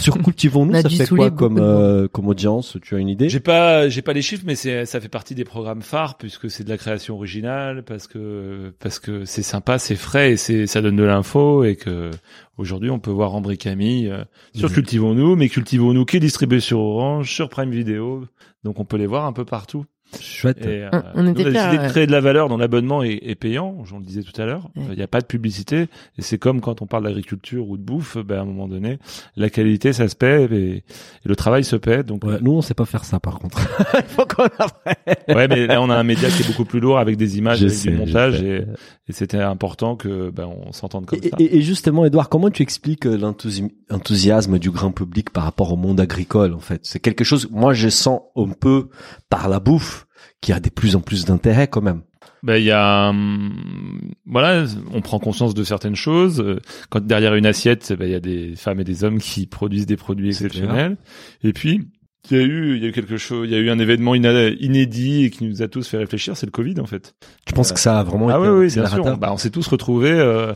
Sur 0.00 0.16
Cultivons-nous, 0.18 0.74
ça 0.80 0.88
fait 0.88 1.06
quoi 1.06 1.30
comme, 1.30 1.58
euh, 1.58 2.08
comme 2.08 2.28
audience? 2.28 2.78
Tu 2.80 2.94
as 2.94 2.98
une 2.98 3.08
idée? 3.08 3.28
J'ai 3.28 3.40
pas, 3.40 3.88
j'ai 3.90 4.00
pas 4.00 4.14
les 4.14 4.22
chiffres, 4.22 4.44
mais 4.46 4.54
c'est, 4.54 4.86
ça 4.86 5.00
fait 5.00 5.10
partie 5.10 5.34
des 5.34 5.44
programmes 5.44 5.82
phares 5.82 6.16
puisque 6.16 6.50
c'est 6.50 6.64
de 6.64 6.70
la 6.70 6.78
création 6.78 7.16
originale, 7.16 7.82
parce 7.84 8.06
que, 8.06 8.72
parce 8.78 8.98
que 8.98 9.26
c'est 9.26 9.42
sympa, 9.42 9.78
c'est 9.78 9.96
frais 9.96 10.32
et 10.32 10.36
c'est, 10.38 10.66
ça 10.66 10.80
donne 10.80 10.96
de 10.96 11.02
l'info 11.04 11.64
et 11.64 11.76
que 11.76 12.10
aujourd'hui 12.56 12.90
on 12.90 12.98
peut 12.98 13.10
voir 13.10 13.34
Ambre 13.34 13.52
et 13.52 13.56
Camille 13.58 14.08
euh, 14.08 14.24
sur 14.54 14.70
Mhm. 14.70 14.74
Cultivons-nous, 14.76 15.36
mais 15.36 15.50
Cultivons-nous 15.50 16.06
qui 16.06 16.16
est 16.16 16.20
distribué 16.20 16.60
sur 16.60 16.78
Orange, 16.80 17.30
sur 17.30 17.50
Prime 17.50 17.70
Video, 17.70 18.24
donc 18.64 18.80
on 18.80 18.86
peut 18.86 18.96
les 18.96 19.06
voir 19.06 19.26
un 19.26 19.34
peu 19.34 19.44
partout. 19.44 19.84
Chouette. 20.20 20.64
Et, 20.66 20.84
euh, 20.84 20.88
On- 20.92 21.20
on 21.20 21.22
nous, 21.24 21.30
était 21.30 21.46
a 21.46 21.50
fiers, 21.50 21.52
décidé 21.52 21.76
de 21.78 21.82
ouais. 21.82 21.88
créer 21.88 22.06
de 22.06 22.12
la 22.12 22.20
valeur 22.20 22.48
dont 22.48 22.56
l'abonnement 22.56 23.02
est, 23.02 23.18
est 23.22 23.34
payant, 23.34 23.84
j'en 23.84 23.98
le 23.98 24.04
disais 24.04 24.22
tout 24.22 24.38
à 24.40 24.44
l'heure. 24.46 24.70
Il 24.76 24.82
Ouais. 24.88 24.96
n'y 24.96 25.02
a 25.02 25.06
pas 25.06 25.20
de 25.20 25.26
publicité 25.26 25.82
et 26.18 26.22
c'est 26.22 26.38
comme 26.38 26.60
quand 26.60 26.82
on 26.82 26.86
parle 26.86 27.04
d'agriculture 27.04 27.68
ou 27.68 27.76
de 27.76 27.82
bouffe, 27.82 28.18
ben, 28.18 28.38
à 28.38 28.40
un 28.42 28.44
moment 28.44 28.68
donné, 28.68 28.98
la 29.36 29.50
qualité 29.50 29.92
ça 29.92 30.08
se 30.08 30.16
paie 30.16 30.44
et, 30.52 30.56
et 30.76 30.84
le 31.24 31.36
travail 31.36 31.64
se 31.64 31.76
paie. 31.76 32.02
Donc 32.02 32.24
Ouais, 32.24 32.38
nous, 32.40 32.52
on 32.52 32.62
sait 32.62 32.74
pas 32.74 32.84
faire 32.84 33.04
ça, 33.04 33.20
par 33.20 33.38
contre. 33.38 33.60
Il 33.94 34.02
faut 34.04 34.24
qu'on 34.26 34.44
apprenne. 34.44 35.36
Ouais, 35.36 35.48
mais 35.48 35.66
là 35.66 35.80
on 35.82 35.90
a 35.90 35.96
un 35.96 36.04
média 36.04 36.28
qui 36.28 36.42
est 36.42 36.46
beaucoup 36.46 36.64
plus 36.64 36.80
lourd 36.80 36.98
avec 36.98 37.16
des 37.16 37.38
images, 37.38 37.62
avec 37.62 37.74
sais, 37.74 37.90
du 37.90 37.96
montage 37.96 38.42
et, 38.42 38.64
et 39.08 39.12
c'était 39.12 39.38
important 39.40 39.96
que 39.96 40.30
ben 40.30 40.46
on 40.46 40.72
s'entende 40.72 41.06
comme 41.06 41.18
Et, 41.22 41.28
ça. 41.28 41.36
et- 41.38 41.56
et 41.58 41.62
justement, 41.62 42.04
Edouard, 42.04 42.28
comment 42.28 42.50
tu 42.50 42.62
expliques 42.62 43.06
euh, 43.06 43.16
l'enthousi- 43.16 43.72
l'enthousiasme 43.90 44.58
du 44.58 44.70
grand 44.70 44.92
public 44.92 45.30
par 45.30 45.44
rapport 45.44 45.72
au 45.72 45.76
monde 45.76 46.00
agricole, 46.00 46.52
en 46.54 46.60
fait? 46.60 46.80
C'est 46.82 47.00
quelque 47.00 47.24
chose, 47.24 47.48
moi, 47.50 47.72
je 47.72 47.88
sens 47.88 48.20
un 48.36 48.48
peu 48.48 48.88
par 49.28 49.48
la 49.48 49.60
bouffe 49.60 50.01
qui 50.42 50.52
a 50.52 50.60
de 50.60 50.68
plus 50.68 50.94
en 50.94 51.00
plus 51.00 51.24
d'intérêt 51.24 51.68
quand 51.68 51.80
même. 51.80 52.02
Ben 52.42 52.56
il 52.56 52.64
y 52.64 52.72
a 52.72 53.08
hum, 53.08 53.52
voilà, 54.26 54.64
on 54.92 55.00
prend 55.00 55.18
conscience 55.18 55.54
de 55.54 55.64
certaines 55.64 55.94
choses. 55.94 56.40
Euh, 56.40 56.58
Quand 56.90 57.02
derrière 57.02 57.34
une 57.36 57.46
assiette, 57.46 57.94
ben 57.98 58.04
il 58.04 58.10
y 58.10 58.16
a 58.16 58.20
des 58.20 58.54
femmes 58.56 58.80
et 58.80 58.84
des 58.84 59.04
hommes 59.04 59.18
qui 59.18 59.46
produisent 59.46 59.86
des 59.86 59.96
produits 59.96 60.28
exceptionnels. 60.28 60.96
Et 61.42 61.52
puis 61.52 61.88
il 62.30 62.36
y 62.36 62.40
a 62.40 62.44
eu 62.44 62.76
il 62.76 62.82
y 62.82 62.86
a 62.86 62.88
eu 62.88 62.92
quelque 62.92 63.16
chose, 63.16 63.48
il 63.48 63.52
y 63.52 63.56
a 63.56 63.58
eu 63.58 63.68
un 63.68 63.78
événement 63.80 64.14
inédit 64.14 65.24
et 65.24 65.30
qui 65.30 65.44
nous 65.44 65.60
a 65.62 65.68
tous 65.68 65.88
fait 65.88 65.96
réfléchir, 65.98 66.36
c'est 66.36 66.46
le 66.46 66.52
Covid 66.52 66.78
en 66.80 66.86
fait. 66.86 67.14
Tu 67.46 67.52
penses 67.52 67.72
que 67.72 67.80
ça 67.80 67.98
a 67.98 68.04
vraiment 68.04 68.28
Ah 68.28 68.38
été 68.38 68.48
oui, 68.48 68.66
oui, 68.66 68.72
bien 68.72 68.86
sûr. 68.86 69.16
bah, 69.18 69.30
on 69.32 69.36
s'est 69.36 69.50
tous 69.50 69.66
retrouvés 69.66 70.12
euh, 70.12 70.52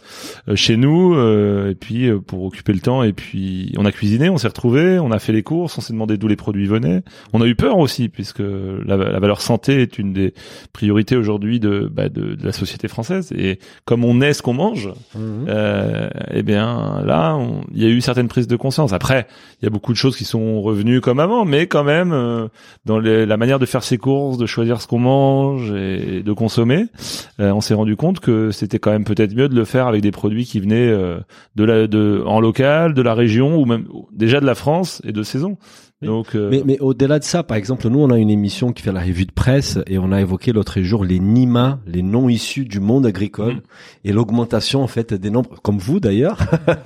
euh, 0.48 0.54
chez 0.54 0.76
nous 0.76 1.14
euh, 1.14 1.70
et 1.70 1.74
puis 1.74 2.08
euh, 2.08 2.20
pour 2.20 2.44
occuper 2.44 2.72
le 2.72 2.78
temps 2.78 3.02
et 3.02 3.12
puis 3.12 3.72
on 3.78 3.84
a 3.84 3.90
cuisiné, 3.90 4.30
on 4.30 4.38
s'est 4.38 4.46
retrouvés, 4.48 5.00
on 5.00 5.10
a 5.10 5.18
fait 5.18 5.32
les 5.32 5.42
courses, 5.42 5.76
on 5.76 5.80
s'est 5.80 5.92
demandé 5.92 6.16
d'où 6.18 6.28
les 6.28 6.36
produits 6.36 6.66
venaient. 6.66 7.02
On 7.32 7.42
a 7.42 7.46
eu 7.46 7.56
peur 7.56 7.78
aussi 7.78 8.08
puisque 8.08 8.38
la, 8.40 8.96
la 8.96 9.18
valeur 9.18 9.40
santé 9.40 9.82
est 9.82 9.98
une 9.98 10.12
des 10.12 10.34
priorités 10.72 11.16
aujourd'hui 11.16 11.58
de, 11.58 11.90
bah, 11.92 12.08
de, 12.08 12.36
de 12.36 12.44
la 12.46 12.52
société 12.52 12.86
française 12.86 13.32
et 13.36 13.58
comme 13.84 14.04
on 14.04 14.20
est 14.20 14.34
ce 14.34 14.42
qu'on 14.42 14.54
mange, 14.54 14.90
euh, 15.16 16.08
eh 16.30 16.42
bien 16.42 17.02
là 17.04 17.36
il 17.74 17.82
y 17.82 17.86
a 17.86 17.88
eu 17.88 18.00
certaines 18.00 18.28
prises 18.28 18.46
de 18.46 18.56
conscience. 18.56 18.92
Après, 18.92 19.26
il 19.60 19.64
y 19.64 19.66
a 19.66 19.70
beaucoup 19.70 19.92
de 19.92 19.98
choses 19.98 20.16
qui 20.16 20.24
sont 20.24 20.62
revenues 20.62 21.00
comme 21.00 21.18
avant, 21.20 21.44
mais 21.44 21.55
mais 21.56 21.66
quand 21.66 21.84
même 21.84 22.12
euh, 22.12 22.48
dans 22.84 22.98
les- 22.98 23.24
la 23.24 23.36
manière 23.38 23.58
de 23.58 23.64
faire 23.66 23.82
ses 23.82 23.96
courses, 23.96 24.36
de 24.36 24.44
choisir 24.46 24.80
ce 24.82 24.86
qu'on 24.86 24.98
mange 24.98 25.72
et 25.72 26.22
de 26.22 26.32
consommer, 26.32 26.86
euh, 27.40 27.50
on 27.52 27.60
s'est 27.62 27.72
rendu 27.74 27.96
compte 27.96 28.20
que 28.20 28.50
c'était 28.50 28.78
quand 28.78 28.90
même 28.90 29.04
peut-être 29.04 29.34
mieux 29.34 29.48
de 29.48 29.54
le 29.54 29.64
faire 29.64 29.86
avec 29.86 30.02
des 30.02 30.10
produits 30.10 30.44
qui 30.44 30.60
venaient 30.60 30.88
euh, 30.88 31.18
de 31.56 31.64
la 31.64 31.86
de 31.86 32.22
en 32.26 32.40
local, 32.40 32.92
de 32.92 33.02
la 33.02 33.14
région 33.14 33.56
ou 33.58 33.64
même 33.64 33.86
déjà 34.12 34.40
de 34.40 34.46
la 34.46 34.54
France 34.54 35.00
et 35.06 35.12
de 35.12 35.22
saison. 35.22 35.56
Oui. 36.02 36.08
Donc 36.08 36.34
euh, 36.34 36.50
Mais, 36.50 36.62
mais 36.64 36.78
au-delà 36.78 37.18
de 37.18 37.24
ça, 37.24 37.42
par 37.42 37.56
exemple, 37.56 37.88
nous, 37.88 38.00
on 38.00 38.10
a 38.10 38.18
une 38.18 38.28
émission 38.28 38.72
qui 38.72 38.82
fait 38.82 38.92
la 38.92 39.00
revue 39.00 39.24
de 39.24 39.32
presse 39.32 39.78
et 39.86 39.98
on 39.98 40.12
a 40.12 40.20
évoqué 40.20 40.52
l'autre 40.52 40.80
jour 40.82 41.04
les 41.04 41.18
NIMA, 41.20 41.80
les 41.86 42.02
non 42.02 42.28
issus 42.28 42.66
du 42.66 42.80
monde 42.80 43.06
agricole 43.06 43.54
Mhm. 43.54 43.60
et 44.04 44.12
l'augmentation, 44.12 44.82
en 44.82 44.86
fait, 44.88 45.14
des 45.14 45.30
nombres, 45.30 45.58
comme 45.62 45.78
vous 45.78 45.98
d'ailleurs, 45.98 46.38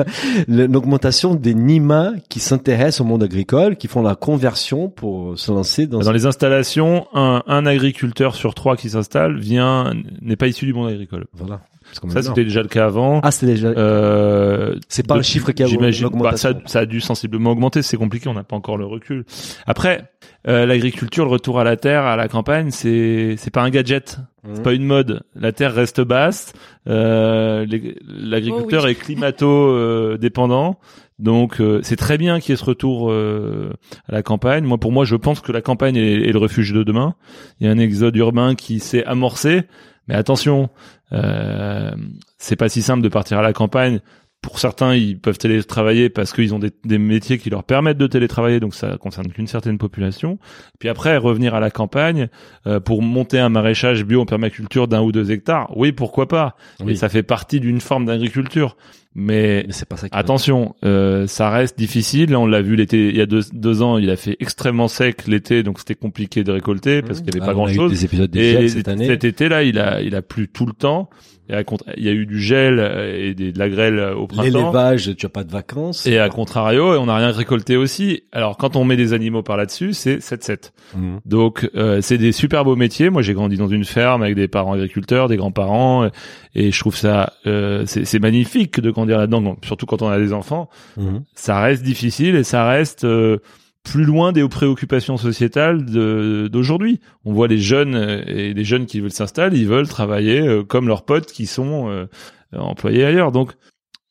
l'augmentation 0.48 1.34
des 1.34 1.54
NIMA 1.54 2.12
qui 2.28 2.40
s'intéressent 2.40 3.00
au 3.00 3.04
monde 3.04 3.22
agricole, 3.22 3.76
qui 3.76 3.88
font 3.88 4.02
la 4.02 4.14
conversion 4.14 4.88
pour 4.88 5.38
se 5.38 5.50
lancer 5.50 5.86
dans, 5.86 5.98
dans 6.00 6.12
les 6.12 6.26
installations, 6.26 7.06
un, 7.12 7.42
un 7.46 7.66
agriculteur 7.66 8.34
sur 8.34 8.54
trois 8.54 8.76
qui 8.76 8.90
s'installe 8.90 9.38
vient 9.38 9.92
n'est 10.22 10.36
pas 10.36 10.46
issu 10.46 10.66
du 10.66 10.72
monde 10.72 10.88
agricole. 10.90 11.26
voilà. 11.32 11.60
C'est 11.92 12.11
Ça 12.11 12.22
c'était 12.22 12.44
déjà 12.44 12.62
le 12.62 12.68
cas 12.68 12.87
avant. 12.87 13.20
ah, 13.22 13.31
c'est 13.31 13.46
déjà, 13.46 13.68
Euh, 13.68 14.74
c'est 14.88 15.07
pas 15.07 15.14
de- 15.14 15.20
un 15.20 15.22
chiffre 15.22 15.53
qui 15.53 15.62
a 15.62 15.66
J'imagine. 15.66 16.09
Bah, 16.14 16.37
ça, 16.37 16.53
ça 16.66 16.81
a 16.81 16.87
dû 16.87 17.00
sensiblement 17.00 17.50
augmenter. 17.53 17.83
C'est 17.83 17.96
compliqué. 17.96 18.29
On 18.29 18.35
n'a 18.35 18.44
pas 18.44 18.57
encore 18.57 18.76
le 18.76 18.85
recul. 18.87 19.24
Après, 19.66 20.11
euh, 20.48 20.66
l'agriculture, 20.66 21.24
le 21.24 21.31
retour 21.31 21.59
à 21.61 21.64
la 21.64 21.76
terre, 21.76 22.03
à 22.05 22.16
la 22.16 22.29
campagne, 22.29 22.70
c'est 22.70 23.35
c'est 23.38 23.50
pas 23.50 23.62
un 23.62 23.70
gadget. 23.70 24.18
C'est 24.44 24.59
Mhm. 24.59 24.62
pas 24.62 24.72
une 24.72 24.85
mode. 24.85 25.22
La 25.35 25.53
terre 25.53 25.74
reste 25.74 26.00
basse. 26.00 26.53
Euh, 26.88 27.66
L'agriculteur 28.07 28.83
Oh 28.83 28.87
oui. 28.87 28.92
est 28.92 28.94
climato 28.94 29.46
euh, 29.48 30.16
dépendant. 30.18 30.79
Donc 31.18 31.61
euh, 31.61 31.81
c'est 31.83 31.96
très 31.96 32.16
bien 32.16 32.40
qu'il 32.40 32.50
y 32.50 32.55
ait 32.55 32.57
ce 32.57 32.64
retour 32.64 33.11
euh, 33.11 33.74
à 34.09 34.12
la 34.12 34.22
campagne. 34.22 34.64
Moi, 34.64 34.79
pour 34.79 34.92
moi, 34.92 35.05
je 35.05 35.16
pense 35.16 35.40
que 35.40 35.53
la 35.53 35.61
campagne 35.61 35.96
est, 35.96 36.29
est 36.29 36.33
le 36.33 36.38
refuge 36.38 36.72
de 36.72 36.83
demain. 36.83 37.14
Il 37.61 37.66
y 37.66 37.68
a 37.70 37.72
un 37.72 37.79
exode 37.79 38.16
urbain 38.16 38.55
qui 38.55 38.81
s'est 38.81 39.05
amorcé, 39.05 39.64
mais 40.09 40.14
attention, 40.14 40.70
euh, 41.12 41.90
c'est 42.38 42.56
pas 42.56 42.68
si 42.68 42.82
simple 42.82 43.02
de 43.02 43.08
partir 43.08 43.38
à 43.38 43.42
la 43.42 43.52
campagne. 43.52 44.00
Pour 44.42 44.58
certains, 44.58 44.94
ils 44.94 45.18
peuvent 45.18 45.36
télétravailler 45.36 46.08
parce 46.08 46.32
qu'ils 46.32 46.54
ont 46.54 46.58
des, 46.58 46.70
des 46.86 46.96
métiers 46.96 47.36
qui 47.36 47.50
leur 47.50 47.62
permettent 47.62 47.98
de 47.98 48.06
télétravailler, 48.06 48.58
donc 48.58 48.74
ça 48.74 48.96
concerne 48.96 49.28
qu'une 49.28 49.46
certaine 49.46 49.76
population. 49.76 50.38
Puis 50.78 50.88
après, 50.88 51.18
revenir 51.18 51.54
à 51.54 51.60
la 51.60 51.70
campagne 51.70 52.28
euh, 52.66 52.80
pour 52.80 53.02
monter 53.02 53.38
un 53.38 53.50
maraîchage 53.50 54.02
bio 54.04 54.22
en 54.22 54.24
permaculture 54.24 54.88
d'un 54.88 55.02
ou 55.02 55.12
deux 55.12 55.30
hectares, 55.30 55.70
oui, 55.76 55.92
pourquoi 55.92 56.26
pas. 56.26 56.56
Oui. 56.82 56.92
Et 56.92 56.96
ça 56.96 57.10
fait 57.10 57.22
partie 57.22 57.60
d'une 57.60 57.82
forme 57.82 58.06
d'agriculture. 58.06 58.78
Mais 59.14 59.64
Mais 59.66 59.72
c'est 59.72 59.88
pas 59.88 59.96
ça 59.96 60.08
qui 60.08 60.16
Attention, 60.16 60.76
euh, 60.84 61.26
ça 61.26 61.50
reste 61.50 61.76
difficile. 61.76 62.30
Là, 62.30 62.38
on 62.38 62.46
l'a 62.46 62.62
vu 62.62 62.76
l'été, 62.76 63.08
il 63.08 63.16
y 63.16 63.20
a 63.20 63.26
deux, 63.26 63.42
deux 63.52 63.82
ans, 63.82 63.98
il 63.98 64.08
a 64.08 64.16
fait 64.16 64.36
extrêmement 64.38 64.86
sec 64.88 65.26
l'été, 65.26 65.62
donc 65.64 65.78
c'était 65.80 65.96
compliqué 65.96 66.44
de 66.44 66.52
récolter 66.52 67.02
parce 67.02 67.20
qu'il 67.20 67.34
y 67.34 67.36
avait 67.38 67.42
Ah, 67.42 67.46
pas 67.46 67.52
on 67.52 67.64
grand 67.64 67.66
a 67.66 67.72
eu 67.72 67.76
chose. 67.76 67.90
des 67.90 68.04
épisodes 68.04 68.30
de 68.30 68.38
Et 68.38 68.68
cette 68.68 68.86
année. 68.88 69.06
cet 69.06 69.24
été 69.24 69.48
là, 69.48 69.64
il 69.64 69.78
a, 69.80 70.00
il 70.00 70.14
a 70.14 70.22
plu 70.22 70.48
tout 70.48 70.66
le 70.66 70.72
temps. 70.74 71.10
Et 71.48 71.52
à 71.54 71.64
contra- 71.64 71.90
il 71.96 72.04
y 72.04 72.08
a 72.08 72.12
eu 72.12 72.26
du 72.26 72.40
gel 72.40 72.78
euh, 72.78 73.28
et 73.30 73.34
des, 73.34 73.50
de 73.50 73.58
la 73.58 73.68
grêle 73.68 73.98
euh, 73.98 74.14
au 74.14 74.28
printemps. 74.28 74.44
L'élevage, 74.44 75.16
tu 75.16 75.26
as 75.26 75.28
pas 75.28 75.42
de 75.42 75.50
vacances. 75.50 76.06
Et 76.06 76.20
à 76.20 76.28
contrario, 76.28 76.92
on 77.00 77.06
n'a 77.06 77.16
rien 77.16 77.32
récolté 77.32 77.76
aussi. 77.76 78.22
Alors 78.30 78.56
quand 78.56 78.76
on 78.76 78.84
met 78.84 78.96
des 78.96 79.14
animaux 79.14 79.42
par 79.42 79.56
là-dessus, 79.56 79.92
c'est 79.92 80.18
7-7. 80.18 80.70
Mhm. 80.96 81.18
Donc 81.26 81.68
euh, 81.74 82.00
c'est 82.02 82.18
des 82.18 82.30
super 82.30 82.64
beaux 82.64 82.76
métiers. 82.76 83.10
Moi 83.10 83.22
j'ai 83.22 83.34
grandi 83.34 83.56
dans 83.56 83.66
une 83.66 83.84
ferme 83.84 84.22
avec 84.22 84.36
des 84.36 84.46
parents 84.46 84.74
agriculteurs, 84.74 85.26
des 85.26 85.36
grands-parents, 85.36 86.08
et, 86.54 86.70
je 86.72 86.80
trouve 86.80 86.96
ça 86.96 87.34
euh, 87.46 87.84
c'est 87.86 88.18
magnifique 88.18 88.80
de 88.80 88.90
grandir 88.90 89.18
là-dedans, 89.18 89.56
surtout 89.64 89.86
quand 89.86 90.02
on 90.02 90.08
a 90.08 90.18
des 90.18 90.32
enfants. 90.32 90.68
Mhm. 90.96 91.24
Ça 91.34 91.60
reste 91.60 91.82
difficile 91.82 92.36
et 92.36 92.44
ça 92.44 92.68
reste 92.68 93.04
euh, 93.04 93.38
plus 93.82 94.04
loin 94.04 94.32
des 94.32 94.46
préoccupations 94.48 95.16
sociétales 95.16 95.84
d'aujourd'hui. 95.84 97.00
On 97.24 97.32
voit 97.32 97.48
les 97.48 97.58
jeunes 97.58 97.94
euh, 97.94 98.22
et 98.26 98.54
les 98.54 98.64
jeunes 98.64 98.86
qui 98.86 99.00
veulent 99.00 99.10
s'installer, 99.10 99.58
ils 99.58 99.68
veulent 99.68 99.88
travailler 99.88 100.40
euh, 100.40 100.62
comme 100.62 100.88
leurs 100.88 101.04
potes 101.04 101.32
qui 101.32 101.46
sont 101.46 101.88
euh, 101.88 102.06
employés 102.52 103.04
ailleurs. 103.04 103.32
Donc 103.32 103.54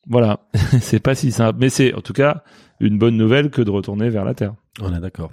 voilà, 0.08 0.40
c'est 0.80 1.00
pas 1.00 1.14
si 1.14 1.32
simple, 1.32 1.58
mais 1.60 1.68
c'est 1.68 1.94
en 1.94 2.00
tout 2.00 2.12
cas 2.12 2.42
une 2.80 2.98
bonne 2.98 3.16
nouvelle 3.16 3.50
que 3.50 3.62
de 3.62 3.70
retourner 3.70 4.08
vers 4.08 4.24
la 4.24 4.34
terre. 4.34 4.54
On 4.80 4.94
est 4.94 5.00
d'accord. 5.00 5.30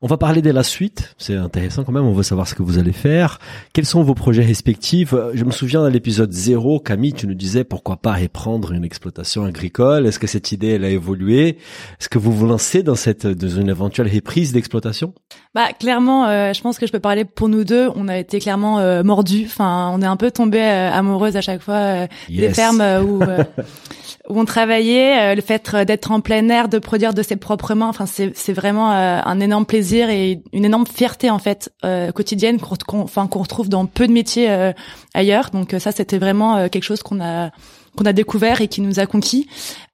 On 0.00 0.06
va 0.06 0.16
parler 0.16 0.42
de 0.42 0.50
la 0.50 0.62
suite. 0.62 1.14
C'est 1.18 1.36
intéressant 1.36 1.84
quand 1.84 1.92
même. 1.92 2.04
On 2.04 2.12
veut 2.12 2.22
savoir 2.22 2.48
ce 2.48 2.54
que 2.54 2.62
vous 2.62 2.78
allez 2.78 2.92
faire. 2.92 3.38
Quels 3.72 3.86
sont 3.86 4.02
vos 4.02 4.14
projets 4.14 4.44
respectifs? 4.44 5.12
Euh, 5.12 5.32
Je 5.34 5.44
me 5.44 5.50
souviens 5.50 5.80
dans 5.82 5.88
l'épisode 5.88 6.32
0, 6.32 6.80
Camille, 6.80 7.12
tu 7.12 7.26
nous 7.26 7.34
disais 7.34 7.64
pourquoi 7.64 7.96
pas 7.96 8.12
reprendre 8.12 8.72
une 8.72 8.84
exploitation 8.84 9.44
agricole. 9.44 10.06
Est-ce 10.06 10.18
que 10.18 10.26
cette 10.26 10.52
idée, 10.52 10.68
elle 10.68 10.84
a 10.84 10.88
évolué? 10.90 11.58
Est-ce 12.00 12.08
que 12.08 12.18
vous 12.18 12.32
vous 12.32 12.46
lancez 12.46 12.82
dans 12.82 12.94
cette 12.94 13.26
dans 13.26 13.48
une 13.48 13.68
éventuelle 13.68 14.08
reprise 14.12 14.52
d'exploitation? 14.52 15.14
Bah 15.54 15.68
clairement, 15.78 16.26
euh, 16.26 16.52
je 16.52 16.60
pense 16.62 16.78
que 16.78 16.86
je 16.86 16.92
peux 16.92 17.00
parler 17.00 17.24
pour 17.24 17.48
nous 17.48 17.64
deux. 17.64 17.88
On 17.94 18.08
a 18.08 18.16
été 18.18 18.40
clairement 18.40 18.78
euh, 18.78 19.02
mordus. 19.02 19.44
Enfin, 19.46 19.90
on 19.94 20.00
est 20.00 20.06
un 20.06 20.16
peu 20.16 20.30
tombé 20.30 20.60
amoureuses 20.62 21.36
à 21.36 21.40
chaque 21.42 21.60
fois 21.60 21.74
euh, 21.74 22.06
des 22.28 22.48
fermes 22.50 22.80
euh, 22.80 23.02
où 23.02 23.22
euh, 23.22 23.44
où 24.28 24.38
on 24.40 24.44
travaillait. 24.44 25.32
Euh, 25.32 25.34
le 25.34 25.42
fait 25.42 25.74
d'être 25.86 26.10
en 26.10 26.20
plein 26.20 26.48
air, 26.48 26.68
de 26.68 26.78
produire 26.78 27.12
de 27.12 27.22
ses 27.22 27.36
propres 27.36 27.74
mains. 27.74 27.88
Enfin, 27.88 28.06
c'est 28.06 28.32
c'est 28.34 28.52
vraiment 28.54 28.92
euh, 28.92 29.20
un 29.22 29.40
énorme 29.40 29.51
plaisir 29.64 30.10
et 30.10 30.42
une 30.52 30.64
énorme 30.64 30.86
fierté 30.86 31.30
en 31.30 31.38
fait 31.38 31.70
euh, 31.84 32.10
quotidienne 32.12 32.58
qu'on 32.58 33.00
enfin 33.00 33.26
qu'on 33.26 33.42
retrouve 33.42 33.68
dans 33.68 33.86
peu 33.86 34.06
de 34.06 34.12
métiers 34.12 34.50
euh, 34.50 34.72
ailleurs. 35.14 35.50
Donc 35.50 35.74
euh, 35.74 35.78
ça, 35.78 35.92
c'était 35.92 36.18
vraiment 36.18 36.56
euh, 36.56 36.68
quelque 36.68 36.84
chose 36.84 37.02
qu'on 37.02 37.20
a 37.20 37.50
qu'on 37.96 38.04
a 38.04 38.12
découvert 38.12 38.60
et 38.60 38.68
qui 38.68 38.80
nous 38.80 39.00
a 39.00 39.06
conquis. 39.06 39.48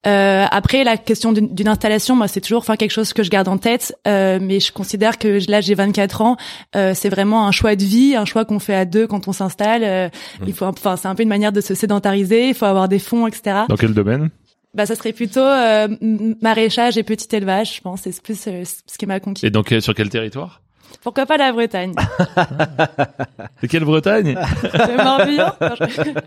Euh, 0.06 0.46
après, 0.50 0.84
la 0.84 0.96
question 0.96 1.32
d'une 1.32 1.68
installation, 1.68 2.14
moi, 2.14 2.28
c'est 2.28 2.40
toujours 2.40 2.60
enfin 2.60 2.76
quelque 2.76 2.92
chose 2.92 3.12
que 3.12 3.22
je 3.22 3.30
garde 3.30 3.48
en 3.48 3.58
tête, 3.58 3.94
euh, 4.06 4.38
mais 4.40 4.60
je 4.60 4.72
considère 4.72 5.18
que 5.18 5.38
là, 5.50 5.60
j'ai 5.60 5.74
24 5.74 6.22
ans, 6.22 6.36
euh, 6.76 6.92
c'est 6.94 7.08
vraiment 7.08 7.46
un 7.46 7.50
choix 7.50 7.74
de 7.74 7.82
vie, 7.82 8.14
un 8.14 8.24
choix 8.24 8.44
qu'on 8.44 8.60
fait 8.60 8.74
à 8.74 8.84
deux 8.84 9.06
quand 9.06 9.26
on 9.26 9.32
s'installe. 9.32 9.82
Euh, 9.82 10.08
Il 10.46 10.52
faut, 10.52 10.66
enfin, 10.66 10.96
c'est 10.96 11.08
un 11.08 11.14
peu 11.16 11.24
une 11.24 11.28
manière 11.28 11.52
de 11.52 11.60
se 11.60 11.74
sédentariser. 11.74 12.48
Il 12.48 12.54
faut 12.54 12.66
avoir 12.66 12.88
des 12.88 13.00
fonds, 13.00 13.26
etc. 13.26 13.62
Dans 13.68 13.76
quel 13.76 13.94
domaine? 13.94 14.30
Bah, 14.74 14.86
ça 14.86 14.94
serait 14.94 15.12
plutôt 15.12 15.40
euh, 15.40 15.88
maraîchage 16.42 16.98
et 16.98 17.02
petit 17.02 17.34
élevage, 17.34 17.76
je 17.76 17.80
pense. 17.80 18.02
C'est 18.02 18.22
plus 18.22 18.46
euh, 18.48 18.62
ce 18.64 18.98
qui 18.98 19.06
m'a 19.06 19.18
conquis. 19.20 19.46
Et 19.46 19.50
donc 19.50 19.72
euh, 19.72 19.80
sur 19.80 19.94
quel 19.94 20.08
territoire? 20.08 20.60
Pourquoi 21.02 21.26
pas 21.26 21.36
la 21.36 21.52
Bretagne 21.52 21.94
Et 23.62 23.68
quelle 23.68 23.84
Bretagne? 23.84 24.34
Le 24.62 25.04
Morbihan 25.04 25.52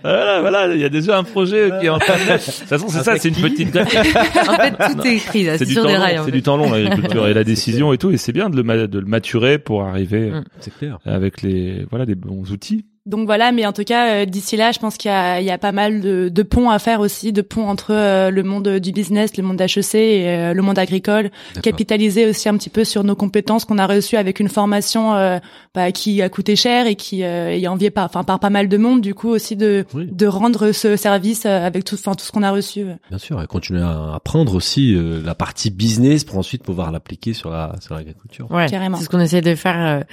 Voilà, 0.04 0.42
voilà, 0.42 0.74
il 0.74 0.80
y 0.80 0.86
a 0.86 0.90
déjà 0.90 1.18
un 1.18 1.24
projet 1.24 1.72
qui 1.80 1.88
est 1.88 1.90
en 1.90 1.98
train 2.00 2.14
de... 2.16 2.32
De 2.34 2.38
toute 2.38 2.68
façon, 2.68 2.88
c'est 2.90 3.04
ça, 3.04 3.18
c'est 3.18 3.30
une 3.30 3.36
petite. 3.36 3.76
En 3.76 4.56
fait, 4.56 4.94
tout 4.94 5.08
est 5.08 5.16
écrit 5.16 5.44
là, 5.44 5.58
C'est 5.58 5.66
sur 5.66 5.82
temps 5.84 5.88
des 5.90 5.96
long, 5.96 6.00
rails. 6.02 6.22
c'est 6.26 6.32
du 6.32 6.44
temps 6.44 6.58
long 6.58 6.72
l'agriculture 6.72 7.28
et 7.28 7.34
la 7.34 7.44
décision 7.44 7.92
et 7.94 7.98
tout, 7.98 8.12
et 8.12 8.18
c'est 8.18 8.34
bien 8.34 8.50
de 8.50 8.56
le, 8.56 8.64
ma- 8.64 8.88
de 8.88 9.00
le 9.00 9.06
maturer 9.06 9.58
pour 9.58 9.84
arriver 9.84 10.32
Mm. 10.32 10.44
C'est 10.60 10.74
clair. 10.78 11.00
avec 11.06 11.42
les 11.42 11.86
voilà 11.90 12.06
des 12.06 12.16
bons 12.16 12.52
outils. 12.52 12.86
Donc 13.08 13.26
voilà, 13.26 13.52
mais 13.52 13.66
en 13.66 13.74
tout 13.74 13.84
cas, 13.84 14.10
euh, 14.22 14.26
d'ici 14.26 14.56
là, 14.58 14.72
je 14.72 14.78
pense 14.78 14.96
qu'il 14.96 15.10
y 15.10 15.14
a, 15.14 15.42
il 15.42 15.46
y 15.46 15.50
a 15.50 15.58
pas 15.58 15.72
mal 15.72 16.02
de, 16.02 16.30
de 16.30 16.44
ponts 16.44 16.70
à 16.70 16.78
faire 16.78 17.00
aussi, 17.00 17.34
de 17.34 17.42
ponts 17.42 17.68
entre 17.68 17.92
euh, 17.94 18.30
le 18.30 18.44
monde 18.44 18.68
du 18.78 18.92
business, 18.92 19.36
le 19.38 19.44
monde 19.44 19.60
HEC 19.60 19.96
et 19.96 20.28
euh, 20.30 20.54
le 20.54 20.62
monde 20.62 20.78
agricole. 20.78 21.32
Capitaliser 21.64 22.28
aussi 22.28 22.48
un 22.48 22.56
petit 22.58 22.70
peu 22.70 22.84
sur 22.84 23.04
nos 23.04 23.16
compétences 23.16 23.66
qu'on 23.66 23.80
a 23.80 23.88
reçues 23.88 24.18
avec 24.18 24.40
une 24.40 24.50
formation 24.50 25.16
euh, 25.16 25.40
bah, 25.74 25.92
qui 25.92 26.22
a 26.22 26.30
coûté 26.30 26.56
cher 26.56 26.86
et 26.86 26.96
qui 26.96 27.24
euh, 27.24 27.50
est 27.58 27.68
enviée 27.68 27.90
par, 27.90 28.06
enfin, 28.06 28.24
par 28.24 28.40
pas 28.40 28.52
mal 28.52 28.68
de 28.70 28.78
monde. 28.78 29.02
Du 29.02 29.16
coup, 29.16 29.30
aussi 29.30 29.56
de, 29.56 29.84
Oui. 29.96 30.08
de 30.12 30.28
rendre 30.28 30.72
ce 30.72 30.96
service 30.96 31.48
avec 31.48 31.84
tout, 31.86 31.96
enfin, 31.96 32.14
tout 32.14 32.24
ce 32.24 32.32
qu'on 32.32 32.44
a 32.44 32.52
reçu. 32.52 32.86
Bien 33.10 33.18
sûr, 33.18 33.42
et 33.42 33.48
continuer 33.48 33.82
à 33.82 34.14
apprendre 34.14 34.54
aussi 34.54 34.94
euh, 34.94 35.22
la 35.26 35.34
partie 35.34 35.72
business 35.72 36.24
pour 36.24 36.38
ensuite 36.38 36.62
pouvoir 36.62 36.92
l'appliquer 36.92 37.34
sur 37.34 37.50
la 37.50 37.74
sur 37.82 37.96
l'agriculture. 37.96 38.46
Ouais, 38.52 38.68
Carrément. 38.70 38.98
c'est 38.98 39.06
ce 39.06 39.10
qu'on 39.10 39.20
essaie 39.20 39.42
de 39.42 39.56
faire 39.56 39.78
euh, 40.02 40.04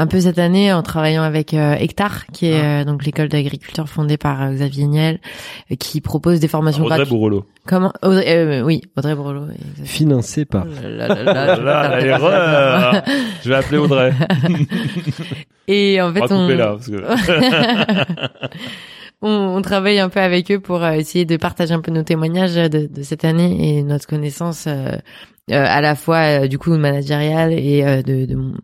un 0.00 0.06
peu 0.06 0.20
cette 0.20 0.38
année 0.38 0.72
en 0.72 0.82
travaillant 0.82 1.22
avec 1.24 1.54
euh, 1.54 1.74
Hectare, 1.74 2.26
qui 2.32 2.46
est 2.46 2.60
Ah. 2.60 2.80
euh, 2.80 2.84
donc 2.84 3.04
l'école 3.04 3.28
d'agriculture 3.28 3.88
fondée 3.88 4.16
par 4.16 4.42
euh, 4.42 4.52
Xavier 4.52 4.86
Niel, 4.86 5.18
euh, 5.72 5.74
qui 5.76 6.00
propose 6.00 6.38
des 6.40 6.46
formations 6.48 6.84
Audrey 6.84 6.98
gratuites. 6.98 7.14
Bourrelot. 7.16 7.44
Comment? 7.66 7.92
Audrey, 8.02 8.24
euh, 8.28 8.62
Oui, 8.62 8.82
Audrey 8.96 9.12
exactement. 9.12 9.48
Financé 9.84 10.44
par. 10.44 10.64
Oh 10.66 10.82
là 10.82 11.08
là 11.08 11.22
là 11.22 11.24
là, 11.24 11.54
je 11.56 11.60
vais 11.60 11.66
Là, 11.66 11.82
faire 11.82 11.90
la 11.90 12.00
des- 12.00 12.06
erreur. 12.08 13.02
Je 13.44 13.48
vais 13.48 13.54
appeler 13.56 13.78
Audrey. 13.78 14.12
Et 15.68 16.00
en 16.00 16.10
On 16.10 16.14
fait, 16.14 16.20
va 16.20 16.26
on, 16.30 16.42
couper 16.46 16.56
là. 16.56 16.76
Parce 16.76 16.86
que... 16.88 18.16
on, 19.22 19.28
on 19.56 19.62
travaille 19.62 19.98
un 19.98 20.08
peu 20.08 20.20
avec 20.20 20.50
eux 20.50 20.60
pour 20.60 20.82
euh, 20.82 20.92
essayer 20.92 21.24
de 21.24 21.36
partager 21.36 21.74
un 21.74 21.80
peu 21.80 21.90
nos 21.92 22.02
témoignages 22.04 22.54
de, 22.54 22.86
de 22.86 23.02
cette 23.02 23.24
année 23.24 23.78
et 23.78 23.82
notre 23.82 24.06
connaissance 24.06 24.64
euh, 24.66 24.92
euh, 25.50 25.64
à 25.66 25.80
la 25.80 25.94
fois 25.94 26.42
euh, 26.44 26.46
du 26.46 26.58
coup 26.58 26.74
managériale 26.76 27.52
et 27.52 27.84
euh, 27.84 28.02
de, 28.02 28.24
de 28.26 28.34
mon- 28.34 28.54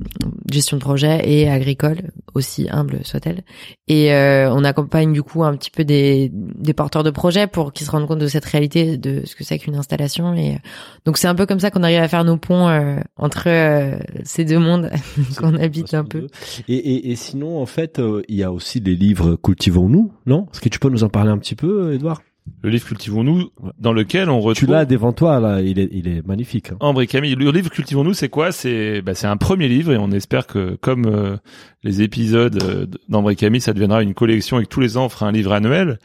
gestion 0.54 0.76
de 0.76 0.82
projet 0.82 1.20
et 1.24 1.48
agricole 1.50 2.10
aussi 2.34 2.68
humble 2.70 3.00
soit-elle. 3.04 3.42
Et 3.88 4.12
euh, 4.12 4.50
on 4.52 4.64
accompagne 4.64 5.12
du 5.12 5.22
coup 5.22 5.44
un 5.44 5.56
petit 5.56 5.70
peu 5.70 5.84
des, 5.84 6.30
des 6.32 6.72
porteurs 6.72 7.02
de 7.02 7.10
projets 7.10 7.46
pour 7.46 7.72
qu'ils 7.72 7.86
se 7.86 7.90
rendent 7.90 8.06
compte 8.06 8.18
de 8.18 8.26
cette 8.26 8.44
réalité 8.44 8.96
de 8.96 9.22
ce 9.24 9.36
que 9.36 9.44
c'est 9.44 9.58
qu'une 9.58 9.76
installation. 9.76 10.34
Et 10.34 10.54
euh, 10.54 10.58
donc 11.04 11.18
c'est 11.18 11.28
un 11.28 11.34
peu 11.34 11.46
comme 11.46 11.60
ça 11.60 11.70
qu'on 11.70 11.82
arrive 11.82 12.00
à 12.00 12.08
faire 12.08 12.24
nos 12.24 12.36
ponts 12.36 12.68
euh, 12.68 13.00
entre 13.16 13.48
euh, 13.48 13.98
ces 14.24 14.44
deux 14.44 14.58
mondes 14.58 14.90
qu'on 15.36 15.54
habite 15.56 15.94
un 15.94 16.04
peu. 16.04 16.26
Et, 16.68 16.74
et, 16.74 17.10
et 17.10 17.16
sinon, 17.16 17.60
en 17.60 17.66
fait, 17.66 17.98
euh, 17.98 18.22
il 18.28 18.36
y 18.36 18.42
a 18.42 18.52
aussi 18.52 18.80
les 18.80 18.96
livres 18.96 19.36
Cultivons-nous, 19.36 20.12
non? 20.26 20.46
Est-ce 20.52 20.60
que 20.60 20.68
tu 20.68 20.78
peux 20.78 20.88
nous 20.88 21.04
en 21.04 21.08
parler 21.08 21.30
un 21.30 21.38
petit 21.38 21.54
peu, 21.56 21.94
Edouard 21.94 22.22
le 22.62 22.70
livre 22.70 22.86
Cultivons-nous, 22.86 23.50
dans 23.78 23.92
lequel 23.92 24.30
on 24.30 24.40
retrouve. 24.40 24.66
Tu 24.68 24.72
l'as 24.72 24.84
devant 24.84 25.12
toi 25.12 25.40
là, 25.40 25.60
il 25.60 25.78
est, 25.78 25.88
il 25.92 26.08
est 26.08 26.26
magnifique. 26.26 26.72
Hein. 26.72 26.76
Ambre 26.80 27.02
et 27.02 27.06
Camille. 27.06 27.34
Le 27.34 27.50
livre 27.50 27.70
Cultivons-nous, 27.70 28.14
c'est 28.14 28.28
quoi? 28.28 28.52
C'est 28.52 29.02
bah, 29.02 29.14
c'est 29.14 29.26
un 29.26 29.36
premier 29.36 29.68
livre 29.68 29.92
et 29.92 29.98
on 29.98 30.10
espère 30.10 30.46
que 30.46 30.76
comme 30.80 31.06
euh, 31.06 31.36
les 31.82 32.02
épisodes 32.02 32.62
euh, 32.62 32.86
d'Ambre 33.08 33.30
et 33.30 33.36
Camille, 33.36 33.60
ça 33.60 33.72
deviendra 33.72 34.02
une 34.02 34.14
collection 34.14 34.58
et 34.58 34.64
que 34.64 34.68
tous 34.68 34.80
les 34.80 34.96
ans 34.96 35.06
on 35.06 35.08
fera 35.08 35.26
un 35.26 35.32
livre 35.32 35.52
annuel. 35.52 35.98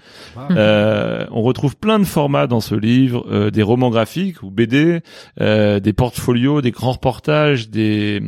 Euh, 0.52 1.26
on 1.32 1.42
retrouve 1.42 1.78
plein 1.78 2.00
de 2.00 2.04
formats 2.06 2.48
dans 2.48 2.62
ce 2.62 2.76
livre, 2.76 3.26
euh, 3.30 3.52
des 3.52 3.64
romans 3.64 3.90
graphiques 3.90 4.44
ou 4.44 4.50
BD, 4.50 5.02
euh, 5.40 5.80
des 5.80 5.94
portfolios, 5.94 6.62
des 6.62 6.72
grands 6.72 6.94
reportages, 6.94 7.70
des 7.70 8.22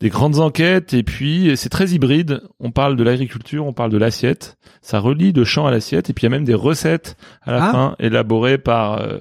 des 0.00 0.08
grandes 0.10 0.38
enquêtes 0.40 0.92
et 0.94 1.02
puis 1.02 1.52
c'est 1.56 1.68
très 1.70 1.90
hybride. 1.90 2.42
On 2.60 2.70
parle 2.70 2.96
de 2.96 3.02
l'agriculture, 3.04 3.66
on 3.66 3.72
parle 3.72 3.90
de 3.90 3.96
l'assiette. 3.98 4.56
Ça 4.82 4.98
relie 4.98 5.32
de 5.32 5.42
champ 5.44 5.66
à 5.66 5.70
l'assiette 5.70 6.10
et 6.10 6.12
puis 6.12 6.22
il 6.22 6.26
y 6.26 6.32
a 6.32 6.36
même 6.36 6.44
des 6.44 6.54
recettes 6.54 7.16
à 7.42 7.52
la 7.52 7.64
Ah. 7.68 7.72
fin 7.72 7.96
élaborées 7.98 8.58
par 8.58 9.00
euh, 9.00 9.18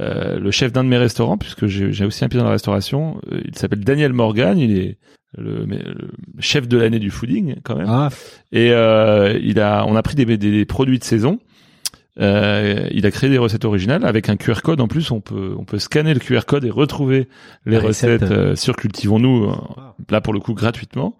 euh, 0.00 0.38
le 0.38 0.50
chef 0.50 0.70
d'un 0.72 0.84
de 0.84 0.88
mes 0.88 0.98
restaurants 0.98 1.38
puisque 1.38 1.66
j'ai 1.66 2.04
aussi 2.04 2.24
un 2.24 2.28
pied 2.28 2.38
dans 2.38 2.44
la 2.44 2.52
restauration. 2.52 3.20
Euh, 3.32 3.40
Il 3.44 3.56
s'appelle 3.56 3.80
Daniel 3.80 4.12
Morgan. 4.12 4.58
Il 4.58 4.76
est 4.78 4.98
le, 5.36 5.64
le 5.66 6.10
chef 6.40 6.68
de 6.68 6.78
l'année 6.78 6.98
du 6.98 7.10
fooding 7.10 7.56
quand 7.62 7.76
même. 7.76 7.86
Ah, 7.88 8.08
Et 8.52 8.70
euh, 8.72 9.38
il 9.42 9.60
a, 9.60 9.84
on 9.86 9.96
a 9.96 10.02
pris 10.02 10.14
des, 10.14 10.24
des, 10.24 10.36
des 10.36 10.64
produits 10.64 10.98
de 10.98 11.04
saison. 11.04 11.38
Euh, 12.20 12.88
il 12.90 13.06
a 13.06 13.10
créé 13.12 13.30
des 13.30 13.38
recettes 13.38 13.64
originales 13.64 14.04
avec 14.04 14.28
un 14.28 14.36
QR 14.36 14.60
code. 14.62 14.80
En 14.80 14.88
plus, 14.88 15.10
on 15.12 15.20
peut, 15.20 15.54
on 15.58 15.64
peut 15.64 15.78
scanner 15.78 16.12
le 16.14 16.20
QR 16.20 16.40
code 16.46 16.64
et 16.64 16.70
retrouver 16.70 17.28
les 17.64 17.76
La 17.76 17.80
recette. 17.80 18.22
recettes 18.22 18.30
euh, 18.32 18.56
sur 18.56 18.74
Cultivons-nous. 18.76 19.44
euh, 19.50 19.54
Là, 20.10 20.20
pour 20.20 20.32
le 20.32 20.40
coup, 20.40 20.54
gratuitement. 20.54 21.16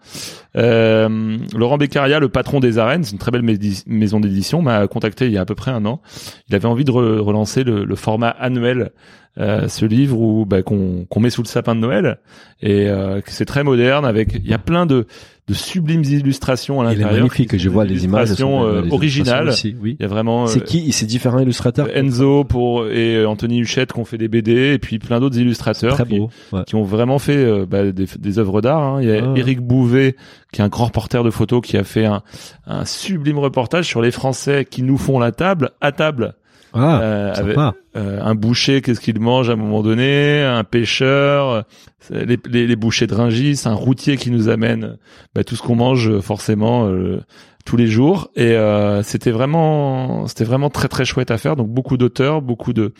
Euh, 0.56 1.36
Laurent 1.56 1.78
Beccaria, 1.78 2.18
le 2.20 2.28
patron 2.28 2.60
des 2.60 2.78
arènes, 2.78 3.04
c'est 3.04 3.12
une 3.12 3.18
très 3.18 3.30
belle 3.30 3.42
maison 3.86 4.20
d'édition, 4.20 4.62
m'a 4.62 4.86
contacté 4.88 5.26
il 5.26 5.32
y 5.32 5.38
a 5.38 5.42
à 5.42 5.44
peu 5.44 5.54
près 5.54 5.70
un 5.70 5.84
an. 5.84 6.00
Il 6.48 6.54
avait 6.54 6.66
envie 6.66 6.84
de 6.84 6.90
re- 6.92 7.18
relancer 7.18 7.64
le, 7.64 7.84
le 7.84 7.96
format 7.96 8.28
annuel, 8.30 8.90
euh, 9.38 9.68
ce 9.68 9.84
livre 9.84 10.18
où 10.18 10.46
bah, 10.46 10.62
qu'on 10.62 11.06
met 11.20 11.30
sous 11.30 11.42
le 11.42 11.48
sapin 11.48 11.74
de 11.74 11.80
Noël 11.80 12.18
et 12.60 12.88
c'est 13.26 13.44
très 13.44 13.62
moderne. 13.62 14.04
Avec, 14.04 14.34
il 14.34 14.48
y 14.48 14.54
a 14.54 14.58
plein 14.58 14.84
de, 14.86 15.06
de 15.48 15.54
sublimes 15.54 16.02
illustrations 16.04 16.80
à 16.80 16.84
il 16.84 16.86
est 16.86 17.02
l'intérieur. 17.02 17.18
magnifique. 17.24 17.56
Je 17.56 17.68
vois 17.68 17.84
les 17.84 18.04
images. 18.04 18.28
sont 18.34 18.62
euh, 18.64 18.82
les 18.82 18.92
originales. 18.92 19.44
illustrations 19.44 19.68
aussi, 19.70 19.76
oui. 19.82 19.96
Il 19.98 20.02
y 20.02 20.04
a 20.04 20.08
vraiment. 20.08 20.46
C'est 20.46 20.60
euh, 20.60 20.64
qui? 20.64 20.92
C'est 20.92 21.06
différents 21.06 21.38
illustrateurs. 21.38 21.88
Enzo 21.96 22.44
pour 22.44 22.86
et 22.88 23.24
Anthony 23.24 23.60
Huchette 23.60 23.92
qui 23.92 23.98
ont 23.98 24.04
fait 24.04 24.18
des 24.18 24.28
BD 24.28 24.74
et 24.74 24.78
puis 24.78 24.98
plein 24.98 25.20
d'autres 25.20 25.38
illustrateurs 25.38 25.94
Très 25.94 26.04
qui, 26.04 26.18
beau. 26.18 26.30
Ouais. 26.52 26.64
qui 26.66 26.74
ont 26.74 26.82
vraiment 26.82 27.18
fait 27.18 27.36
euh, 27.36 27.66
bah, 27.68 27.90
des, 27.92 28.06
des 28.18 28.38
œuvres 28.38 28.60
d'art. 28.60 28.82
hein. 28.82 29.02
Il 29.02 29.08
y 29.08 29.12
a 29.12 29.22
Ah. 29.24 29.32
Eric 29.36 29.60
Bouvet 29.60 30.16
qui 30.52 30.60
est 30.60 30.64
un 30.64 30.68
grand 30.68 30.86
reporter 30.86 31.24
de 31.24 31.30
photos 31.30 31.60
qui 31.62 31.76
a 31.76 31.84
fait 31.84 32.04
un, 32.06 32.22
un 32.66 32.84
sublime 32.84 33.38
reportage 33.38 33.86
sur 33.86 34.00
les 34.02 34.10
Français 34.10 34.66
qui 34.68 34.82
nous 34.82 34.96
font 34.98 35.18
la 35.18 35.32
table 35.32 35.70
à 35.80 35.92
table. 35.92 36.34
Ah, 36.74 37.00
Euh, 37.00 37.32
avec- 37.34 37.56
euh, 37.96 38.20
un 38.22 38.34
boucher, 38.34 38.82
qu'est-ce 38.82 39.00
qu'il 39.00 39.18
mange 39.20 39.48
à 39.50 39.54
un 39.54 39.56
moment 39.56 39.82
donné, 39.82 40.42
un 40.42 40.64
pêcheur, 40.64 41.64
euh, 42.12 42.24
les, 42.24 42.38
les, 42.48 42.66
les 42.66 42.76
bouchers 42.76 43.06
de 43.06 43.14
Ringis, 43.14 43.62
un 43.64 43.74
routier 43.74 44.16
qui 44.16 44.30
nous 44.30 44.48
amène 44.48 44.98
bah, 45.34 45.44
tout 45.44 45.56
ce 45.56 45.62
qu'on 45.62 45.76
mange 45.76 46.20
forcément 46.20 46.86
euh, 46.88 47.20
tous 47.64 47.76
les 47.76 47.86
jours. 47.86 48.30
Et 48.36 48.52
euh, 48.52 49.02
c'était 49.02 49.30
vraiment, 49.30 50.26
c'était 50.26 50.44
vraiment 50.44 50.70
très 50.70 50.88
très 50.88 51.04
chouette 51.04 51.30
à 51.30 51.38
faire. 51.38 51.56
Donc 51.56 51.68
beaucoup 51.68 51.96
d'auteurs, 51.96 52.42
beaucoup 52.42 52.72
de 52.72 52.92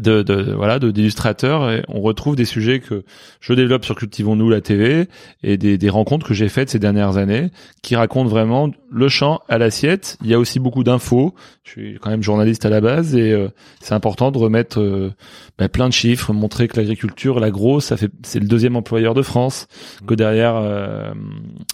de, 0.00 0.22
de 0.22 0.52
voilà 0.52 0.78
de 0.78 0.90
d'illustrateurs 0.90 1.70
et 1.70 1.82
on 1.88 2.00
retrouve 2.00 2.36
des 2.36 2.44
sujets 2.44 2.80
que 2.80 3.04
je 3.40 3.52
développe 3.52 3.84
sur 3.84 3.94
Cultivons-nous 3.94 4.48
la 4.48 4.60
TV 4.60 5.08
et 5.42 5.56
des, 5.56 5.78
des 5.78 5.90
rencontres 5.90 6.26
que 6.26 6.34
j'ai 6.34 6.48
faites 6.48 6.70
ces 6.70 6.78
dernières 6.78 7.16
années 7.16 7.50
qui 7.82 7.96
racontent 7.96 8.28
vraiment 8.28 8.70
le 8.90 9.08
champ 9.08 9.40
à 9.48 9.58
l'assiette. 9.58 10.18
Il 10.22 10.30
y 10.30 10.34
a 10.34 10.38
aussi 10.38 10.58
beaucoup 10.60 10.84
d'infos. 10.84 11.34
Je 11.64 11.70
suis 11.70 11.98
quand 12.00 12.10
même 12.10 12.22
journaliste 12.22 12.64
à 12.66 12.70
la 12.70 12.80
base 12.80 13.14
et 13.14 13.32
euh, 13.32 13.48
c'est 13.80 13.94
important 13.94 14.30
de 14.30 14.38
remettre 14.38 14.80
euh, 14.80 15.12
bah, 15.58 15.68
plein 15.68 15.88
de 15.88 15.94
chiffres 15.94 16.32
montrer 16.32 16.68
que 16.68 16.76
l'agriculture 16.78 17.40
l'agro 17.40 17.80
ça 17.80 17.96
fait 17.96 18.10
c'est 18.22 18.40
le 18.40 18.46
deuxième 18.46 18.76
employeur 18.76 19.14
de 19.14 19.22
France 19.22 19.66
que 20.06 20.14
derrière 20.14 20.56
euh, 20.56 21.12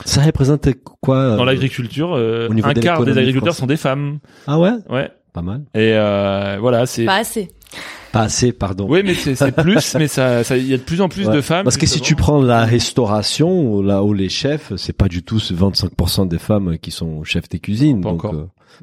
Ça 0.04 0.22
représente 0.22 0.68
quoi 1.00 1.36
dans 1.36 1.42
euh, 1.42 1.46
l'agriculture 1.46 2.14
euh, 2.14 2.48
un 2.50 2.72
de 2.72 2.80
quart 2.80 3.04
des 3.04 3.16
agriculteurs 3.18 3.54
sont 3.54 3.66
des 3.66 3.76
femmes. 3.76 4.18
Ah 4.46 4.58
ouais, 4.58 4.72
ouais. 4.90 5.10
Pas 5.32 5.42
mal. 5.42 5.62
et 5.74 5.92
euh, 5.94 6.56
voilà 6.60 6.86
c'est 6.86 7.04
Pas 7.04 7.16
assez. 7.16 7.48
Pas 8.12 8.22
assez, 8.22 8.52
pardon. 8.52 8.86
oui 8.88 9.02
mais 9.04 9.14
c'est 9.14 9.52
plus 9.52 9.94
mais 9.98 10.08
ça 10.08 10.42
ça- 10.44 10.56
il 10.56 10.66
y 10.66 10.74
a 10.74 10.78
de 10.78 10.82
plus 10.82 11.00
en 11.00 11.08
plus 11.08 11.26
Ouais. 11.28 11.34
de 11.34 11.40
femmes 11.40 11.64
Parce 11.64 11.76
que 11.76 11.86
si 11.86 12.00
tu 12.00 12.14
prends 12.16 12.40
la 12.40 12.64
restauration, 12.64 13.72
ou 13.74 13.82
là 13.82 14.02
où 14.02 14.12
les 14.14 14.28
chefs, 14.28 14.72
c'est 14.76 14.92
pas 14.96 15.08
du 15.08 15.22
tout 15.22 15.38
ce 15.38 15.52
25% 15.54 16.26
des 16.28 16.38
femmes 16.38 16.78
qui 16.78 16.90
sont 16.90 17.22
chefs 17.24 17.48
des 17.48 17.58
cuisines. 17.58 18.00
Pas 18.00 18.10
donc, 18.10 18.24
encore. 18.24 18.34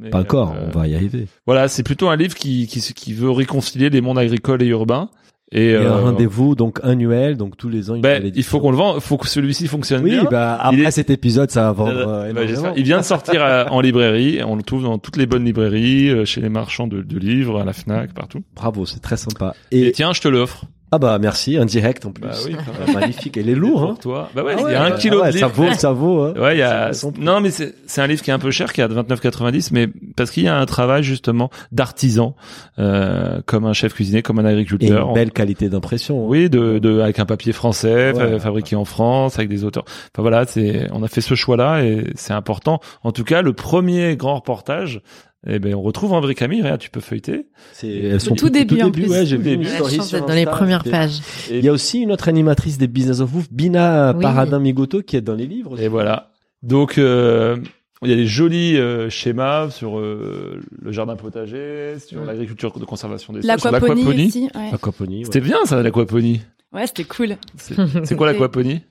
euh, 0.04 0.10
pas 0.10 0.20
encore, 0.22 0.52
euh, 0.54 0.68
on 0.74 0.78
va 0.78 0.88
y 0.88 0.96
arriver. 0.96 1.28
Voilà, 1.46 1.68
c'est 1.68 1.84
plutôt 1.84 2.10
un 2.10 2.16
livre 2.16 2.36
qui, 2.36 2.68
qui, 2.68 2.82
qui 2.82 3.14
veut 3.14 3.32
réconcilier 3.32 3.90
les 3.90 4.02
mondes 4.02 4.20
agricoles 4.20 4.62
et 4.62 4.68
urbains. 4.68 5.10
Et, 5.52 5.66
Il 5.68 5.72
y 5.72 5.76
a 5.76 5.80
un 5.82 5.98
euh, 5.98 6.02
rendez-vous 6.02 6.56
donc 6.56 6.80
annuel, 6.84 7.38
donc 7.38 7.56
tous 7.56 7.70
les 7.70 7.92
ans. 7.92 7.98
ben, 8.00 8.32
il 8.36 8.44
faut 8.44 8.60
qu'on 8.60 8.72
le 8.72 8.78
vende, 8.78 9.00
faut 9.00 9.18
que 9.18 9.28
celui-ci 9.28 9.68
fonctionne 9.68 10.04
Oui, 10.04 10.10
bien. 10.12 10.24
bah 10.24 10.60
Il 10.72 10.80
après 10.80 10.88
est- 10.88 10.92
cet 10.92 11.10
épisode, 11.12 11.52
ça 11.52 11.62
va 11.64 11.72
vendre 11.72 11.92
Euh, 11.92 12.30
euh, 12.30 12.34
bah, 12.34 12.48
j'espère. 12.48 12.74
il 12.76 12.84
vient 12.84 12.98
de 12.98 13.04
sortir 13.04 13.42
en 13.72 13.80
librairie. 13.80 14.40
On 14.46 14.56
le 14.56 14.64
trouve 14.64 14.84
dans 14.84 14.98
toutes 14.98 15.18
les 15.18 15.28
bonnes 15.28 15.46
librairies, 15.46 16.26
chez 16.26 16.42
les 16.42 16.50
marchands 16.50 16.88
de, 16.88 17.02
de 17.04 17.20
livres, 17.20 17.62
à 17.62 17.64
la 17.64 17.74
Fnac, 17.74 18.14
partout. 18.14 18.42
Bravo, 18.56 18.86
c'est 18.88 19.02
très 19.02 19.18
sympa. 19.18 19.54
Et, 19.72 19.88
Et, 19.88 19.92
tiens, 19.92 20.14
je 20.14 20.22
te 20.22 20.28
l'offre. 20.28 20.66
Ah 20.96 21.00
bah 21.00 21.18
merci, 21.20 21.58
un 21.58 21.66
direct 21.66 22.06
en 22.06 22.12
plus. 22.12 22.24
Bah 22.24 22.34
oui, 22.46 22.56
Ah, 22.88 22.92
magnifique. 22.94 23.36
Il 23.38 23.50
est 23.50 23.56
lourd, 23.56 23.84
hein. 23.84 23.98
Toi. 24.02 24.30
Bah 24.36 24.44
ouais, 24.44 24.56
Ah 24.58 24.62
il 24.68 24.72
y 24.72 24.76
a 24.76 24.84
un 24.84 24.92
euh, 24.92 24.98
kilo 24.98 25.22
ouais, 25.22 25.32
de 25.32 25.38
ça 25.38 25.48
livres. 25.48 25.64
vaut, 25.66 25.74
ça 25.74 25.92
vaut. 25.92 26.22
Hein. 26.24 26.34
Ouais, 26.40 26.56
il 26.56 26.60
y 26.60 26.64
a. 26.64 26.94
Ça- 26.94 27.12
ça- 27.12 27.14
Non, 27.20 27.40
mais 27.42 27.52
c'est 27.52 27.76
c'est 27.86 28.02
un 28.02 28.08
livre 28.08 28.22
qui 28.22 28.30
est 28.30 28.34
un 28.34 28.40
peu 28.40 28.52
cher, 28.52 28.74
qui 28.74 28.82
est 28.82 28.84
à 28.84 28.88
29,90, 28.88 29.70
mais 29.72 29.88
parce 30.16 30.32
qu'il 30.32 30.44
y 30.44 30.48
a 30.48 30.58
un 30.58 30.66
travail 30.66 31.04
justement 31.04 31.50
d'artisan, 31.72 32.36
euh, 32.80 33.40
comme 33.46 33.66
un 33.66 33.74
chef 33.74 33.94
cuisinier, 33.94 34.22
comme 34.22 34.40
un 34.40 34.46
Et 34.46 34.52
agriculteur. 34.52 35.08
une 35.10 35.14
belle 35.14 35.32
qualité 35.32 35.70
d'impression. 35.70 36.28
Oui, 36.28 36.50
de, 36.50 36.80
de 36.80 37.00
avec 37.00 37.20
un 37.20 37.26
papier 37.26 37.54
français, 37.54 38.14
fa- 38.14 38.26
Ouais. 38.26 38.40
fabriqué 38.40 38.76
en 38.76 38.86
France, 38.86 39.38
avec 39.38 39.50
des 39.50 39.64
auteurs. 39.64 39.86
Enfin 39.86 40.22
voilà, 40.22 40.46
c'est 40.46 40.88
on 40.92 41.04
a 41.04 41.08
fait 41.08 41.22
ce 41.22 41.36
choix-là 41.36 41.84
et 41.84 42.06
c'est 42.16 42.34
important. 42.34 42.80
En 43.04 43.12
tout 43.12 43.24
cas, 43.24 43.42
le 43.42 43.54
premier 43.54 44.16
grand 44.16 44.36
reportage, 44.36 45.02
eh 45.48 45.60
ben 45.60 45.76
on 45.76 45.82
retrouve 45.82 46.14
André 46.14 46.34
Camille. 46.36 46.62
Regarde, 46.62 46.80
tu 46.82 46.90
peux 46.90 47.00
feuilleter. 47.02 47.48
C'est 47.74 47.88
elles 47.90 48.22
sont 48.22 48.36
tout 48.36 48.50
début, 48.50 48.82
en 48.82 48.92
plus. 48.92 49.08
Ouais, 49.10 49.26
j'ai 49.26 49.38
Tout 49.38 49.44
vu 49.44 49.54
une 49.54 49.66
story 49.66 50.02
sur 50.02 50.26
dans 50.26 50.34
les 50.34 50.46
premières 50.46 50.84
pages. 50.84 51.20
Il 51.52 51.64
y 51.64 51.70
a 51.70 51.72
aussi 51.72 52.00
une 52.02 52.12
autre 52.12 52.28
animatrice 52.30 52.78
des 52.78 52.88
Business 52.88 53.20
of 53.20 53.32
Wolf, 53.32 53.48
Bina 53.52 54.14
Oui. 54.16 54.22
Paradin 54.22 54.60
Migoto, 54.60 55.02
qui 55.02 55.16
est 55.18 55.22
dans 55.22 55.36
les 55.36 55.48
livres. 55.48 55.80
Et 55.80 55.88
voilà. 55.88 56.32
Donc 56.64 56.98
euh, 56.98 57.58
il 58.02 58.10
y 58.10 58.14
a 58.14 58.16
des 58.16 58.26
jolis 58.28 58.78
euh, 58.78 59.10
schémas 59.10 59.70
sur 59.70 59.98
euh, 60.00 60.60
le 60.82 60.92
jardin 60.92 61.16
potager, 61.16 61.96
sur 62.00 62.20
Ouais. 62.22 62.26
l'agriculture 62.28 62.78
de 62.80 62.86
conservation 62.86 63.32
des 63.34 63.42
sols, 63.42 63.60
sur 63.60 63.72
L'aquaponie 63.72 64.02
l'aquaponie. 64.04 64.28
aussi. 64.28 64.50
Ouais, 64.56 64.70
Aquaponie. 64.74 65.18
ouais. 65.20 65.26
C'était 65.26 65.42
bien 65.42 65.58
ça, 65.66 65.82
l'aquaponie. 65.84 66.42
Ouais 66.76 66.86
c'était 66.88 67.04
cool. 67.06 67.38
C'est 67.58 68.16
quoi 68.16 68.28
l'aquaponie? 68.32 68.82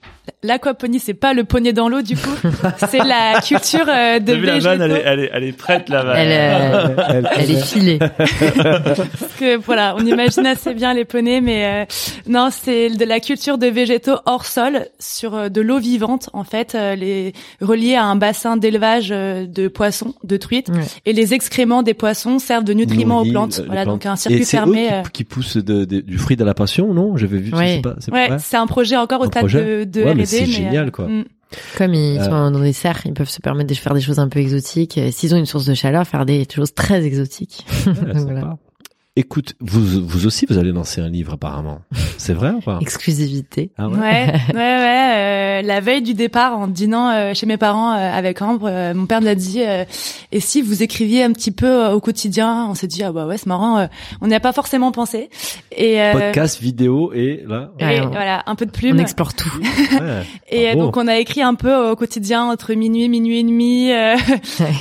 L'aquaponie, 0.42 1.01
c'est 1.01 1.12
pas 1.14 1.35
le 1.35 1.44
poney 1.44 1.75
dans 1.75 1.88
l'eau 1.90 2.01
du 2.01 2.16
coup, 2.16 2.31
c'est 2.88 3.05
la 3.05 3.40
culture 3.42 3.85
euh, 3.88 4.18
de 4.20 4.33
vu 4.33 4.47
la 4.47 4.59
vanne, 4.59 4.81
elle 4.81 4.90
est, 4.90 4.94
végétaux. 4.94 5.09
elle 5.12 5.20
est, 5.20 5.31
elle 5.35 5.44
est 5.44 5.53
prête 5.53 5.88
la 5.90 6.03
vanne. 6.03 6.16
Elle, 6.16 6.33
euh, 6.33 6.97
Elle- 7.11 7.29
elle 7.37 7.51
est 7.51 7.62
filée. 7.62 7.99
Parce 8.59 9.33
que 9.38 9.57
voilà, 9.59 9.94
on 9.99 10.07
imagine 10.07 10.47
assez 10.47 10.73
bien 10.75 10.94
les 10.94 11.05
poneys, 11.05 11.40
mais 11.42 11.64
euh, 11.64 11.85
non, 12.27 12.49
c'est 12.51 12.90
de 12.90 13.05
la 13.05 13.20
culture 13.20 13.59
de 13.59 13.66
végétaux 13.66 14.16
hors 14.27 14.47
sol 14.47 14.87
sur 14.99 15.35
euh, 15.35 15.49
de 15.51 15.61
l'eau 15.61 15.79
vivante 15.79 16.31
en 16.33 16.44
fait, 16.44 16.75
euh, 16.75 16.94
les 16.94 17.33
reliés 17.61 17.94
à 17.94 18.05
un 18.05 18.16
bassin 18.16 18.57
d'élevage 18.57 19.09
euh, 19.11 19.47
de 19.47 19.68
poissons, 19.68 20.14
de 20.25 20.37
truites, 20.38 20.68
Ouais. 20.70 20.81
et 21.05 21.12
les 21.12 21.35
excréments 21.35 21.83
des 21.83 21.94
poissons 21.94 22.38
servent 22.38 22.64
de 22.64 22.73
nutriments 22.73 23.16
nourrit, 23.16 23.29
aux 23.29 23.33
plantes. 23.33 23.62
voilà, 23.66 23.83
plantes. 23.83 23.94
donc 24.03 24.07
un 24.07 24.14
Et 24.14 24.16
circuit 24.16 24.44
c'est 24.47 24.57
eux 24.57 24.61
fermé. 24.61 24.87
qui, 24.87 24.92
euh, 24.94 25.03
qui 25.12 25.25
poussent 25.25 25.57
de- 25.59 25.85
de- 25.85 26.01
du 26.01 26.16
fruit 26.18 26.37
de 26.37 26.44
la 26.44 26.55
passion, 26.55 26.94
non? 26.94 27.16
J'avais 27.18 27.38
vu. 27.38 27.53
Ouais. 27.55 27.73
C'est 27.76 27.82
pas- 27.82 27.96
c'est 27.98 28.12
Ouais, 28.12 28.28
c'est 28.38 28.56
un 28.56 28.66
projet 28.66 28.96
encore 28.96 29.20
au 29.20 29.26
stade 29.26 29.46
de, 29.46 29.84
de 29.84 30.02
Ouais, 30.04 30.24
c'est 30.26 30.42
euh, 30.42 30.46
génial, 30.46 30.90
quoi. 30.90 31.06
mm. 31.06 31.24
Comme 31.78 31.94
ils 31.94 32.18
Euh. 32.18 32.24
sont 32.24 32.50
dans 32.50 32.58
des 32.60 32.72
serres, 32.72 33.00
ils 33.04 33.14
peuvent 33.14 33.28
se 33.28 33.40
permettre 33.40 33.68
de 33.70 33.74
faire 33.74 33.94
des 33.94 34.00
choses 34.00 34.18
un 34.18 34.28
peu 34.28 34.40
exotiques. 34.40 34.98
Euh, 34.98 35.10
S'ils 35.12 35.34
ont 35.34 35.38
une 35.38 35.46
source 35.46 35.66
de 35.66 35.74
chaleur, 35.74 36.04
faire 36.06 36.26
des 36.26 36.46
choses 36.52 36.74
très 36.74 37.04
exotiques. 37.04 37.64
Ouais, 37.87 37.92
Donc 37.92 37.96
sympa. 38.18 38.32
voilà. 38.32 38.56
Écoute, 39.16 39.55
vous, 39.61 40.05
vous 40.05 40.27
aussi, 40.27 40.44
vous 40.44 40.59
allez 40.59 40.72
lancer 40.72 41.00
un 41.00 41.09
livre 41.09 41.35
apparemment. 41.35 41.79
C'est 42.18 42.33
vrai 42.33 42.50
ou 42.50 42.59
pas? 42.61 42.79
Exclusivité. 42.81 43.70
Ah 43.79 43.87
Ouais, 43.88 43.96
ouais, 44.53 44.55
ouais. 44.57 45.14
euh, 45.16 45.62
la 45.62 45.79
veille 45.79 46.03
du 46.03 46.14
départ, 46.14 46.59
en 46.59 46.66
dînant 46.66 47.11
euh, 47.12 47.33
chez 47.33 47.46
mes 47.46 47.57
parents 47.57 47.92
euh, 47.92 48.11
avec 48.12 48.42
Ambre, 48.42 48.66
euh, 48.68 48.92
mon 48.92 49.07
père 49.07 49.20
nous 49.20 49.29
a 49.29 49.37
dit 49.37 49.62
euh, 49.62 49.85
et 50.33 50.40
si 50.40 50.62
vous 50.62 50.83
écriviez 50.83 51.22
un 51.22 51.31
petit 51.33 51.53
peu 51.53 51.66
euh, 51.66 51.92
au 51.92 52.00
quotidien? 52.00 52.66
On 52.68 52.74
s'est 52.74 52.88
dit 52.88 53.05
ah 53.05 53.12
bah 53.12 53.24
ouais, 53.29 53.38
c'est 53.38 53.46
marrant. 53.46 53.79
euh, 53.79 53.87
on 54.20 54.27
n'y 54.27 54.35
a 54.35 54.40
pas 54.40 54.53
forcément 54.53 54.90
pensé. 54.90 55.31
Et, 55.70 56.03
euh, 56.03 56.11
Podcast, 56.12 56.61
vidéo 56.61 57.12
et 57.14 57.44
là. 57.46 57.70
et 57.79 57.85
Ouais, 57.85 58.00
on- 58.00 58.09
voilà, 58.11 58.42
un 58.46 58.57
peu 58.57 58.66
de 58.66 58.72
On 58.72 58.79
plume. 58.79 58.98
explore 58.98 59.33
tout. 59.35 59.53
Ouais. 59.92 60.24
Et 60.50 60.70
euh, 60.70 60.72
Bravo. 60.74 60.87
donc 60.87 60.96
on 60.96 61.07
a 61.07 61.18
écrit 61.18 61.40
un 61.42 61.55
peu 61.55 61.90
au 61.90 61.94
quotidien 61.94 62.46
entre 62.46 62.74
minuit, 62.74 63.09
minuit 63.09 63.38
et 63.38 63.44
demi, 63.44 63.92
euh, 63.92 64.16